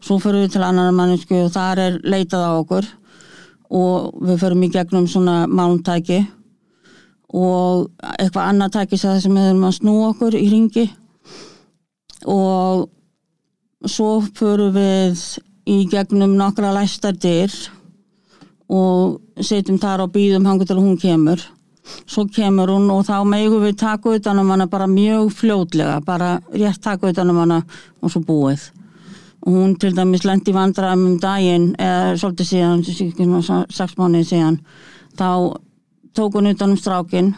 Svo 0.00 0.18
fyrir 0.22 0.46
við 0.46 0.54
til 0.56 0.64
annar 0.66 0.94
mannesku 0.94 1.40
og 1.44 1.52
þar 1.54 1.82
er 1.82 1.98
leitað 2.04 2.46
á 2.46 2.52
okkur 2.60 2.88
og 3.76 4.20
við 4.22 4.42
förum 4.42 4.66
í 4.66 4.70
gegnum 4.70 5.08
svona 5.10 5.46
mántæki 5.50 6.20
og 7.34 7.88
eitthvað 8.18 8.52
annað 8.52 8.76
tæki 8.76 9.00
sem 9.00 9.34
við 9.34 9.48
erum 9.50 9.66
að 9.66 9.78
snú 9.80 9.96
okkur 10.12 10.36
í 10.38 10.46
ringi 10.52 10.86
og 12.30 12.86
svo 13.86 14.20
förum 14.36 14.74
við 14.76 15.24
í 15.66 15.82
gegnum 15.90 16.36
nokkra 16.38 16.70
læstar 16.76 17.18
dyr 17.18 17.50
og 18.70 19.18
setjum 19.42 19.80
þar 19.82 20.06
og 20.06 20.14
býðum 20.14 20.46
hangur 20.46 20.68
til 20.68 20.78
hún 20.78 20.98
kemur 20.98 21.42
svo 22.06 22.26
kemur 22.32 22.72
hún 22.74 22.90
og 22.90 23.04
þá 23.08 23.20
megum 23.28 23.62
við 23.64 23.78
taka 23.80 24.16
utan 24.18 24.40
um 24.42 24.50
hana 24.50 24.66
bara 24.66 24.86
mjög 24.90 25.30
fljótlega 25.38 26.00
bara 26.04 26.40
rétt 26.52 26.82
taka 26.82 27.12
utan 27.12 27.30
um 27.30 27.38
hana 27.44 27.62
og 28.02 28.12
svo 28.12 28.22
búið. 28.26 28.70
Og 29.46 29.52
hún 29.52 29.76
til 29.78 29.94
dæmis 29.94 30.24
lendi 30.26 30.52
vandræðum 30.52 31.06
um 31.12 31.18
daginn 31.22 31.74
eða 31.78 32.16
svolítið 32.18 32.50
síðan, 32.50 33.66
sex 33.70 33.94
mánuði 33.94 34.26
síðan. 34.32 34.60
Þá 35.16 35.56
tók 36.16 36.34
hún 36.34 36.50
utan 36.50 36.74
um 36.74 36.80
strákin 36.80 37.34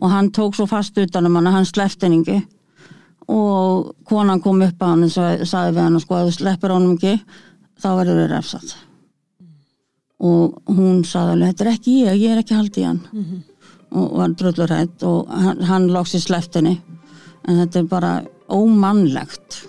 og 0.00 0.10
hann 0.10 0.30
tók 0.30 0.56
svo 0.56 0.66
fast 0.66 0.98
utan 0.98 1.26
um 1.26 1.36
hana, 1.36 1.50
hann 1.50 1.68
slefti 1.68 2.06
henni 2.06 2.44
og 3.30 3.94
konan 4.08 4.40
kom 4.40 4.62
upp 4.64 4.82
að 4.82 4.90
hann 4.92 5.06
og 5.06 5.12
sagði 5.48 5.76
við 5.76 5.82
hann 5.82 6.00
sko 6.02 6.16
að 6.18 6.26
þú 6.28 6.34
sleppir 6.36 6.74
honum 6.74 6.96
ekki 6.96 7.14
þá 7.80 7.88
verður 7.96 8.20
við 8.20 8.30
refsat 8.34 8.74
og 10.24 10.58
hún 10.68 11.02
sagði 11.08 11.34
alveg 11.34 11.52
þetta 11.52 11.64
er 11.64 11.72
ekki 11.72 11.96
ég, 12.02 12.20
ég 12.20 12.34
er 12.34 12.42
ekki 12.42 12.58
haldið 12.58 12.88
hann 12.90 13.00
og 13.94 14.16
var 14.18 14.32
drullur 14.34 14.72
hætt 14.74 15.04
og 15.06 15.30
hann, 15.30 15.62
hann 15.68 15.90
lóksi 15.92 16.20
sleft 16.22 16.58
henni. 16.58 16.78
En 17.46 17.60
þetta 17.60 17.82
er 17.82 17.88
bara 17.90 18.12
ómannlegt. 18.50 19.60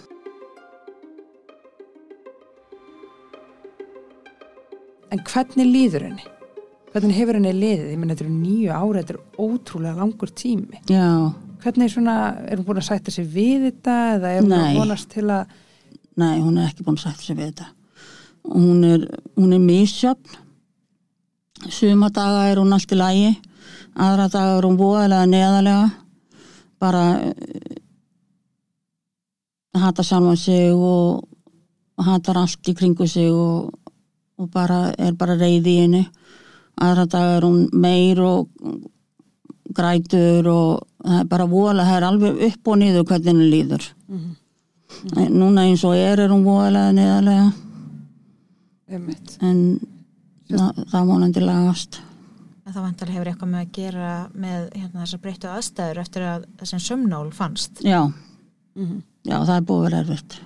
En 5.14 5.22
hvernig 5.24 5.68
líður 5.70 6.08
henni? 6.10 6.26
Hvernig 6.96 7.18
hefur 7.18 7.38
henni 7.38 7.52
liðið? 7.52 7.90
Ég 7.92 8.00
menn, 8.00 8.12
þetta 8.14 8.26
eru 8.26 8.34
nýju 8.34 8.72
ára, 8.72 9.02
þetta 9.02 9.16
er 9.16 9.46
ótrúlega 9.46 10.00
langur 10.00 10.32
tími. 10.32 10.80
já, 10.90 11.34
Hvernig 11.66 11.92
svona, 11.92 12.16
er 12.46 12.60
hún 12.60 12.66
búin 12.68 12.78
að 12.80 12.88
sætta 12.88 13.12
sig 13.12 13.26
við 13.26 13.66
þetta 13.70 13.96
eða 14.16 14.32
er 14.32 14.44
hún 14.44 14.54
að 14.54 14.78
vonast 14.78 15.10
til 15.10 15.26
að, 15.34 15.54
nei, 16.22 16.36
hún 16.40 16.60
er 16.60 16.70
ekki 16.70 16.86
búin 16.86 17.00
að 17.00 17.08
sætta 17.08 17.26
sig 17.26 17.38
við 17.40 17.50
þetta. 17.52 17.68
Og 18.46 18.60
hún 18.62 18.84
er, 18.86 19.06
hún 19.36 19.56
er 19.58 19.64
misjöfn. 19.64 20.42
Suma 21.74 22.12
daga 22.14 22.46
er 22.52 22.62
hún 22.62 22.76
allt 22.76 22.92
í 22.94 23.00
lagi 23.00 23.32
aðra 23.96 24.28
daga 24.32 24.58
er 24.58 24.68
hún 24.68 24.80
voðalega 24.80 25.30
neðalega 25.30 25.86
bara 26.80 27.06
uh, 27.22 27.32
hata 29.80 30.04
sjálfa 30.04 30.36
sig 30.40 30.74
og 30.74 31.26
hatar 32.06 32.38
allt 32.44 32.70
í 32.70 32.76
kringu 32.76 33.08
sig 33.08 33.32
og 33.32 33.74
og 34.38 34.52
bara, 34.52 34.90
er 35.00 35.16
bara 35.18 35.38
reyði 35.40 35.72
í 35.72 35.82
henni. 35.84 36.04
Aðra 36.84 37.06
dag 37.08 37.38
er 37.38 37.46
hún 37.48 37.70
meir 37.72 38.20
og 38.24 38.50
grætur 39.76 40.48
og 40.52 40.82
það 41.04 41.20
er 41.22 41.30
bara 41.32 41.48
vola, 41.52 41.86
það 41.88 41.98
er 41.98 42.08
alveg 42.10 42.42
upp 42.50 42.72
og 42.72 42.80
niður 42.82 43.06
hvernig 43.08 43.32
henni 43.32 43.48
líður. 43.52 43.86
En 45.16 45.38
núna 45.40 45.66
eins 45.68 45.84
og 45.88 45.96
er 45.98 46.24
er 46.24 46.32
hún 46.32 46.46
voðalega 46.46 46.92
neðalega 46.96 47.48
en 49.42 49.80
það, 50.48 50.84
það 50.92 51.08
vonandi 51.10 51.42
lagast 51.42 51.98
En 52.66 52.74
það 52.74 52.82
vantarlega 52.88 53.16
hefur 53.20 53.30
eitthvað 53.32 53.52
með 53.54 53.62
að 53.62 53.72
gera 53.78 54.12
með 54.34 54.62
hérna, 54.74 55.04
þessar 55.04 55.22
breyttu 55.22 55.50
aðstæður 55.52 56.00
eftir 56.02 56.24
að 56.26 56.46
þessum 56.62 56.84
sömnál 56.88 57.28
fannst. 57.36 57.82
já, 57.86 58.00
já 59.26 59.38
það 59.46 59.56
er 59.60 59.66
búið 59.70 59.84
vera 59.90 60.04
erfitt 60.06 60.40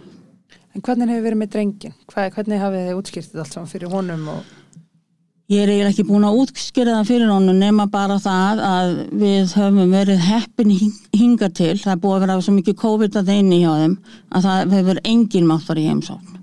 En 0.75 0.83
hvernig 0.85 1.09
hefur 1.09 1.23
verið 1.25 1.39
með 1.41 1.51
drengin? 1.55 1.93
Hvað, 2.11 2.27
hvernig 2.35 2.59
hafið 2.61 2.83
þið 2.89 2.97
útskýrtið 2.99 3.39
allt 3.43 3.55
saman 3.55 3.71
fyrir 3.71 3.93
honum 3.93 4.27
og 4.35 4.55
Ég 5.49 5.63
er 5.63 5.71
eiginlega 5.73 5.89
ekki 5.95 6.03
búin 6.05 6.25
að 6.27 6.35
útskýra 6.43 6.93
það 6.99 7.07
fyrir 7.09 7.31
honum 7.33 7.57
nema 7.57 7.87
bara 7.89 8.19
það 8.21 8.59
að 8.67 8.91
við 9.23 9.55
höfum 9.57 9.95
verið 9.95 10.19
heppin 10.27 10.69
hing- 10.77 11.07
hingað 11.17 11.55
til. 11.57 11.71
Það 11.81 11.95
er 11.95 12.01
búið 12.03 12.17
að 12.19 12.21
vera 12.27 12.35
svo 12.45 12.53
mikið 12.53 12.77
COVID 12.83 13.17
að 13.17 13.31
þeim 13.31 13.49
hjá 13.55 13.71
þeim 13.79 13.95
að 14.37 14.45
það 14.45 14.75
hefur 14.77 14.99
engin 15.09 15.47
mátt 15.49 15.65
var 15.71 15.81
í 15.81 15.87
heimsókn. 15.89 16.35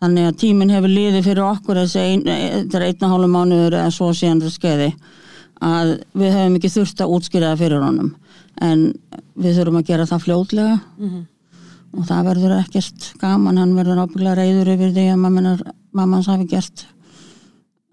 Þannig 0.00 0.28
að 0.30 0.36
tíminn 0.40 0.72
hefur 0.72 0.92
liðið 0.92 1.26
fyrir 1.26 1.44
okkur 1.44 1.80
þessi 1.82 2.02
ein, 2.02 2.22
þetta 2.24 2.78
er 2.78 2.84
einn 2.86 3.02
og 3.04 3.10
hálfu 3.12 3.32
mánuður 3.34 3.76
eða 3.82 3.90
svo 3.92 4.06
síðan 4.16 4.40
það 4.40 4.54
skeiði 4.54 4.86
að 5.60 5.90
við 6.16 6.36
höfum 6.38 6.56
ekki 6.56 6.70
þurft 6.72 7.02
að 7.04 7.12
útskýra 7.16 7.50
það 7.50 7.60
fyrir 7.64 7.84
honum. 7.84 8.14
En 8.64 8.86
við 9.36 9.58
þurfum 9.58 9.80
að 9.80 9.90
gera 9.90 10.06
það 10.08 10.24
fljótlega 10.24 10.78
og 11.90 12.06
það 12.08 12.30
verður 12.30 12.56
ekkert 12.56 13.10
gaman. 13.20 13.60
Hann 13.60 13.76
verður 13.76 14.00
ábygglega 14.06 14.38
reyður 14.40 14.72
yfir 14.76 14.96
því 14.96 15.06
að 15.12 15.20
mammanar, 15.26 15.62
mammans 15.92 16.30
hafi 16.32 16.48
gert 16.48 16.86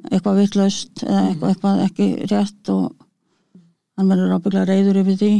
eitthvað 0.08 0.40
vitlaust 0.44 1.04
eða 1.04 1.26
eitthvað, 1.28 1.52
eitthvað 1.52 1.84
ekki 1.90 2.10
rétt 2.32 2.72
og 2.72 2.92
hann 3.98 4.12
verður 4.14 4.38
ábygglega 4.38 4.70
reyður 4.72 5.02
yfir 5.04 5.20
því 5.20 5.34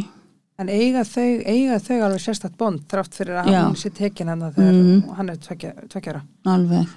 En 0.58 0.70
eiga 0.74 1.04
þau, 1.06 1.26
eiga 1.46 1.76
þau 1.80 1.98
alveg 2.08 2.22
sérstætt 2.24 2.56
bond 2.58 2.80
þrátt 2.90 3.14
fyrir 3.14 3.36
að 3.44 3.50
Já. 3.54 3.60
hann 3.62 3.76
sé 3.78 3.92
tekin 3.94 4.28
hann 4.32 4.40
þegar 4.42 4.74
Mhm. 4.74 5.16
hann 5.16 5.30
er 5.30 5.36
tvekja, 5.38 5.74
tvekjara. 5.88 6.22
alveg 6.46 6.88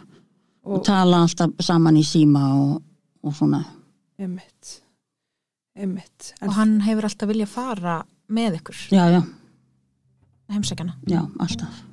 og, 0.64 0.78
Og- 0.78 0.84
tala 0.84 1.16
alltaf 1.26 1.50
saman 1.60 1.96
í 1.96 2.02
síma 2.04 2.54
og, 2.54 2.82
og 3.22 3.32
svona. 3.34 3.64
Einmitt. 4.18 4.80
En 5.76 6.48
Og 6.48 6.52
hann 6.54 6.80
hefur 6.80 7.04
alltaf 7.04 7.28
viljað 7.28 7.48
fara 7.48 8.04
með 8.30 8.56
ykkur, 8.60 8.88
já, 8.90 9.10
já, 9.10 9.22
heimsækjana. 10.50 10.94
já, 11.06 11.20
alltaf 11.38 11.84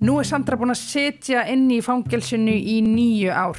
nú 0.00 0.18
er 0.20 0.24
Sandra 0.24 0.56
búin 0.56 0.70
að 0.70 0.78
sitja 0.82 1.46
inn 1.50 1.68
í 1.70 1.80
fangelsinu 1.82 2.52
í 2.52 2.80
nýju 2.82 3.30
ár. 3.32 3.56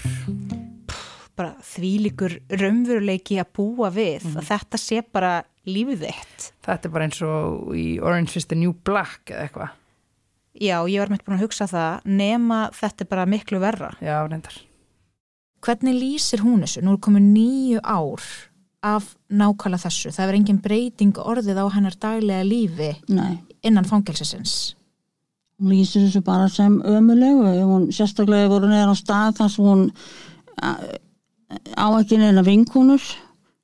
Bara 1.38 1.54
þvílíkur 1.62 2.40
raunveruleiki 2.50 3.38
að 3.42 3.52
búa 3.60 3.92
við, 3.94 4.26
að 4.34 4.48
þetta 4.48 4.80
sé 4.82 5.04
bara 5.14 5.34
lífið 5.70 6.08
þitt. 6.08 6.48
Þetta 6.66 6.88
er 6.90 6.94
bara 6.96 7.06
eins 7.08 7.20
og 7.28 7.76
í 7.78 7.88
Orange 8.02 8.40
is 8.40 8.48
the 8.50 8.58
New 8.58 8.74
Black 8.88 9.30
eða 9.30 9.44
eitthvað. 9.46 9.76
Já, 10.58 10.80
ég 10.90 10.98
var 11.04 11.12
meitt 11.14 11.22
búin 11.28 11.38
að 11.38 11.44
hugsa 11.46 11.68
það, 11.70 12.08
nema 12.10 12.64
þetta 12.74 13.04
er 13.06 13.10
bara 13.12 13.28
miklu 13.30 13.60
verra. 13.62 13.92
Já, 14.02 14.16
reyndar. 14.26 14.56
Hvernig 15.62 15.98
lýsir 15.98 16.42
hún 16.42 16.64
þessu? 16.66 16.82
Nú 16.86 16.96
er 16.96 17.04
komið 17.06 17.28
nýju 17.36 17.84
ár 17.86 18.26
af 18.88 19.12
nákvæmlega 19.30 19.84
þessu. 19.86 20.14
Það 20.16 20.32
er 20.32 20.38
engin 20.40 20.62
breyting 20.64 21.22
orðið 21.22 21.62
á 21.62 21.66
hennar 21.76 21.98
daglega 22.02 22.46
lífi 22.46 22.92
nei, 23.14 23.38
innan 23.66 23.86
fangelsisins. 23.86 24.74
hún 25.58 25.74
lýsir 25.74 26.04
þessu 26.06 26.22
bara 26.26 26.50
sem 26.54 26.76
ömulegu 26.86 27.54
hún 27.66 27.88
sérstaklega 27.94 28.50
voru 28.52 28.70
neðan 28.70 28.94
á 28.94 28.98
stað 28.98 29.38
þar 29.40 29.50
sem 29.50 29.66
hún 29.66 29.88
á 31.50 31.86
ekki 32.00 32.20
neina 32.20 32.44
vinkonur. 32.46 33.04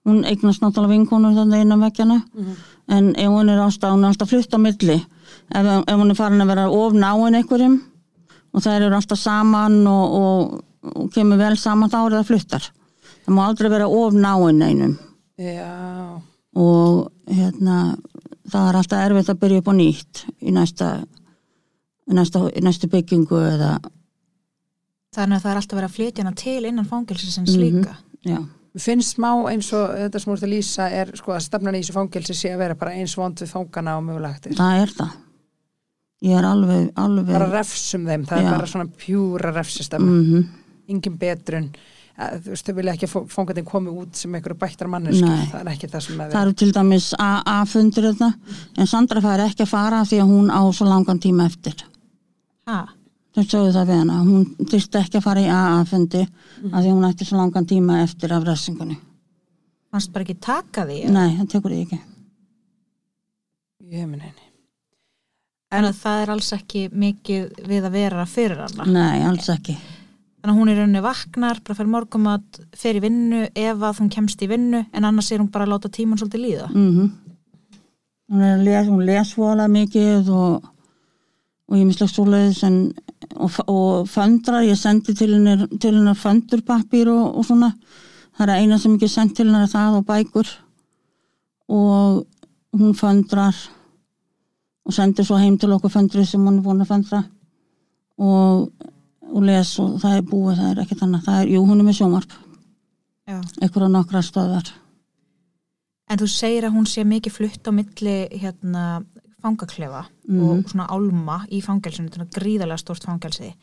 Hún 0.03 0.23
eignast 0.27 0.63
náttúrulega 0.63 0.97
vinkonur 0.97 1.35
þannig 1.37 1.63
innan 1.63 1.83
vekkjana 1.85 2.19
en 2.91 3.13
ef 3.15 3.31
hún 3.31 3.49
er 3.49 3.61
á 3.63 3.67
stað, 3.71 3.95
hún 3.95 4.03
er 4.03 4.11
alltaf 4.11 4.29
flutt 4.29 4.53
á 4.53 4.59
milli. 4.59 4.99
Ef, 5.53 5.65
ef 5.87 5.95
hún 5.95 6.11
er 6.11 6.19
farin 6.19 6.43
að 6.43 6.51
vera 6.51 6.69
of 6.69 6.93
náin 6.93 7.39
einhverjum 7.39 7.81
og 8.53 8.61
þær 8.61 8.81
eru 8.81 8.95
alltaf 8.95 9.19
saman 9.19 9.87
og, 9.87 10.17
og, 10.19 10.63
og 10.83 11.09
kemur 11.13 11.39
vel 11.39 11.55
saman 11.57 11.89
þá 11.89 11.99
er 12.03 12.17
það 12.17 12.27
fluttar. 12.27 12.69
Það 13.23 13.35
má 13.37 13.45
aldrei 13.47 13.69
vera 13.71 13.87
of 13.87 14.13
náin 14.13 14.61
einum. 14.61 14.97
Já, 15.39 16.21
og 16.55 17.09
hérna 17.31 17.95
það 18.51 18.69
er 18.69 18.77
alltaf 18.77 19.05
erfitt 19.07 19.31
að 19.31 19.41
byrja 19.41 19.63
upp 19.63 19.71
á 19.71 19.73
nýtt 19.73 20.23
í 20.43 20.53
næsta 20.53 20.89
í 22.09 22.13
næsta, 22.17 22.43
í 22.51 22.61
næstu 22.63 22.89
byggingu 22.91 23.39
eða 23.47 23.77
Þannig 25.13 25.37
að 25.37 25.43
það 25.45 25.51
er 25.51 25.59
alltaf 25.61 25.77
verið 25.79 25.89
að 25.89 25.95
flytja 25.97 26.23
hana 26.23 26.35
til 26.35 26.65
innan 26.65 26.85
fangelsisins 26.89 27.55
Mhm. 27.55 27.61
líka. 27.63 27.95
já, 28.25 28.37
Mér 28.73 28.81
finnst 28.81 29.15
smá 29.17 29.29
eins 29.51 29.67
og 29.73 29.89
þetta 29.93 30.19
sem 30.19 30.33
þú 30.33 30.37
ert 30.37 30.43
að 30.47 30.53
lýsa 30.57 30.91
er 30.91 31.11
sko 31.15 31.31
að 31.35 31.41
stefnan 31.45 31.75
í 31.75 31.81
þessu 31.83 31.93
fangelsi 31.93 32.33
sé 32.33 32.49
að 32.49 32.57
vera 32.57 32.73
bara 32.75 32.91
eins 32.91 33.13
vond 33.15 33.35
við 33.37 33.51
fangana 33.51 33.97
og 33.97 34.03
mögulegtir. 34.07 34.55
það 34.55 34.81
er 34.81 34.87
það 34.97 35.11
ég 36.23 36.37
er 36.39 36.43
alveg, 36.43 36.91
alveg 36.95 37.27
Bara 37.27 37.51
refsum 37.51 38.05
þeim, 38.07 38.25
það 38.25 38.41
Já. 38.41 38.47
er 38.47 38.57
bara 38.57 38.65
svona 38.67 38.87
pjúra 38.97 39.53
refsistem, 39.53 40.01
mm 40.01 40.47
engin 40.89 41.17
betrun. 41.17 41.69
Eh, 42.19 42.37
Þú 42.39 42.49
veist, 42.49 42.65
þau 42.67 42.75
vilja 42.75 42.93
ekki 42.93 43.07
að 43.07 43.27
fangatin 43.29 43.65
komi 43.65 43.89
út 43.89 44.15
sem 44.15 44.31
einhverju 44.33 44.57
bættar 44.59 44.87
manneski, 44.87 45.21
Nei. 45.25 45.45
það 45.47 45.61
er 45.61 45.69
ekki 45.71 45.87
það 45.89 46.01
sem 46.01 46.21
er 46.21 46.29
það 46.31 46.41
eru 46.41 46.53
til 46.53 46.71
dæmis 46.71 47.13
AA-fundir 47.19 48.03
þetta 48.13 48.33
en 48.77 48.85
Sandra 48.87 49.21
fær 49.21 49.39
ekki 49.49 49.63
að 49.63 49.67
fara 49.67 50.01
af 50.01 50.09
því 50.09 50.19
að 50.21 50.29
hún 50.29 50.49
á 50.51 50.61
svo 50.73 50.85
langan 50.87 51.19
tíma 51.19 51.45
eftir 51.45 51.73
Ha, 52.67 52.87
þau 53.33 53.43
sögðu 53.43 53.71
það 53.73 53.87
við 53.89 53.99
hana, 54.01 54.17
hún 54.27 54.45
þyrst 54.69 54.95
ekki 54.99 55.17
að 55.19 55.25
fara 55.25 55.41
í 55.43 55.49
AA-fundi 55.49 56.21
af 56.23 56.77
því 56.77 56.87
að 56.87 56.93
hún 56.93 57.07
ætti 57.09 57.25
svo 57.27 57.37
langan 57.39 57.65
tíma 57.69 58.01
eftir 58.03 58.33
af 58.35 58.45
refsingunni 58.47 58.97
fannst 59.93 60.11
bara 60.13 60.25
ekki 60.25 60.39
taka 60.41 60.85
því. 60.89 60.99
nei, 61.13 61.35
það 61.39 61.49
tekur 61.55 61.71
því 61.75 61.81
ekki 61.87 62.01
Ég 63.93 64.07
minn 64.09 64.21
henni. 64.23 64.45
En 65.73 65.85
að 65.85 65.97
það 65.99 66.21
er 66.23 66.29
alls 66.33 66.47
ekki 66.55 66.85
mikið 66.89 67.59
við 67.69 67.85
að 67.85 67.91
vera 67.97 68.23
fyrir 68.29 68.61
hana. 68.63 68.85
nei, 68.89 69.23
alls 69.27 69.49
ekki 69.53 69.75
Þannig 70.43 70.53
að 70.53 70.59
hún 70.59 70.69
er 70.73 70.77
rauninni 70.81 71.01
vaknar, 71.05 71.59
bara 71.63 71.75
fyrir 71.77 71.91
morgumat, 71.93 72.57
fer 72.75 72.97
í 72.99 73.01
vinnu 73.03 73.45
ef 73.55 73.83
að 73.87 73.99
hún 74.01 74.09
kemst 74.11 74.41
í 74.43 74.49
vinnu, 74.51 74.81
en 74.91 75.05
annars 75.07 75.29
er 75.31 75.39
hún 75.39 75.47
bara 75.53 75.63
að 75.63 75.71
láta 75.71 75.91
tíman 75.93 76.19
svolítið 76.19 76.41
líða. 76.43 76.67
mm 76.73 77.11
hún 78.33 78.41
er 78.41 78.57
að 78.57 78.63
les, 78.65 78.87
hún 78.89 79.05
les 79.05 79.31
vola 79.37 79.67
mikið 79.69 80.29
og 80.33 80.63
og 81.73 81.79
ég 81.79 81.87
mislega 81.89 82.11
svoleiðis 82.13 82.61
en 82.67 82.75
og, 83.33 83.55
og 83.65 84.09
föndrar, 84.09 84.61
ég 84.61 84.77
sendi 84.77 85.15
til 85.17 85.33
hennar 85.33 86.17
föndurpappir 86.19 87.09
og, 87.09 87.37
og 87.39 87.47
svona. 87.47 87.71
Það 88.37 88.49
er 88.49 88.61
eina 88.61 88.77
sem 88.77 88.93
ekki 88.93 89.09
sendt 89.09 89.35
til 89.37 89.47
hennar 89.47 89.71
það 89.71 89.97
og 89.99 90.05
bækur. 90.05 90.51
Og 91.73 92.23
hún 92.77 92.93
föndrar 92.93 93.57
og 94.85 94.93
sendir 94.93 95.25
svo 95.25 95.39
heim 95.41 95.57
til 95.57 95.73
okkur 95.73 95.93
föndrið 95.93 96.29
sem 96.29 96.45
hún 96.45 96.59
er 96.59 96.65
búin 96.65 96.85
að 96.85 96.91
föndra. 96.93 97.23
Og, 98.21 98.69
og 99.33 99.43
les 99.49 99.73
og 99.81 99.97
það 100.01 100.17
er 100.17 100.25
búið, 100.29 100.57
það 100.61 100.71
er 100.71 100.81
ekki 100.83 100.99
þannig 101.01 101.25
það 101.25 101.41
er, 101.41 101.53
jú, 101.55 101.65
hún 101.65 101.81
er 101.81 101.87
með 101.87 101.97
sjómarp, 101.97 102.33
Já. 103.25 103.39
einhverja 103.57 103.89
nokkra 103.89 104.21
stöðar 104.21 104.73
En 106.11 106.19
þú 106.19 106.27
segir 106.29 106.67
að 106.67 106.75
hún 106.75 106.85
sé 106.85 107.05
mikið 107.07 107.33
flutt 107.33 107.65
á 107.65 107.71
milli 107.73 108.17
hérna 108.37 108.83
fangaklefa 109.41 110.03
Mhm. 110.27 110.49
og 110.49 110.71
svona 110.71 110.87
álma 110.87 111.45
í 111.51 111.61
fangelsinu, 111.61 112.09
þetta 112.09 112.23
er 112.23 112.39
gríðarlega 112.39 112.79
stórt 112.79 113.03
fangelsi. 113.03 113.53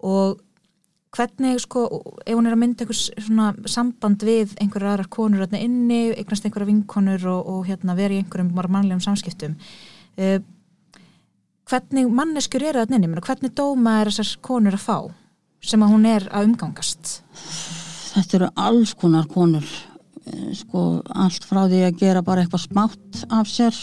Og 0.00 0.40
hvernig 1.14 1.60
sko, 1.62 1.86
ef 2.26 2.36
hún 2.36 2.46
er 2.46 2.54
að 2.54 2.60
mynda 2.62 2.84
einhvers 2.84 3.08
svona 3.16 3.54
samband 3.66 4.22
við 4.26 4.54
einhverjar 4.60 4.92
aðrar 4.92 5.08
konur 5.08 5.44
hérna 5.44 5.60
inni, 5.64 6.12
eignast 6.12 6.44
einhverjar 6.44 6.68
vinkonur 6.68 7.26
og, 7.32 7.48
og 7.48 7.66
hérna 7.68 7.96
veri 7.96 8.18
í 8.18 8.22
einhverjum 8.22 8.52
bara 8.54 8.68
mannlegum 8.68 9.00
samskiptum 9.00 9.56
uh, 10.18 10.38
hvernig 11.68 12.12
manneskjur 12.12 12.66
eru 12.70 12.82
þarna 12.82 13.00
inni, 13.00 13.22
hvernig 13.24 13.54
dóma 13.56 13.98
er 14.02 14.12
þessar 14.12 14.42
konur 14.44 14.76
að 14.76 14.84
fá 14.84 14.98
sem 15.64 15.82
að 15.82 15.94
hún 15.94 16.06
er 16.08 16.28
að 16.30 16.50
umgangast? 16.50 17.14
Þetta 18.14 18.38
eru 18.38 18.50
alls 18.68 18.94
konar 18.98 19.26
konur 19.30 19.64
eh, 19.64 20.52
sko 20.56 21.02
allt 21.08 21.44
frá 21.48 21.64
því 21.66 21.82
að 21.88 21.98
gera 22.04 22.22
bara 22.24 22.44
eitthvað 22.44 22.66
smátt 22.68 23.24
af 23.34 23.50
sér 23.50 23.80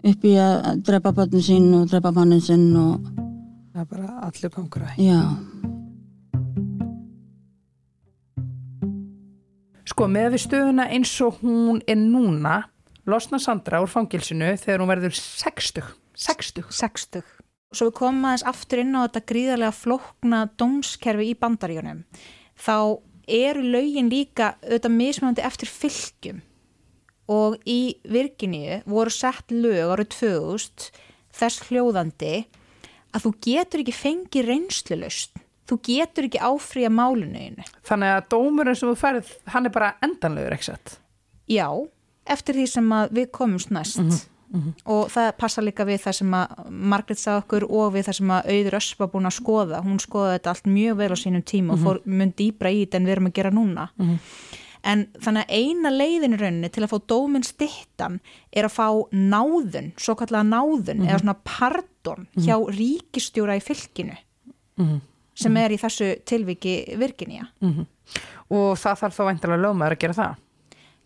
upp 0.00 0.24
í 0.24 0.34
að 0.40 0.82
drepa 0.86 1.12
börnin 1.16 1.44
sín 1.44 1.68
og 1.76 1.88
drepa 1.90 2.12
mannin 2.16 2.40
sinn 2.44 2.70
og 2.78 3.10
Það 3.70 3.82
er 3.82 3.88
bara 3.90 4.14
allir 4.26 4.50
gangur 4.54 4.82
að. 4.82 4.98
já, 4.98 5.20
Sko, 9.90 10.06
með 10.06 10.34
við 10.34 10.42
stöðuna 10.44 10.86
eins 10.94 11.12
og 11.24 11.40
hún 11.42 11.80
er 11.88 11.98
núna, 11.98 12.62
losna 13.10 13.40
Sandra 13.42 13.80
úr 13.82 13.90
fangilsinu 13.90 14.52
þegar 14.60 14.82
hún 14.82 14.90
verður 14.90 15.16
60. 15.16 15.82
60. 16.14 16.66
60. 16.70 17.24
Svo 17.74 17.88
við 17.88 17.96
komum 17.98 18.28
aðeins 18.28 18.46
aftur 18.50 18.82
inn 18.82 18.94
á 18.94 19.04
þetta 19.06 19.24
gríðarlega 19.30 19.76
flókna 19.76 20.44
dómskerfi 20.58 21.30
í 21.30 21.38
bandaríunum. 21.38 22.04
Þá 22.58 22.76
eru 23.30 23.62
lögin 23.62 24.10
líka 24.10 24.54
auðvitað 24.62 24.96
mismunandi 24.96 25.44
eftir 25.46 25.70
fylgjum 25.70 26.40
og 27.30 27.58
í 27.68 27.96
Virginíu 28.10 28.80
voru 28.90 29.12
sett 29.14 29.52
lög 29.54 29.92
árið 29.94 30.10
2000 30.16 30.90
þess 31.40 31.68
hljóðandi 31.68 32.32
að 33.14 33.24
þú 33.26 33.32
getur 33.46 33.84
ekki 33.84 33.94
fengið 33.94 34.48
reynslulust 34.50 35.38
þú 35.70 35.78
getur 35.86 36.26
ekki 36.26 36.42
áfrýja 36.42 36.90
málunniðinu 36.90 37.66
Þannig 37.86 38.16
að 38.16 38.26
dómurinn 38.34 38.78
sem 38.78 38.90
þú 38.90 38.96
ferð, 38.98 39.30
hann 39.54 39.66
er 39.70 39.74
bara 39.74 39.92
endanlegur, 40.02 40.56
ekki 40.56 40.72
sett? 40.72 40.96
já, 41.50 41.66
eftir 42.30 42.54
því 42.58 42.66
sem 42.70 42.92
við 43.14 43.30
komumst 43.34 43.70
næst. 43.74 44.26
Og 44.86 45.06
það 45.10 45.28
passa 45.38 45.62
líka 45.62 45.84
við 45.86 46.00
það 46.02 46.14
sem 46.18 46.32
að 46.34 46.70
Margret 46.90 47.18
sagði 47.22 47.42
okkur 47.44 47.64
og 47.70 47.92
við 47.94 48.08
það 48.08 48.16
sem 48.18 48.30
að 48.34 48.48
Auður 48.54 48.76
Ösp 48.80 48.98
var 49.04 49.10
búin 49.12 49.28
að 49.30 49.34
skoða, 49.36 49.80
hún 49.84 50.00
skoðaði 50.02 50.36
þetta 50.40 50.50
allt 50.50 50.66
mjög 50.66 50.96
vel 50.98 51.10
á 51.14 51.18
sínum 51.22 51.44
tíma 51.46 51.74
og 51.76 51.78
fór 51.84 52.00
mun 52.06 52.32
dýbra 52.38 52.72
í 52.74 52.80
þetta 52.84 52.98
en 52.98 53.06
við 53.06 53.14
erum 53.14 53.28
að 53.30 53.36
gera 53.38 53.52
núna 53.54 53.84
en 54.82 55.06
þannig 55.20 55.44
að 55.44 55.54
eina 55.60 55.90
leiðin 55.92 56.34
í 56.34 56.40
rauninni 56.40 56.70
til 56.72 56.84
að 56.86 56.92
fá 56.94 56.98
dóminn 57.12 57.44
stittan 57.44 58.20
er 58.52 58.64
að 58.68 58.76
fá 58.76 58.86
náðun, 59.12 59.92
svo 60.00 60.14
kallega 60.16 60.46
náðun 60.48 61.04
eða 61.06 61.20
svona 61.22 61.36
pardon 61.44 62.26
hjá 62.36 62.56
ríkistjóra 62.72 63.58
í 63.58 63.64
fylkinu. 63.64 64.16
Sem 65.40 65.56
er 65.56 65.72
í 65.72 65.78
þessu 65.80 66.14
tilviki 66.28 66.96
Virginia. 67.00 67.46
Og 68.50 68.74
það 68.80 68.98
þarf 69.04 69.16
þá 69.18 69.22
væntalega 69.28 69.62
lögmaður 69.62 69.94
að 69.96 70.00
gera 70.02 70.16
það. 70.18 70.34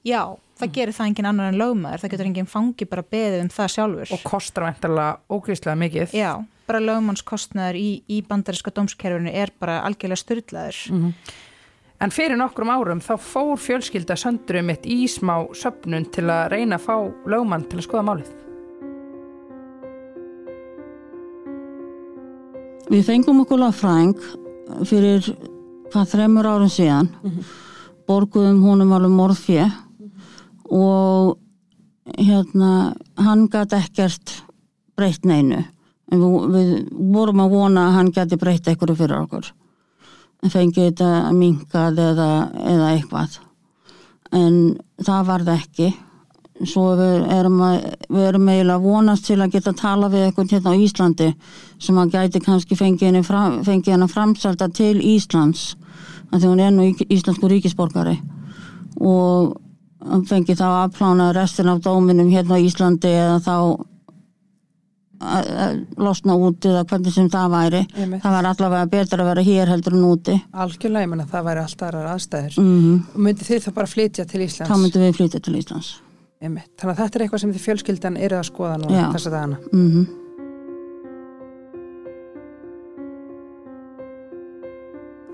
Já, 0.04 0.22
það 0.60 0.72
gerir 0.76 0.94
það 0.96 1.06
engin 1.10 1.28
annar 1.30 1.50
en 1.52 1.58
lögmaður, 1.60 2.00
það 2.02 2.10
getur 2.14 2.26
engin 2.30 2.48
fangi 2.50 2.86
bara 2.88 3.02
beðið 3.14 3.42
um 3.44 3.50
það 3.52 3.72
sjálfur. 3.74 4.12
Og 4.16 4.24
kostar 4.24 4.66
væntalega 4.68 5.18
ógríslega 5.32 5.76
mikið. 5.80 6.14
Já, 6.16 6.30
bara 6.68 6.80
lögmannskostnaður 6.84 7.78
í, 7.80 7.88
í 8.08 8.20
bandariska 8.28 8.72
dómskerfinu 8.74 9.32
er 9.32 9.52
bara 9.60 9.80
algjörlega 9.84 10.20
styrlaður. 10.20 10.80
En 12.04 12.10
fyrir 12.12 12.36
nokkrum 12.36 12.68
árum 12.68 12.98
þá 13.00 13.14
fór 13.16 13.54
fjölskylda 13.56 14.12
söndurum 14.20 14.66
mitt 14.68 14.82
í 14.84 15.06
smá 15.08 15.38
söpnun 15.56 16.04
til 16.12 16.26
að 16.28 16.50
reyna 16.52 16.76
að 16.76 16.84
fá 16.84 16.96
lögmann 17.32 17.64
til 17.70 17.78
að 17.78 17.86
skoða 17.86 18.02
málið. 18.10 18.32
Við 22.92 23.06
fengum 23.08 23.40
okkur 23.46 23.62
lagfræðing 23.62 24.12
fyrir 24.84 25.30
hvað 25.94 26.12
þremur 26.12 26.50
árum 26.50 26.74
síðan. 26.76 27.08
Borguðum 28.04 28.60
honum 28.68 28.92
alveg 28.92 29.16
morðfjö 29.16 29.66
og 30.76 31.38
hérna 32.20 32.92
hann 33.16 33.48
gæti 33.48 33.80
ekkert 33.80 34.38
breytt 34.92 35.24
neinu. 35.24 35.64
En 36.12 36.20
við, 36.20 36.48
við 36.52 36.72
vorum 37.16 37.46
að 37.46 37.60
vona 37.62 37.88
að 37.88 38.00
hann 38.02 38.12
gæti 38.12 38.36
breytt 38.36 38.68
eitthvað 38.68 38.98
fyrir 39.00 39.22
okkur 39.24 39.54
fengið 40.52 40.88
þetta 40.90 41.10
minkað 41.34 42.00
eða, 42.04 42.30
eða 42.72 42.90
eitthvað. 42.94 43.38
En 44.34 44.58
það 45.04 45.30
varð 45.30 45.54
ekki. 45.54 45.92
Svo 46.64 46.92
við 46.94 47.24
erum, 47.34 47.56
að, 47.66 47.78
við 48.14 48.26
erum 48.28 48.48
eiginlega 48.48 48.76
að 48.78 48.84
vonast 48.84 49.24
til 49.26 49.40
að 49.42 49.56
geta 49.56 49.72
tala 49.74 50.10
við 50.12 50.28
eitthvað 50.28 50.52
hérna 50.54 50.74
á 50.74 50.82
Íslandi 50.84 51.30
sem 51.82 51.98
að 51.98 52.12
gæti 52.14 52.42
kannski 52.44 52.78
fengið 52.78 53.18
fengið 53.26 53.90
henni 53.90 54.08
framselta 54.12 54.68
til 54.70 55.00
Íslands 55.02 55.72
af 56.30 56.38
því 56.38 56.50
hún 56.50 56.62
er 56.62 56.70
nú 56.74 56.86
íslensku 56.92 57.50
ríkisborgari. 57.50 58.14
Og 59.02 59.56
fengið 60.28 60.60
þá 60.60 60.68
að 60.68 60.94
plána 60.98 61.32
restin 61.34 61.70
af 61.72 61.82
dóminum 61.82 62.30
hérna 62.30 62.58
á 62.58 62.64
Íslandi 62.64 63.10
eða 63.10 63.40
þá 63.42 63.56
að, 65.20 65.50
að 65.64 65.76
losna 66.06 66.34
út 66.36 66.64
eða 66.70 66.84
hvernig 66.90 67.12
sem 67.14 67.28
það 67.32 67.50
væri 67.54 67.82
Einmitt. 67.94 68.22
það 68.24 68.34
var 68.36 68.48
allavega 68.50 68.86
betra 68.94 69.22
að 69.22 69.30
vera 69.32 69.44
hér 69.50 69.72
heldur 69.74 69.96
en 69.98 70.08
úti 70.08 70.34
Algjörlega, 70.52 71.04
ég 71.06 71.12
menna 71.12 71.26
það 71.30 71.44
væri 71.50 71.62
alltaf 71.64 71.86
aðrar 71.88 72.10
aðstæður. 72.14 72.58
mm 72.58 72.98
Og 73.14 73.20
myndi 73.28 73.44
þið 73.48 73.62
þá 73.68 73.70
bara 73.78 73.86
flytja 73.94 74.24
til 74.26 74.40
Íslands? 74.46 74.70
þá 74.72 74.76
myndum 74.82 75.02
við 75.06 75.16
flytja 75.20 75.40
til 75.40 75.54
Íslands 75.60 75.92
Einmitt. 76.44 76.70
Þannig 76.76 76.92
að 76.92 77.00
þetta 77.04 77.18
er 77.18 77.22
eitthvað 77.24 77.40
sem 77.44 77.52
þið 77.54 77.62
fjölskyldan 77.64 78.16
eru 78.20 78.36
að 78.36 78.48
skoða 78.50 78.76
nú 78.82 78.90
Já. 78.92 79.06
þessa 79.14 79.30
dagana. 79.32 79.58
mm 79.72 80.04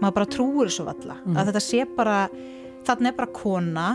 Maður 0.01 0.15
bara 0.17 0.31
trúir 0.33 0.71
þessu 0.71 0.87
valla. 0.87 1.17
Að 1.37 1.51
þetta 1.51 1.61
sé 1.65 1.83
bara, 1.97 2.21
þarna 2.89 3.11
er 3.11 3.17
bara 3.19 3.35
kona 3.37 3.89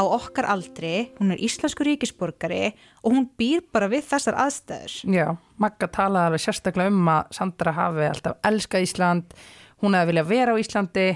á 0.00 0.02
okkar 0.08 0.48
aldri, 0.48 1.10
hún 1.20 1.34
er 1.34 1.42
íslensku 1.44 1.84
ríkisborgari 1.84 2.70
og 3.04 3.12
hún 3.12 3.28
býr 3.38 3.60
bara 3.72 3.90
við 3.92 4.06
þessar 4.08 4.38
aðstæður. 4.46 4.94
Já, 5.12 5.26
Magga 5.60 5.90
talaði 5.92 6.30
alveg 6.30 6.44
sérstaklega 6.46 6.94
um 6.94 7.12
að 7.12 7.36
Sandra 7.36 7.76
hafi 7.76 8.08
alltaf 8.08 8.40
elskað 8.48 8.86
Ísland, 8.86 9.36
hún 9.84 9.98
hefði 9.98 10.12
viljað 10.14 10.32
vera 10.32 10.56
á 10.56 10.60
Íslandi 10.62 11.06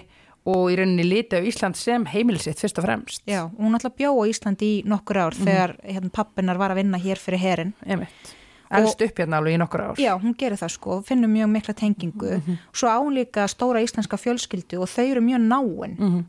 og 0.45 0.69
í 0.69 0.77
rauninni 0.77 1.09
litið 1.09 1.41
á 1.41 1.49
Ísland 1.49 1.81
sem 1.81 2.05
heimilisitt 2.13 2.61
fyrst 2.61 2.79
og 2.81 2.85
fremst. 2.85 3.25
Já, 3.25 3.47
hún 3.57 3.73
alltaf 3.77 3.97
bjó 3.97 4.13
á 4.21 4.25
Íslandi 4.29 4.71
í 4.77 4.81
nokkur 4.89 5.23
ár 5.25 5.37
þegar 5.39 5.79
hérna, 5.81 6.13
pappinar 6.13 6.61
var 6.61 6.75
að 6.75 6.83
vinna 6.83 7.01
hér 7.01 7.21
fyrir 7.21 7.41
herin. 7.41 7.73
Einmitt. 7.89 8.35
Elst 8.75 9.01
upp 9.05 9.21
hérna 9.21 9.39
alveg 9.39 9.55
í 9.55 9.59
nokkur 9.61 9.83
ár. 9.87 9.99
Já, 10.03 10.13
hún 10.19 10.35
gerir 10.37 10.59
það 10.59 10.73
sko, 10.75 10.99
finnur 11.07 11.31
mjög 11.31 11.51
mikla 11.53 11.75
tengingu. 11.79 12.39
Svo 12.75 12.91
á 12.91 12.99
hún 12.99 13.15
líka 13.17 13.45
stóra 13.49 13.81
íslenska 13.85 14.19
fjölskyldu 14.19 14.81
og 14.83 14.91
þau 14.91 15.05
eru 15.05 15.23
mjög 15.25 15.45
náin. 15.47 16.25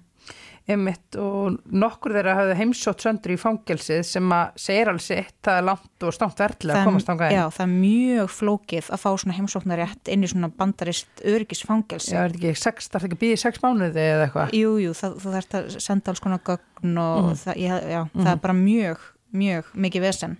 Einmitt 0.65 1.13
og 1.21 1.59
nokkur 1.69 2.15
þeirra 2.15 2.33
hafði 2.39 2.53
heimsótt 2.57 3.03
söndur 3.05 3.35
í 3.35 3.37
fangelsið 3.37 3.99
sem 4.09 4.31
að 4.33 4.55
segir 4.63 4.89
alls 4.89 5.05
sitt, 5.11 5.35
það 5.45 5.59
er 5.59 5.65
langt 5.67 6.05
og 6.07 6.13
stámt 6.15 6.39
verðilega 6.41 6.79
að 6.79 6.87
komast 6.89 7.09
þangað 7.11 7.29
inn. 7.29 7.37
já, 7.37 7.43
það 7.53 7.65
er 7.65 7.73
mjög 7.73 8.31
flókið 8.33 8.87
að 8.95 9.01
fá 9.03 9.09
svona 9.21 9.35
heimsóknarétt 9.37 10.09
inn 10.15 10.23
í 10.25 10.29
svona 10.31 10.49
bandarist 10.57 11.21
öryggisfangelsi. 11.21 12.15
Já, 12.15 12.21
er 12.23 12.33
þetta 12.33 12.49
ekki 12.49 12.61
sex, 12.63 12.87
það 12.89 12.97
er 12.97 13.05
ekki 13.11 13.19
býðið 13.21 13.41
sex 13.43 13.61
mánuði 13.61 14.05
eða 14.05 14.23
eitthvað? 14.25 14.55
Jú, 14.57 14.71
jú, 14.81 14.93
það, 14.97 15.17
þú 15.21 15.33
þarft 15.35 15.57
að 15.59 15.67
senda 15.85 16.13
alls 16.15 16.23
konar 16.25 16.41
gögn 16.49 16.97
og 17.03 17.27
það, 17.43 17.59
ég, 17.61 17.85
já, 17.93 18.01
það 18.15 18.31
er 18.33 18.41
bara 18.47 18.55
mjög, 18.57 19.03
mjög 19.43 19.69
mikið 19.85 20.05
vesen. 20.07 20.37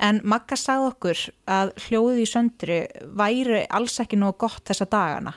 En 0.00 0.20
Magga 0.24 0.56
sagði 0.56 0.86
okkur 0.94 1.20
að 1.50 1.72
hljóðið 1.84 2.20
í 2.22 2.28
söndri 2.30 2.76
væri 3.18 3.60
alls 3.68 3.98
ekki 4.00 4.16
nóg 4.16 4.38
gott 4.40 4.62
þessa 4.70 4.86
dagana. 4.88 5.34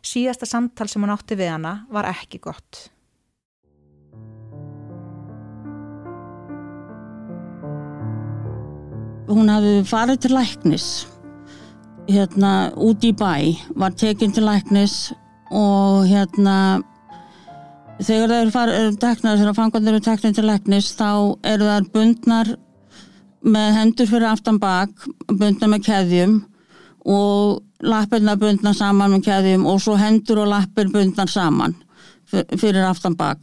Síðasta 0.00 0.48
samtal 0.48 0.88
sem 0.88 1.02
hún 1.04 1.12
átti 1.12 1.36
við 1.36 1.50
hana 1.52 1.74
var 1.92 2.08
ekki 2.08 2.40
gott. 2.40 2.86
Hún 9.30 9.50
hafi 9.52 9.80
farið 9.86 10.20
til 10.24 10.34
læknis. 10.36 10.86
Hérna 12.10 12.72
út 12.74 13.04
í 13.06 13.12
bæ 13.14 13.56
var 13.78 13.94
tekin 13.94 14.32
til 14.34 14.46
læknis 14.48 15.12
og 15.50 16.06
hérna 16.10 16.82
þegar 18.00 18.34
eru 18.40 18.52
farið, 18.54 18.98
þegar 18.98 19.54
fangarnir 19.54 19.94
eru 19.94 20.04
teknir 20.04 20.34
til 20.34 20.48
læknis 20.48 20.92
þá 20.98 21.36
eru 21.46 21.68
þær 21.68 21.88
bundnar 21.94 22.54
með 23.40 23.74
hendur 23.78 24.08
fyrir 24.10 24.30
aftan 24.30 24.58
bak 24.60 24.90
bundnar 25.28 25.72
með 25.72 25.84
keðjum 25.86 26.38
og 27.08 27.60
lappirna 27.80 28.36
bundnar 28.40 28.76
saman 28.76 29.14
með 29.14 29.26
keðjum 29.28 29.66
og 29.68 29.80
svo 29.80 29.96
hendur 30.00 30.42
og 30.42 30.50
lappir 30.52 30.90
bundnar 30.92 31.30
saman 31.30 31.76
fyr- 32.28 32.48
fyrir 32.60 32.84
aftan 32.88 33.16
bak. 33.16 33.38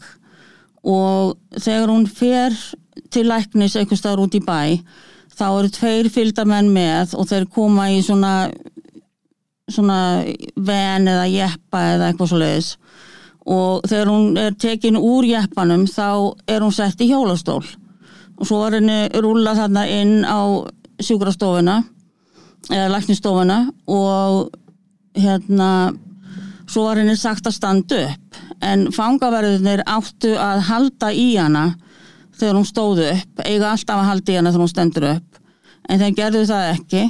Og 0.83 1.37
þegar 1.57 1.89
hún 1.89 2.07
fer 2.07 2.53
til 3.11 3.27
læknis 3.29 3.75
einhvers 3.75 4.03
staðar 4.03 4.25
út 4.25 4.35
í 4.37 4.43
bæ 4.43 4.77
þá 5.37 5.45
eru 5.49 5.69
tveir 5.73 6.09
fylgdamenn 6.13 6.71
með 6.73 7.15
og 7.17 7.29
þeir 7.29 7.47
koma 7.53 7.91
í 7.93 8.01
svona 8.05 8.49
svona 9.67 10.23
ven 10.55 11.09
eða 11.11 11.25
jeppa 11.27 11.81
eða 11.93 12.09
eitthvað 12.09 12.29
svo 12.31 12.37
leiðis 12.39 12.69
og 13.47 13.85
þegar 13.87 14.11
hún 14.11 14.39
er 14.39 14.55
tekin 14.59 14.99
úr 14.99 15.27
jeppanum 15.27 15.85
þá 15.87 16.35
er 16.51 16.63
hún 16.65 16.73
sett 16.75 16.99
í 17.03 17.07
hjólastól. 17.07 17.63
Og 18.37 18.49
svo 18.49 18.59
er 18.67 18.77
henni 18.77 19.21
rúla 19.23 19.55
þarna 19.57 19.85
inn 19.87 20.17
á 20.27 20.67
sjúkrastofuna 20.99 21.77
eða 22.67 22.91
læknistofuna 22.91 23.61
og 23.87 24.51
hérna 25.17 25.69
svo 26.67 26.89
var 26.89 26.99
henni 26.99 27.15
sagt 27.15 27.47
að 27.47 27.55
standa 27.55 28.01
upp. 28.09 28.41
En 28.61 28.89
fangaverðinir 28.91 29.85
áttu 29.87 30.33
að 30.35 30.65
halda 30.67 31.13
í 31.15 31.29
hana 31.37 31.69
þegar 32.39 32.59
hún 32.59 32.67
stóð 32.67 33.03
upp, 33.07 33.43
eiga 33.45 33.71
alltaf 33.71 34.01
að 34.01 34.09
halda 34.11 34.33
í 34.33 34.37
hana 34.39 34.53
þegar 34.53 34.65
hún 34.65 34.73
stendur 34.73 35.09
upp 35.15 35.41
en 35.87 36.01
þeir 36.01 36.17
gerðu 36.17 36.43
það 36.49 36.69
ekki. 36.73 37.03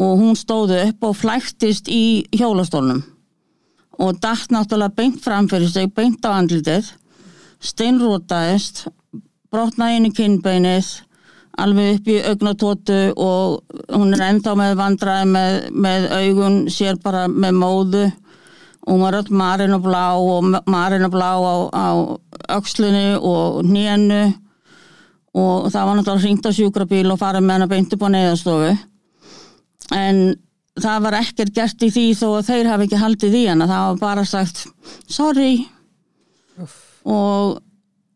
Og 0.00 0.14
hún 0.16 0.36
stóð 0.38 0.70
upp 0.78 1.02
og 1.04 1.16
flæktist 1.18 1.90
í 1.92 2.24
hjólastólnum 2.32 3.02
og 4.00 4.16
datt 4.16 4.48
náttúrulega 4.48 4.96
beint 4.96 5.18
fram 5.20 5.48
fyrir 5.50 5.68
sig, 5.68 5.90
beint 5.92 6.24
á 6.24 6.32
andlitið 6.32 6.88
steinrótaðist 7.60 8.86
brotnaði 9.52 9.98
inn 9.98 10.08
í 10.08 10.14
kinnbeinið 10.16 10.88
alveg 11.60 11.98
upp 11.98 12.08
í 12.08 12.16
augnatótu 12.30 12.98
og 13.20 13.76
hún 13.92 14.14
er 14.16 14.24
ennþá 14.30 14.54
með 14.56 14.76
vandraði 14.78 15.28
með, 15.34 15.56
með 15.74 16.06
augun 16.16 16.58
sér 16.72 17.00
bara 17.02 17.26
með 17.28 17.58
móðu 17.58 18.04
og 18.88 19.00
var 19.00 19.18
öll 19.20 19.32
marinn 19.36 19.76
og 19.76 19.82
blá 19.84 20.04
og 20.16 20.46
marinn 20.70 21.04
og 21.04 21.12
blá 21.12 21.30
á, 21.36 21.54
á 21.68 21.88
öxlunni 22.56 23.18
og 23.18 23.64
hnénu. 23.64 24.22
Og 25.30 25.68
það 25.70 25.86
var 25.86 25.98
náttúrulega 25.98 26.22
hringt 26.24 26.46
á 26.46 26.50
sjúkrabíl 26.50 27.12
og 27.12 27.20
farið 27.20 27.44
með 27.44 27.58
hana 27.58 27.70
beint 27.70 27.92
upp 27.94 28.02
á 28.02 28.08
neyðastofu 28.10 28.70
en 29.94 30.18
það 30.80 31.04
var 31.06 31.16
ekkert 31.20 31.54
gert 31.54 31.82
í 31.82 31.90
því 31.92 32.06
þó 32.18 32.26
að 32.30 32.48
þeir 32.48 32.70
hafi 32.70 32.86
ekki 32.86 33.00
haldið 33.00 33.36
í 33.40 33.44
hana. 33.50 33.68
Það 33.70 33.86
var 33.88 34.00
bara 34.02 34.24
sagt 34.28 34.64
sorry. 35.10 35.52
Og 37.04 37.60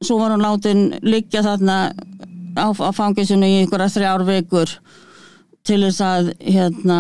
svo 0.04 0.18
var 0.20 0.34
hún 0.34 0.44
látin 0.44 0.84
liggja 1.02 1.42
þarna 1.44 1.78
á, 2.58 2.66
á 2.70 2.90
fangisinu 2.94 3.48
í 3.48 3.60
einhverja 3.62 3.92
þrjár 3.94 4.26
vikur 4.28 4.74
til 5.64 5.80
þess 5.86 6.02
að 6.04 6.32
hérna 6.44 6.98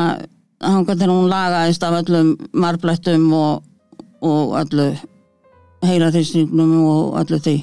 hanga 0.64 0.96
til 0.98 1.10
hún 1.10 1.30
lagaðist 1.30 1.84
af 1.86 1.98
öllum 2.02 2.34
marblettum 2.52 3.26
og, 3.36 3.64
og 4.24 4.54
öllu 4.62 4.90
heiraþýstingnum 5.84 6.74
og 6.82 7.18
öllu 7.22 7.40
því. 7.40 7.56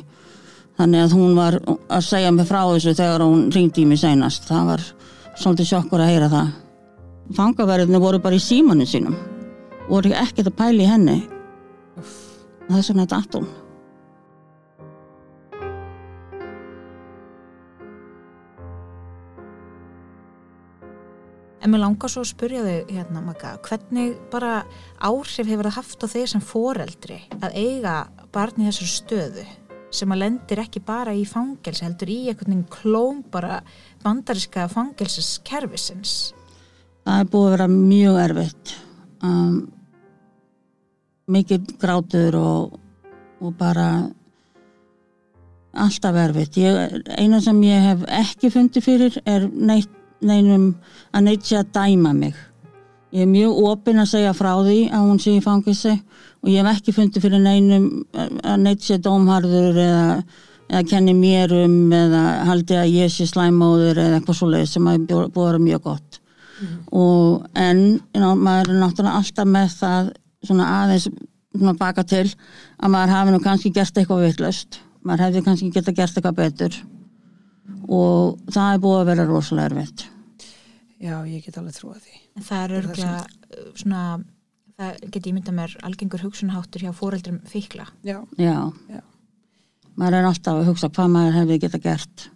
Þannig 0.80 1.06
að 1.06 1.16
hún 1.18 1.38
var 1.38 1.60
að 1.68 2.06
segja 2.08 2.32
mig 2.34 2.50
frá 2.50 2.62
þessu 2.72 2.96
þegar 2.98 3.26
hún 3.26 3.48
ringdi 3.54 3.84
í 3.84 3.90
mig 3.90 4.02
seinast. 4.02 4.48
Það 4.50 4.70
var 4.72 4.86
svolítið 5.36 5.72
sjokkur 5.72 6.02
að 6.04 6.14
heyra 6.14 6.30
það. 6.32 6.54
Fangaverðinu 7.38 8.02
voru 8.02 8.22
bara 8.24 8.38
í 8.38 8.44
símanu 8.44 8.88
sínum. 8.90 9.18
Voru 9.90 10.14
ekkert 10.16 10.52
að 10.52 10.58
pæla 10.58 10.86
í 10.86 10.92
henni. 10.92 11.18
Þess 12.72 12.94
vegna 12.94 13.10
datt 13.10 13.36
hún 13.38 13.50
En 21.62 21.70
mér 21.70 21.84
langar 21.84 22.10
svo 22.10 22.24
að 22.24 22.32
spurja 22.32 22.62
þau 22.66 22.78
hérna 22.90 23.22
Magga, 23.22 23.56
hvernig 23.68 24.16
bara 24.34 24.64
áhrif 24.98 25.46
hefur 25.46 25.68
það 25.70 25.78
haft 25.78 26.06
á 26.06 26.08
þeir 26.10 26.30
sem 26.32 26.42
foreldri 26.42 27.20
að 27.38 27.58
eiga 27.60 27.96
barn 28.34 28.64
í 28.64 28.70
þessar 28.70 28.90
stöðu 28.90 29.44
sem 29.92 30.14
að 30.14 30.22
lendir 30.24 30.62
ekki 30.64 30.82
bara 30.88 31.14
í 31.14 31.26
fangelsi 31.28 31.86
heldur 31.86 32.12
í 32.12 32.20
einhvern 32.32 32.54
veginn 32.54 32.70
klóm 32.72 33.20
bara 33.32 33.60
bandariska 34.04 34.68
fangelsiskerfisins. 34.72 36.34
það 37.06 37.20
er 37.20 37.30
búið 37.34 37.48
að 37.48 37.54
vera 37.58 37.68
mjög 37.74 38.20
erfitt 38.24 38.74
um, 39.28 39.60
mikið 41.32 41.76
grátur 41.82 42.40
og, 42.40 42.80
og 43.42 43.56
bara 43.60 43.88
alltaf 45.72 46.20
erfitt 46.26 46.60
ég, 46.60 47.02
eina 47.20 47.42
sem 47.44 47.60
ég 47.68 47.90
hef 47.92 48.06
ekki 48.22 48.52
fundið 48.52 48.88
fyrir 48.88 49.20
er 49.26 49.48
neitt, 49.52 49.92
neinum 50.26 50.72
að 51.12 51.28
neitt 51.28 51.48
sé 51.48 51.60
að 51.60 51.74
dæma 51.76 52.14
mig. 52.16 52.38
Ég 53.12 53.26
er 53.26 53.32
mjög 53.32 53.58
opinn 53.68 54.00
að 54.00 54.14
segja 54.14 54.32
frá 54.36 54.54
því 54.64 54.78
að 54.88 55.08
hún 55.10 55.20
sé 55.20 55.34
í 55.36 55.44
fangilsi 55.44 55.98
og 56.42 56.50
ég 56.50 56.64
hef 56.64 56.78
ekki 56.78 56.94
fundið 56.96 57.26
fyrir 57.26 57.44
neinum 57.44 57.90
að 58.16 58.62
neitt 58.64 58.86
sé 58.86 58.98
dómharður 59.04 59.80
eða, 59.84 60.06
eða 60.70 60.84
kenni 60.88 61.16
mér 61.18 61.52
um 61.66 61.76
eða 61.96 62.22
haldi 62.48 62.78
að 62.80 62.94
ég 62.96 63.12
sé 63.12 63.28
slæmóður 63.28 64.00
eða 64.00 64.22
eitthvað 64.22 64.40
svoleið 64.40 64.70
sem 64.72 64.88
að 64.88 65.04
búið 65.10 65.26
að 65.26 65.42
vera 65.42 65.64
mjög 65.66 65.84
gott. 65.90 66.22
Og 66.94 67.44
en 67.58 67.84
you 68.14 68.22
know, 68.22 68.36
maður 68.38 68.76
er 68.76 68.80
náttúrulega 68.86 69.18
alltaf 69.20 69.52
með 69.58 69.76
það 69.82 70.14
svona 70.46 70.72
aðeins 70.78 71.10
svona 71.52 71.76
baka 71.76 72.06
til 72.08 72.28
að 72.80 72.94
maður 72.94 73.16
hafi 73.18 73.36
nú 73.36 73.44
kannski 73.44 73.74
gert 73.76 73.98
eitthvað 73.98 74.26
vitlaust. 74.30 74.80
Maður 75.04 75.28
hefði 75.28 75.46
kannski 75.50 75.72
geta 75.74 75.92
gert 75.98 76.16
eitthvað 76.16 76.38
betur 76.38 76.82
og 77.88 78.40
það 78.52 78.74
er 78.76 78.82
búið 78.84 79.00
að 79.02 79.10
vera 79.12 79.26
rosalega 79.30 79.72
erfitt 79.72 80.08
Já, 81.02 81.16
ég 81.26 81.42
get 81.42 81.56
alveg 81.58 81.74
trúið 81.74 82.04
því. 82.06 82.20
En 82.38 82.44
það 82.46 82.60
er 82.64 82.74
örgulega 82.78 83.22
svona, 83.74 84.02
það 84.78 85.00
get 85.16 85.30
ég 85.32 85.34
mynda 85.34 85.54
mér 85.58 85.72
algengur 85.88 86.22
hugsunaháttur 86.22 86.84
hjá 86.86 86.92
foreldrum 86.94 87.40
fíkla. 87.50 87.88
Já, 88.06 88.20
já, 88.38 88.70
Já. 88.92 89.02
maður 89.98 90.20
er 90.20 90.28
alltaf 90.30 90.60
að 90.62 90.70
hugsa 90.70 90.92
hvað 90.94 91.10
maður 91.16 91.40
hefði 91.40 91.58
geta 91.66 91.82
gert 91.82 92.28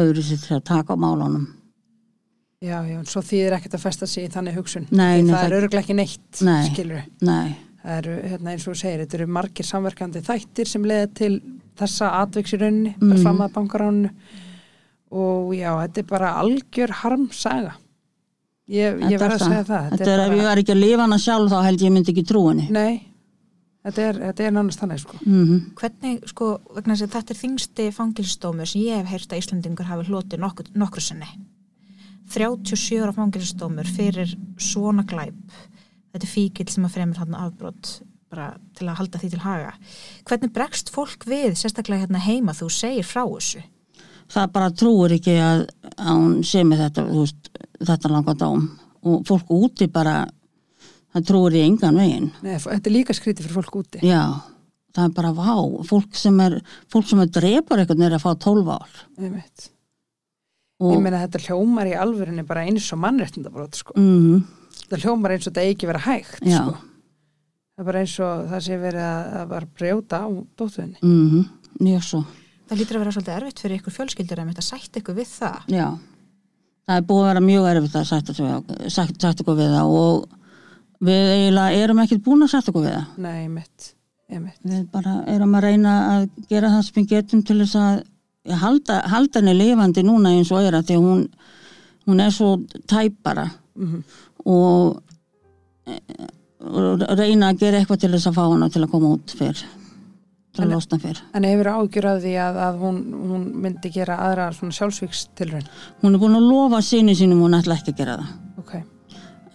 öðru 0.00 0.24
sér 0.24 0.40
til 0.46 0.56
að 0.56 0.64
taka 0.72 0.96
á 0.96 1.02
málunum 1.02 1.44
já, 2.64 2.78
já, 2.88 2.96
en 3.02 3.06
svo 3.08 3.20
þýðir 3.24 3.58
ekkert 3.58 3.76
að 3.76 3.84
festa 3.84 4.06
sig 4.08 4.24
í 4.30 4.32
þannig 4.32 4.56
hugsun. 4.56 4.88
Nei, 4.92 5.20
nei, 5.20 5.34
það 5.34 5.44
er 5.50 5.58
örglega 5.60 5.84
ekki 5.84 5.96
neitt, 6.00 6.40
Nei. 6.46 6.62
skilur 6.70 7.04
nei, 7.20 7.56
Það 7.80 7.96
eru, 8.00 8.14
hérna, 8.28 8.50
eins 8.52 8.64
og 8.68 8.74
þú 8.74 8.80
segir, 8.80 9.00
þetta 9.04 9.16
eru 9.20 9.26
margir 9.32 9.64
samverkandi 9.64 10.20
þættir 10.24 10.68
sem 10.68 10.82
leiða 10.84 11.06
til 11.16 11.34
þessa 11.80 12.10
atviks 12.24 12.52
í 12.52 12.58
rauninni, 12.60 12.92
bara 13.00 13.20
fram 13.24 13.40
að 13.44 13.54
bankaráninu 13.60 14.10
og 15.10 15.52
já, 15.56 15.70
þetta 15.82 16.00
er 16.04 16.08
bara 16.10 16.32
algjör 16.40 16.92
harmsaga. 17.02 17.76
Ég, 18.70 19.00
ég 19.02 19.02
Þetta 19.02 19.14
er 19.14 19.22
verð 19.24 19.34
að 19.34 19.46
segja 19.48 19.62
það. 19.66 19.86
þetta 19.96 20.10
er 20.14 20.20
ef 20.28 20.34
ég 20.38 20.44
var 20.46 20.60
ekki 20.62 20.74
að 20.76 20.82
lifa 20.84 21.02
hana 21.02 21.16
sjálf 21.18 21.50
þá 21.50 21.62
held 21.66 21.80
ég 21.82 21.90
myndi 21.90 22.12
ekki 22.12 22.22
trúinni 22.28 22.66
Nei, 22.70 23.00
þetta 23.82 24.04
er, 24.06 24.20
þetta 24.28 24.44
er 24.46 24.52
nánast 24.54 24.78
þannig, 24.84 25.00
sko. 25.02 25.16
mm 25.26 25.56
Hvernig, 25.80 26.20
sko, 26.30 26.50
vegna 26.76 26.94
þess 26.94 27.06
að 27.08 27.16
þetta 27.16 27.34
er 27.34 27.40
þingsti 27.40 27.86
fangilsdómur 27.96 28.70
sem 28.70 28.84
ég 28.86 29.00
hef 29.00 29.10
heyrt 29.10 29.34
að 29.34 29.42
Íslandingur 29.42 29.88
hafi 29.90 30.06
hlotið 30.06 30.44
nokkur, 30.44 30.70
nokkru 30.78 31.02
sinni. 31.02 31.26
37 32.30 33.00
ára 33.02 33.12
fangilsdómur 33.16 33.90
fyrir 33.90 34.36
svona 34.62 35.02
glæp. 35.08 35.34
Þetta 36.14 36.26
er 36.26 36.30
fíkil 36.30 36.68
sem 36.70 36.86
að 36.86 36.94
fremur 36.94 37.18
hann 37.24 37.34
afbrot 37.38 37.96
bara 38.30 38.52
til 38.78 38.86
að 38.86 38.98
halda 39.00 39.18
því 39.18 39.30
til 39.32 39.42
haga. 39.42 39.72
Hvernig 40.30 40.52
bregst 40.54 40.92
fólk 40.94 41.26
við, 41.26 41.56
sérstaklega 41.58 42.04
hérna 42.04 42.22
heima, 42.22 42.54
þú 42.54 42.68
segir 42.70 43.02
frá 43.06 43.24
þessu? 43.26 43.64
Það 44.30 44.52
bara 44.54 44.70
trúir 44.82 45.14
ekki 45.16 45.34
að, 45.42 45.64
að 45.96 46.12
hún 46.20 46.36
sé 46.46 46.62
með 46.66 46.84
þetta 46.86 47.04
veist, 47.10 47.50
þetta 47.80 48.12
langa 48.12 48.34
dóm 48.38 48.68
og 49.08 49.24
fólk 49.28 49.50
úti 49.56 49.88
bara 49.90 50.20
það 51.14 51.26
trúir 51.30 51.56
í 51.58 51.64
engan 51.66 51.96
veginn 51.98 52.30
Nei, 52.44 52.56
þetta 52.62 52.90
er 52.90 52.94
líka 52.94 53.16
skrítið 53.16 53.46
fyrir 53.48 53.56
fólk 53.58 53.78
úti. 53.82 54.02
já, 54.06 54.22
það 54.94 55.04
er 55.08 55.14
bara 55.16 55.32
vá 55.34 55.52
fólk 55.88 56.14
sem 56.18 56.40
er, 56.44 56.58
fólk 56.92 57.08
sem 57.10 57.22
er 57.24 57.30
drepar 57.34 57.82
eitthvað 57.82 58.04
er 58.06 58.16
að 58.18 58.24
fá 58.26 58.30
12 58.46 58.70
ár 58.76 59.00
Einmitt. 59.18 59.70
og, 60.80 60.92
Ég 60.94 61.02
meina 61.04 61.24
þetta 61.24 61.42
hljómar 61.48 61.90
í 61.90 61.96
alvörinni 61.98 62.44
bara 62.46 62.62
eins 62.68 62.86
og 62.94 63.00
mannréttindabrót, 63.02 63.74
sko. 63.82 63.96
mm, 63.98 64.44
Þetta 64.84 65.00
hljómar 65.04 65.34
eins 65.34 65.46
og 65.46 65.52
þetta 65.52 65.66
ekki 65.74 65.86
vera 65.90 66.00
hægt, 66.06 66.38
sko. 66.44 66.76
Það 67.74 67.82
er 67.82 67.88
bara 67.90 68.00
eins 68.04 68.14
og 68.20 68.46
það 68.52 68.62
sé 68.66 68.78
verið 68.80 69.04
að, 69.08 69.52
að 69.56 69.66
brjóta 69.80 70.20
á 70.20 70.28
dóttuðinni. 70.60 70.98
mm, 71.02 71.44
mjög 71.80 72.02
svo 72.06 72.22
Það 72.70 72.78
lítur 72.78 72.96
að 72.96 73.02
vera 73.02 73.12
svolítið 73.16 73.36
erfitt 73.36 73.60
fyrir 73.64 73.80
ykkur 73.80 73.94
fjölskyldur 73.96 74.40
að 74.44 74.60
sætt 74.62 74.98
ykkur 75.00 75.16
við 75.16 75.30
það. 75.34 75.56
já, 75.74 75.86
það 76.86 76.96
er 77.00 77.06
búið 77.08 77.22
að 77.24 77.28
vera 77.30 77.40
mjög 77.46 77.64
erfitt 77.70 77.96
að 77.98 78.04
sætta 78.10 78.34
sig- 78.34 78.90
sagt, 78.94 79.20
sagt 79.20 79.40
okkur 79.42 79.56
við 79.58 79.72
það 79.74 79.94
og 80.00 80.28
við 81.02 81.32
eiginlega 81.34 81.80
erum 81.82 81.98
ekkert 82.04 82.22
búin 82.24 82.44
að 82.46 82.52
sætta 82.54 82.70
okkur 82.70 82.84
við 82.86 82.94
það 82.94 83.18
Nei, 83.26 83.48
mitt, 83.48 83.88
einmitt. 84.30 84.60
Við 84.64 84.84
bara 84.92 85.16
erum 85.26 85.54
að 85.58 85.64
reyna 85.66 85.94
að 86.14 86.28
gera 86.48 86.68
það 86.70 86.82
sem 86.86 86.94
við 87.02 87.08
getum 87.16 87.42
til 87.44 87.58
þess 87.64 87.76
að 87.80 88.56
halda, 88.62 89.00
halda 89.10 89.40
henni 89.40 89.54
lifandi 89.58 90.02
núna 90.06 90.30
eins 90.36 90.50
og 90.54 90.62
er 90.62 90.78
að 90.78 90.86
því 90.86 90.94
að 91.00 91.06
hún, 91.08 91.26
hún 92.06 92.20
er 92.24 92.30
svo 92.30 92.52
tæpara 92.86 93.50
Mhm. 93.74 94.02
og, 94.46 95.02
eh, 95.86 96.26
og 96.60 97.02
reyna 97.18 97.50
að 97.52 97.58
gera 97.58 97.78
eitthvað 97.80 98.00
til 98.00 98.10
þess 98.14 98.26
að 98.30 98.34
fá 98.38 98.42
hana 98.52 98.68
til 98.68 98.82
að 98.84 98.90
koma 98.90 99.14
út 99.16 99.34
fyrr, 99.34 99.64
til 100.60 100.68
að 100.68 100.74
losna 100.76 100.98
fyrr. 101.02 101.22
En 101.34 101.48
hefur 101.48 101.70
ágjur 101.72 102.08
að 102.10 102.22
því 102.26 102.34
að, 102.44 102.60
að 102.66 102.78
hún, 102.84 103.00
hún 103.32 103.48
myndi 103.64 103.92
gera 103.94 104.20
aðra 104.26 104.50
svona 104.56 104.76
sjálfsvíks 104.76 105.24
tilraun. 105.40 105.66
Hún 106.04 106.16
er 106.16 106.22
búin 106.22 106.38
að 106.38 106.48
lofa 106.48 106.82
sinni 106.84 107.16
sínum 107.18 107.42
hún 107.44 107.58
ætla 107.58 107.78
ekki 107.80 107.94
að 107.94 108.02
gera 108.02 108.18
það. 108.20 108.38
Ok, 108.62 108.74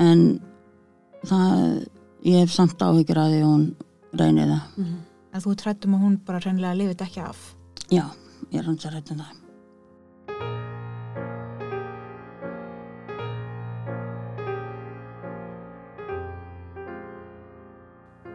En 0.04 0.26
það, 1.24 1.86
ég 2.28 2.44
hef 2.44 2.52
samt 2.52 2.82
áhyggjur 2.82 3.22
að 3.22 3.32
því 3.32 3.40
að 3.40 3.50
hún 3.54 3.66
reyni 4.20 4.50
það. 4.50 4.92
Að 5.36 5.48
þú 5.48 5.56
trættum 5.62 5.96
að 5.96 6.06
hún 6.06 6.20
bara 6.28 6.44
reynilega 6.44 6.80
lifið 6.82 7.08
ekki 7.08 7.24
af. 7.24 7.48
Já, 7.92 8.06
ég 8.52 8.60
er 8.60 8.70
hans 8.70 8.88
að 8.88 8.98
reyna 8.98 9.24
það. 9.24 9.42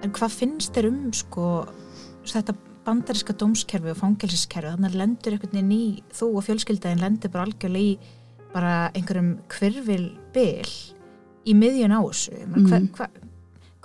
En 0.00 0.12
hvað 0.16 0.32
finnst 0.32 0.72
þér 0.72 0.88
um 0.88 1.00
sko 1.12 1.46
þetta 2.26 2.54
bandariska 2.84 3.34
dómskerfi 3.36 3.90
og 3.92 3.98
fangelsiskerfi 4.00 4.72
þannig 4.74 4.90
að 4.90 4.98
lendur 5.00 5.32
einhvern 5.36 5.52
veginn 5.56 5.72
í 5.76 6.02
þú 6.16 6.28
og 6.40 6.44
fjölskyldaðin 6.46 7.02
lendur 7.04 7.30
bara 7.34 7.44
algjörlega 7.46 7.84
í 7.84 7.98
bara 8.54 8.72
einhverjum 8.96 9.32
hverfil 9.52 10.06
bil 10.34 10.70
í 11.46 11.54
miðjun 11.54 11.94
á 11.96 12.00
þessu 12.02 12.38
mm. 12.46 12.64
Hvað 12.66 12.88
hva, 12.98 13.08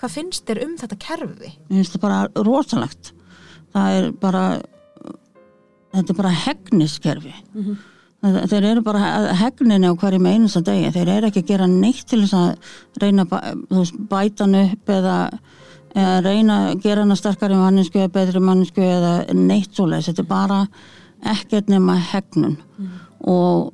hva 0.01 0.09
finnst 0.11 0.45
þér 0.47 0.63
um 0.65 0.77
þetta 0.81 0.97
kerfi? 1.05 1.51
Mér 1.69 1.81
finnst 1.81 1.93
það 1.95 2.01
bara 2.07 2.21
rosalegt. 2.47 3.11
Það 3.75 3.97
er 3.99 4.07
bara, 4.19 4.41
þetta 5.95 6.11
er 6.13 6.17
bara 6.19 6.33
hegniskerfi. 6.45 7.33
Mhm. 7.55 7.75
Það- 8.25 8.47
Þeir 8.49 8.65
eru 8.71 8.81
bara 8.81 9.33
hegninni 9.37 9.85
á 9.87 9.93
hverjum 10.01 10.25
einasta 10.27 10.61
degi. 10.65 10.91
Þeir 10.95 11.09
eru 11.17 11.27
ekki 11.29 11.43
að 11.43 11.47
gera 11.51 11.67
neitt 11.67 12.05
til 12.09 12.21
þess 12.23 12.33
að 12.33 12.57
reyna 13.03 13.25
að 13.25 13.29
bæ- 13.29 13.67
þú 13.69 13.77
veist, 13.83 13.99
bæta 14.09 14.43
hann 14.47 14.55
upp 14.55 14.85
eða, 14.89 15.17
eða 15.95 16.19
reyna 16.25 16.55
að 16.69 16.81
gera 16.83 17.01
hann 17.05 17.13
að 17.15 17.21
sterkari 17.21 17.55
manninsku 17.59 17.99
eða 18.01 18.11
betri 18.17 18.41
manninsku 18.43 18.83
eða 18.83 19.13
neitt 19.33 19.71
svoleiðis. 19.77 20.09
Þetta 20.11 20.23
er 20.25 20.29
bara 20.29 20.59
ekkert 21.31 21.71
nema 21.71 21.95
hegnun. 22.11 22.57
Og 23.25 23.71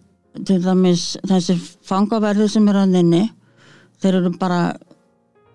til 0.47 0.59
dæmis 0.63 1.17
þessir 1.27 1.59
fangaverðir 1.89 2.49
sem 2.53 2.67
eru 2.71 2.83
að 2.85 2.93
nynni, 2.93 3.23
þeir 4.01 4.19
eru 4.21 4.31
bara 4.39 4.61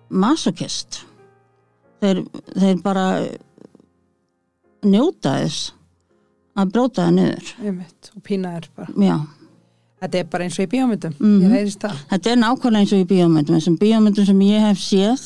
masokist 0.09 1.01
þeir, 2.03 2.21
þeir 2.53 2.77
bara 2.85 3.05
njóta 4.87 5.33
þess 5.41 5.71
að 6.57 6.71
bróta 6.75 7.07
það 7.07 7.15
niður 7.17 7.49
einmitt. 7.63 8.11
Og 8.15 8.23
pína 8.25 8.53
er 8.59 8.69
bara. 8.75 8.93
já, 9.01 9.17
Þetta 9.97 10.19
er 10.21 10.27
bara 10.29 10.45
eins 10.45 10.57
og 10.59 10.67
í 10.67 10.69
bíómyndum. 10.69 11.13
Heyrist 11.49 11.81
það. 11.81 11.99
þetta 12.11 12.29
er 12.31 12.39
nákvæmlega 12.43 12.83
eins 12.83 12.91
og 12.93 12.99
í 13.01 13.07
bíómyndum 13.09 13.55
þessum 13.57 13.77
bíómyndum 13.81 14.27
sem 14.29 14.41
ég 14.45 14.65
hef 14.67 14.81
séð 14.83 15.23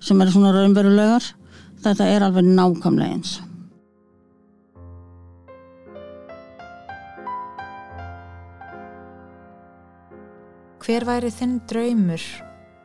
sem 0.00 0.20
eru 0.20 0.34
svona 0.34 0.54
raunverulegar. 0.56 1.30
Þetta 1.80 2.08
er 2.12 2.24
alveg 2.26 2.44
nákvæmlega 2.48 3.14
eins. 3.14 3.38
Hver 10.80 11.04
væri 11.06 11.30
þinn 11.30 11.60
draumur 11.70 12.22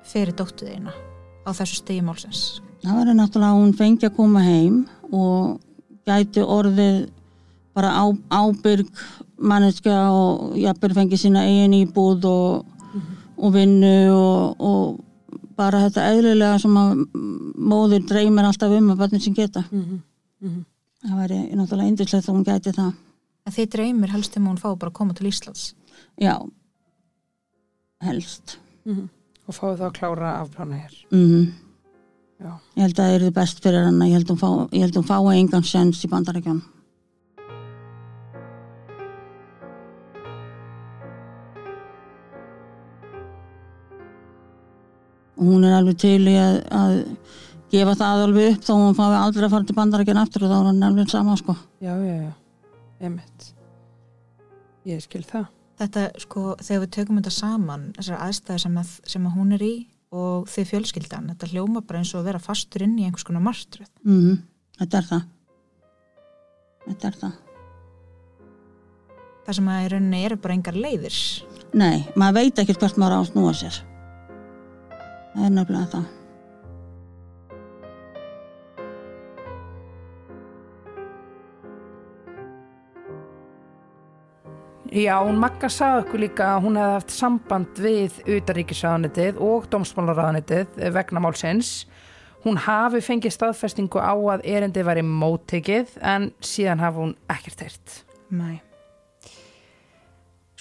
fyrir 0.05 0.35
dóttuðina 0.37 0.93
á 1.47 1.49
þessu 1.55 1.79
stigi 1.79 2.03
málsins? 2.05 2.59
Það 2.83 2.97
var 2.99 3.15
náttúrulega 3.17 3.51
að 3.53 3.61
hún 3.61 3.75
fengi 3.79 4.05
að 4.05 4.17
koma 4.17 4.43
heim 4.45 4.81
og 5.09 5.61
gæti 6.05 6.43
orðið 6.43 7.07
bara 7.75 7.91
á, 7.91 8.03
ábyrg 8.29 8.91
manneskja 9.41 9.95
og 10.13 10.53
jafnvel 10.59 10.93
fengi 10.95 11.19
sína 11.19 11.47
eigin 11.47 11.75
íbúð 11.79 12.27
og, 12.29 12.99
og 13.35 13.55
vinnu 13.55 13.95
og, 14.13 14.61
og 14.61 14.99
bara 15.57 15.79
þetta 15.85 16.03
eðlilega 16.11 16.59
sem 16.61 16.75
að 16.81 17.05
móður 17.71 18.05
dreymir 18.09 18.47
alltaf 18.49 18.71
um 18.77 18.91
að 18.93 18.99
barnið 19.03 19.23
sem 19.27 19.33
geta. 19.37 19.63
Það 21.05 21.17
væri 21.21 21.39
náttúrulega 21.55 21.87
indislegt 21.91 22.29
að 22.29 22.35
hún 22.35 22.45
gæti 22.47 22.73
það. 22.75 22.93
En 23.45 23.53
þið 23.53 23.69
dreymir 23.75 24.09
helst 24.15 24.37
um 24.39 24.45
að 24.47 24.51
hún 24.55 24.61
fá 24.63 24.69
bara 24.79 24.89
að 24.91 24.97
koma 24.97 25.13
til 25.13 25.27
Íslands? 25.29 25.67
Já, 26.21 26.35
helst. 28.05 28.57
og 28.85 29.53
fáið 29.53 29.77
þá 29.81 29.85
að 29.89 29.93
klára 29.99 30.31
afplána 30.41 30.79
hér 30.81 30.95
Mm 31.13 31.45
Já. 32.35 32.51
Ég 32.75 32.81
held 32.83 32.97
að 32.99 33.05
það 33.05 33.13
eru 33.15 33.27
best 33.31 33.61
fyrir 33.63 33.85
hann 33.85 34.01
ég 34.03 34.11
held 34.17 34.25
að 34.27 34.33
hún 34.33 34.39
fá- 34.41 34.73
ég 34.75 34.81
held 34.83 34.95
að 34.97 34.99
hún 34.99 35.07
fái 35.07 35.37
engan 35.39 35.63
sens 35.63 36.01
í 36.03 36.09
bandarækjan 36.11 36.57
hún 45.39 45.65
er 45.67 45.75
alveg 45.79 45.99
til 46.05 46.21
í 46.29 46.35
að, 46.39 46.61
að 46.71 46.95
gefa 47.73 47.97
það 47.99 48.23
alveg 48.27 48.53
upp 48.53 48.67
þó 48.67 48.73
hún 48.75 48.97
fái 48.97 49.17
aldrei 49.19 49.45
að 49.47 49.53
fara 49.55 49.67
til 49.67 49.77
bandarækjan 49.79 50.21
aftur 50.21 50.45
og 50.45 50.53
þá 50.53 50.57
er 50.57 50.69
hann 50.69 50.87
alveg 50.89 51.11
sama 51.11 51.35
sko 51.39 51.57
já, 51.83 51.91
já, 51.91 52.15
já, 52.21 52.31
emitt 53.09 53.51
ég 54.87 55.03
skil 55.05 55.25
það 55.27 55.51
Þetta, 55.75 56.05
sko, 56.23 56.41
þegar 56.63 56.81
við 56.85 56.91
tökum 56.95 57.17
þetta 57.19 57.31
saman, 57.35 57.81
þessar 57.97 58.21
aðstæði 58.23 58.61
sem, 58.63 58.75
að, 58.79 58.91
sem 59.11 59.25
að 59.27 59.33
hún 59.35 59.49
er 59.57 59.63
í 59.65 59.73
og 60.15 60.45
þið 60.47 60.69
fjölskyldan, 60.69 61.25
þetta 61.33 61.49
hljóma 61.51 61.81
bara 61.83 61.99
eins 61.99 62.13
og 62.13 62.21
að 62.21 62.29
vera 62.29 62.39
fastur 62.39 62.85
inn 62.85 62.93
í 62.95 63.03
einhvers 63.03 63.27
konar 63.27 63.43
martröð. 63.43 63.89
mm 64.07 64.37
þetta 64.79 65.01
er 65.01 65.09
það 65.09 65.25
þetta 66.85 67.09
er 67.09 67.19
það 67.25 67.41
Það 69.45 69.57
sem 69.59 69.67
að 69.69 69.83
í 69.83 69.89
rauninni 69.91 70.19
eru 70.25 70.37
bara 70.41 70.55
engar 70.55 70.77
leiðir. 70.79 71.17
Nei, 71.77 72.07
maður 72.17 72.37
veit 72.39 72.61
ekkert 72.63 72.81
hvert 72.81 72.95
maður 72.97 73.13
á 73.13 73.19
að 73.19 73.27
snúa 73.29 73.51
sér. 73.53 73.75
Það 75.35 75.45
er 75.45 75.51
nefnilega 75.51 75.87
það. 75.91 76.05
Já, 84.95 85.17
hún 85.19 85.41
Magga 85.41 85.67
sagði 85.67 86.03
okkur 86.05 86.21
líka 86.23 86.45
að 86.53 86.61
hún 86.63 86.77
hefði 86.79 86.95
haft 86.95 87.11
samband 87.11 87.79
við 87.83 88.19
utaríkisraðanitið 88.31 89.41
og 89.43 89.65
dómsmálaráðanitið 89.73 90.77
vegna 90.95 91.23
málsins. 91.25 91.71
Hún 92.45 92.55
hafi 92.63 93.01
fengið 93.03 93.33
staðfestingu 93.35 93.99
á 93.99 94.15
að 94.15 94.45
erindið 94.47 94.87
væri 94.87 95.03
móttekið 95.03 95.97
en 95.99 96.29
síðan 96.39 96.83
hafi 96.85 97.01
hún 97.01 97.11
ekkert 97.33 97.65
heyrt. 97.65 97.97
Nei. 98.31 98.61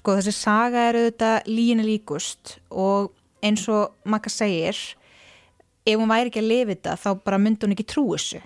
Sko 0.00 0.16
þessi 0.18 0.34
saga 0.34 0.88
er 0.88 0.98
auðvitað 0.98 1.52
líginni 1.54 1.86
líkust 1.92 2.56
og 2.74 3.12
eins 3.44 3.66
og 3.72 3.94
Magga 4.08 4.32
segir, 4.32 4.78
ef 5.84 6.00
hún 6.00 6.10
væri 6.10 6.32
ekki 6.32 6.42
að 6.42 6.50
lifa 6.50 6.72
þetta 6.72 6.96
þá 7.02 7.10
bara 7.26 7.40
myndi 7.42 7.66
hún 7.66 7.76
ekki 7.76 7.88
trú 7.92 8.06
þessu. 8.14 8.40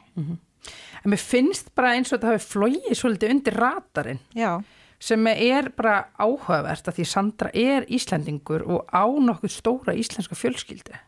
En 1.05 1.13
mér 1.13 1.23
finnst 1.23 1.71
bara 1.79 1.95
eins 1.95 2.11
og 2.11 2.19
þetta 2.19 2.35
hafi 2.35 2.49
flóið 2.51 2.91
svolítið 2.99 3.35
undir 3.35 3.57
ratarinn 3.57 4.21
Já. 4.35 4.59
sem 4.99 5.27
er 5.31 5.71
bara 5.77 6.09
áhugavert 6.19 6.91
að 6.91 6.99
því 6.99 7.07
Sandra 7.07 7.53
er 7.55 7.87
Íslendingur 7.87 8.67
og 8.67 8.91
á 8.91 9.07
nokkuð 9.07 9.55
stóra 9.55 9.95
íslenska 9.95 10.35
fjölskyldu. 10.35 10.99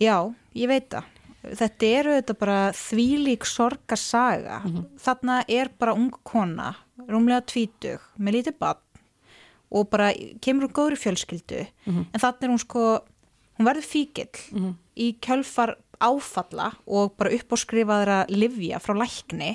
Já, 0.00 0.34
ég 0.54 0.70
veit 0.70 0.90
það. 0.90 1.16
Þetta 1.40 1.86
eru 1.86 2.14
þetta 2.18 2.34
bara 2.36 2.58
þvílík 2.76 3.46
sorgarsaga. 3.48 4.60
Þarna 5.00 5.38
er 5.48 5.70
bara 5.78 5.94
ung 5.96 6.10
kona, 6.26 6.74
rúmlega 7.08 7.46
tvítug, 7.48 8.02
með 8.18 8.40
lítið 8.40 8.58
bann 8.60 8.82
og 9.70 9.90
bara 9.90 10.10
kemur 10.42 10.66
hún 10.68 10.74
góður 10.74 10.96
í 10.96 11.00
fjölskyldu. 11.04 11.66
En 11.86 12.20
þarna 12.20 12.46
er 12.48 12.52
hún 12.54 12.62
sko, 12.62 12.86
hún 13.58 13.68
verður 13.68 13.86
fíkill 13.86 14.72
í 14.96 15.12
kjölfar 15.22 15.76
áfalla 16.00 16.70
og 16.88 17.12
bara 17.20 17.34
upp 17.36 17.52
á 17.52 17.56
skrifaðra 17.60 18.18
livja 18.32 18.80
frá 18.80 18.94
lækni. 18.96 19.52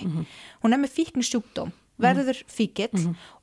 Hún 0.62 0.74
er 0.74 0.80
með 0.80 0.94
fíkni 0.94 1.26
sjúkdóm, 1.26 1.74
verður 1.98 2.44
fíkill 2.48 2.92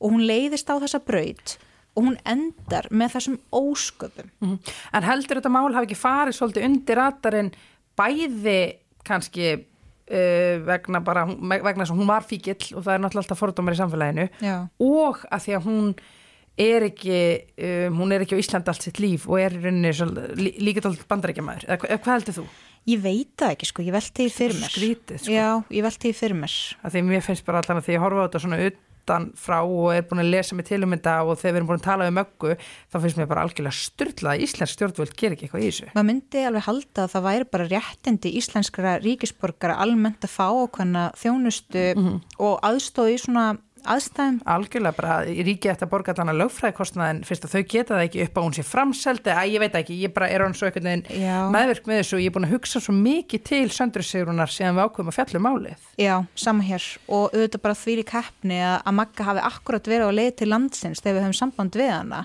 og 0.01 0.07
hún 0.13 0.25
leiðist 0.27 0.71
á 0.71 0.79
þessa 0.81 1.03
braut 1.05 1.59
og 1.93 2.07
hún 2.07 2.17
endar 2.25 2.87
með 2.91 3.19
þessum 3.19 3.39
ósköpum. 3.53 4.31
Mhm. 4.41 4.59
En 4.95 5.03
heldur 5.03 5.41
þetta 5.41 5.53
mál 5.53 5.75
hafi 5.75 5.91
ekki 5.91 6.01
farið 6.01 6.39
svolítið 6.39 6.65
undir 6.65 6.97
ratarinn 6.97 7.53
bæði 7.99 8.79
kannski 9.05 9.51
uh, 10.13 10.57
vegna 10.65 11.01
bara, 11.05 11.27
vegna 11.27 11.85
þess 11.85 11.93
að 11.93 12.01
hún 12.01 12.09
var 12.09 12.25
fíkill 12.25 12.77
og 12.77 12.85
það 12.87 12.95
er 12.95 13.03
náttúrulega 13.05 13.25
alltaf 13.27 13.43
fordómar 13.43 13.77
í 13.77 13.81
samfélaginu 13.81 14.29
Já. 14.41 14.57
og 14.81 15.23
að 15.29 15.45
því 15.47 15.57
að 15.59 15.67
hún 15.69 15.93
er 16.59 16.85
ekki, 16.91 17.17
um, 17.89 17.97
hún 18.03 18.13
er 18.13 18.25
ekki 18.27 18.37
á 18.37 18.43
Íslandi 18.43 18.69
allt 18.69 18.83
sitt 18.85 19.01
líf 19.01 19.25
og 19.29 19.41
er 19.41 19.55
rauninni 19.57 19.93
lí- 20.37 20.57
líka 20.61 20.85
dálítið 20.85 21.09
bandarækjamaður, 21.09 21.65
eða 21.69 21.79
hva- 21.81 21.99
hvað 22.03 22.15
heldur 22.19 22.39
þú? 22.43 22.47
Ég 22.93 22.99
veit 23.01 23.37
það 23.39 23.53
ekki 23.55 23.67
sko, 23.71 23.83
ég 23.87 23.93
velti 23.95 24.25
því 24.27 24.31
fyrir 24.35 24.57
mér. 24.59 24.71
Skrítið, 24.75 25.19
sko. 25.23 25.31
Já, 25.33 25.49
ég 25.71 25.83
velti 25.87 26.09
því 26.11 26.15
fyrir 26.19 26.35
mér. 26.43 26.55
að 26.85 26.91
því 26.97 27.03
mér 27.09 27.23
finnst 27.23 27.45
bara 27.47 27.61
allan 27.63 27.79
að 27.79 27.85
því 27.87 27.95
ég 27.95 28.03
horfa 28.03 28.19
á 28.19 28.27
þetta 28.27 28.41
svona 28.43 28.59
utan 29.03 29.33
frá 29.35 29.59
og 29.67 29.89
er 29.95 30.03
búin 30.03 30.21
að 30.23 30.31
lesa 30.31 30.55
mig 30.55 30.67
til 30.67 30.83
um 30.85 30.91
þetta 30.91 31.15
og 31.27 31.39
þegar 31.39 31.53
við 31.53 31.57
erum 31.63 31.69
búin 31.71 31.81
að 31.81 31.87
tala 31.89 32.07
um 32.07 32.15
möggu 32.15 32.57
þá 32.93 32.97
finnst 33.03 33.17
mér 33.19 33.27
bara 33.31 33.43
algjörlega 33.47 33.75
styrla 33.75 34.35
að 34.35 34.43
Íslands 34.47 34.75
stjórnvöld 34.77 35.15
ger 35.17 35.31
ekki 35.35 35.47
eitthvað 35.49 35.63
í 35.63 35.71
þessu. 35.71 35.89
Maður 35.95 36.07
myndi 36.11 36.45
alveg 36.47 36.63
halda 36.69 37.03
að 37.07 37.11
það 37.15 37.27
væri 37.27 37.49
bara 37.51 37.69
réttindi 37.73 38.35
íslenskara 38.39 38.93
ríkisborgara 39.03 39.79
almennt 39.83 40.23
að 40.23 40.35
fá 40.35 40.47
ákveðna 40.51 41.05
þjónustu 41.19 41.85
og 42.39 42.61
aðstóði 42.63 43.19
svona 43.19 43.47
aðstæðum. 43.89 44.39
Algjörlega 44.55 44.97
bara 44.97 45.17
í 45.29 45.45
ríki 45.47 45.71
eftir 45.73 45.87
að 45.89 45.93
borga 45.93 46.15
allan 46.15 46.33
að 46.33 46.41
lögfræðikostnaðin 46.43 47.23
fyrst 47.27 47.47
að 47.47 47.55
þau 47.55 47.63
geta 47.73 47.95
það 47.97 48.05
ekki 48.07 48.23
upp 48.27 48.39
á 48.39 48.45
hún 48.45 48.57
sér 48.57 48.69
framseldi 48.69 49.35
að 49.35 49.53
ég 49.53 49.63
veit 49.63 49.79
ekki, 49.81 49.99
ég 50.03 50.15
bara 50.15 50.29
er 50.33 50.45
hann 50.45 50.57
svo 50.57 50.69
einhvern 50.69 50.89
veginn 50.89 51.23
Já. 51.23 51.37
meðvirk 51.55 51.89
með 51.91 52.01
þessu 52.03 52.17
og 52.19 52.23
ég 52.23 52.31
er 52.31 52.37
búin 52.37 52.49
að 52.49 52.55
hugsa 52.57 52.83
svo 52.83 52.95
mikið 52.97 53.45
til 53.49 53.65
söndrusigrunar 53.77 54.53
síðan 54.53 54.79
við 54.79 54.87
ákveðum 54.87 55.13
að 55.13 55.19
fjallum 55.19 55.47
málið. 55.49 55.89
Já, 56.01 56.15
sama 56.39 56.67
hér 56.67 56.89
og 57.09 57.35
auðvitað 57.35 57.65
bara 57.67 57.81
því 57.83 57.97
lík 58.01 58.15
hefni 58.17 58.61
að, 58.63 58.77
að 58.87 58.97
Magga 59.03 59.29
hafi 59.31 59.45
akkurat 59.51 59.93
verið 59.93 60.09
á 60.09 60.19
leið 60.19 60.33
til 60.43 60.51
landsins 60.53 61.03
þegar 61.03 61.19
við 61.19 61.27
höfum 61.27 61.39
samband 61.41 61.79
við 61.79 61.93
hana 61.93 62.23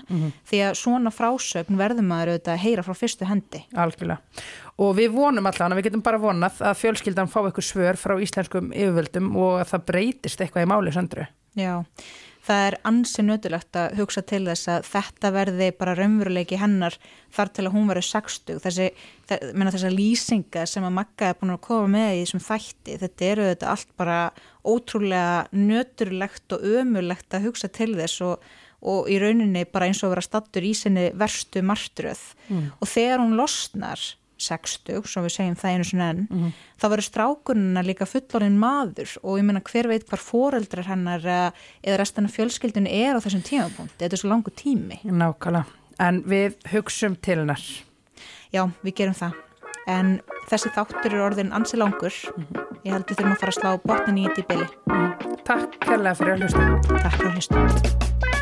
því 0.48 0.62
að 0.68 0.78
svona 0.78 1.12
frásögn 1.14 1.78
verður 1.80 2.08
maður 2.08 2.34
auðvitað 2.34 2.54
að 2.54 2.64
heyra 2.64 2.86
frá 2.86 2.96
fyrstu 2.98 3.28
hendi. 3.28 3.64
Algjörlega. 3.74 4.22
Og 4.78 4.94
við 4.94 5.10
vonum 5.16 5.48
allan 5.50 5.74
að 5.74 5.80
við 5.80 5.88
getum 5.88 6.06
bara 6.06 6.20
vonað 6.22 6.62
að 6.62 6.78
fjölskyldan 6.78 7.30
fá 7.30 7.40
eitthvað 7.40 7.66
svör 7.66 7.98
frá 7.98 8.14
íslenskum 8.22 8.70
yfirvöldum 8.70 9.32
og 9.34 9.58
að 9.58 9.72
það 9.72 9.86
breytist 9.90 10.42
eitthvað 10.44 10.66
í 10.66 10.70
máli 10.70 10.92
söndru. 10.94 11.24
Já, 11.58 11.72
það 12.46 12.64
er 12.68 12.76
ansi 12.86 13.24
nötulegt 13.26 13.78
að 13.80 13.96
hugsa 13.98 14.22
til 14.30 14.44
þess 14.46 14.70
að 14.70 14.86
þetta 14.92 15.32
verði 15.34 15.68
bara 15.80 15.94
raunveruleiki 15.98 16.60
hennar 16.60 16.94
þar 17.34 17.50
til 17.56 17.64
að 17.66 17.74
hún 17.74 17.90
verður 17.90 18.06
60. 18.06 18.60
Þessi, 18.62 18.86
þessa 19.26 19.90
lýsinga 19.96 20.62
sem 20.70 20.86
að 20.86 20.94
Magga 21.00 21.32
er 21.32 21.40
búin 21.40 21.56
að 21.56 21.60
koma 21.66 21.90
með 21.96 22.12
í 22.12 22.22
þessum 22.22 22.44
þætti, 22.46 23.00
þetta 23.02 23.28
eru 23.32 23.50
þetta 23.50 23.74
allt 23.74 23.92
bara 23.98 24.20
ótrúlega 24.62 25.34
nöturlegt 25.58 26.54
og 26.54 26.70
ömulegt 26.78 27.34
að 27.34 27.50
hugsa 27.50 27.72
til 27.74 27.90
þess 27.98 28.22
og, 28.28 28.46
og 28.86 29.10
í 29.10 29.18
rauninni 29.18 29.66
bara 29.66 29.90
eins 29.90 30.04
og 30.06 30.14
vera 30.14 30.22
stattur 30.22 30.62
í 30.62 30.70
sinni 30.78 31.08
verstu 31.18 31.66
martröð. 31.66 32.22
Og 32.78 32.86
þegar 32.86 33.24
hún 33.24 33.34
losnar 33.40 34.06
60, 34.38 35.02
svo 35.08 35.24
við 35.24 35.34
segjum 35.34 35.56
það 35.58 35.74
einu 35.74 35.86
sinni 35.88 36.06
enn, 36.06 36.52
þá 36.78 36.86
verður 36.88 37.08
strákunina 37.08 37.82
líka 37.86 38.06
fullorinn 38.08 38.60
maður 38.60 39.16
og 39.22 39.40
ég 39.40 39.48
meina 39.48 39.64
hver 39.66 39.90
veit 39.90 40.06
hvar 40.08 40.22
foreldrar 40.22 40.88
hennar 40.88 41.26
eh, 41.26 41.66
eða 41.82 41.98
restan 42.02 42.30
af 42.30 42.36
fjölskyldunni 42.38 42.92
er 43.02 43.18
á 43.18 43.24
þessum 43.24 43.42
tímapunkt, 43.46 43.98
þetta 43.98 44.14
er 44.14 44.22
svo 44.22 44.30
langu 44.30 44.54
tími. 44.54 45.02
Nákvæmlega. 45.04 45.66
En 45.98 46.22
við 46.30 46.54
hugsum 46.70 47.18
til 47.18 47.40
hennar. 47.40 47.62
Já, 48.54 48.68
við 48.86 48.94
gerum 49.02 49.18
það. 49.18 49.44
En 49.88 50.18
þessi 50.50 50.70
þáttur 50.76 51.14
er 51.14 51.24
orðin 51.24 51.54
ansi 51.56 51.80
langur. 51.80 52.14
Ég 52.84 52.92
held 52.92 53.08
við 53.08 53.18
þurfum 53.18 53.34
að 53.34 53.40
fara 53.42 53.54
að 53.54 53.58
slá 53.58 53.70
botnin 53.88 54.20
í 54.20 54.26
þetta 54.28 54.44
í 54.44 54.48
byli. 54.52 55.38
Takk 55.48 55.80
kærlega 55.84 56.18
fyrir 56.20 56.36
að 56.36 56.44
hlusta. 56.44 56.68
Takk 56.98 57.16
fyrir 57.16 57.32
að 57.32 57.40
hlusta. 57.40 58.37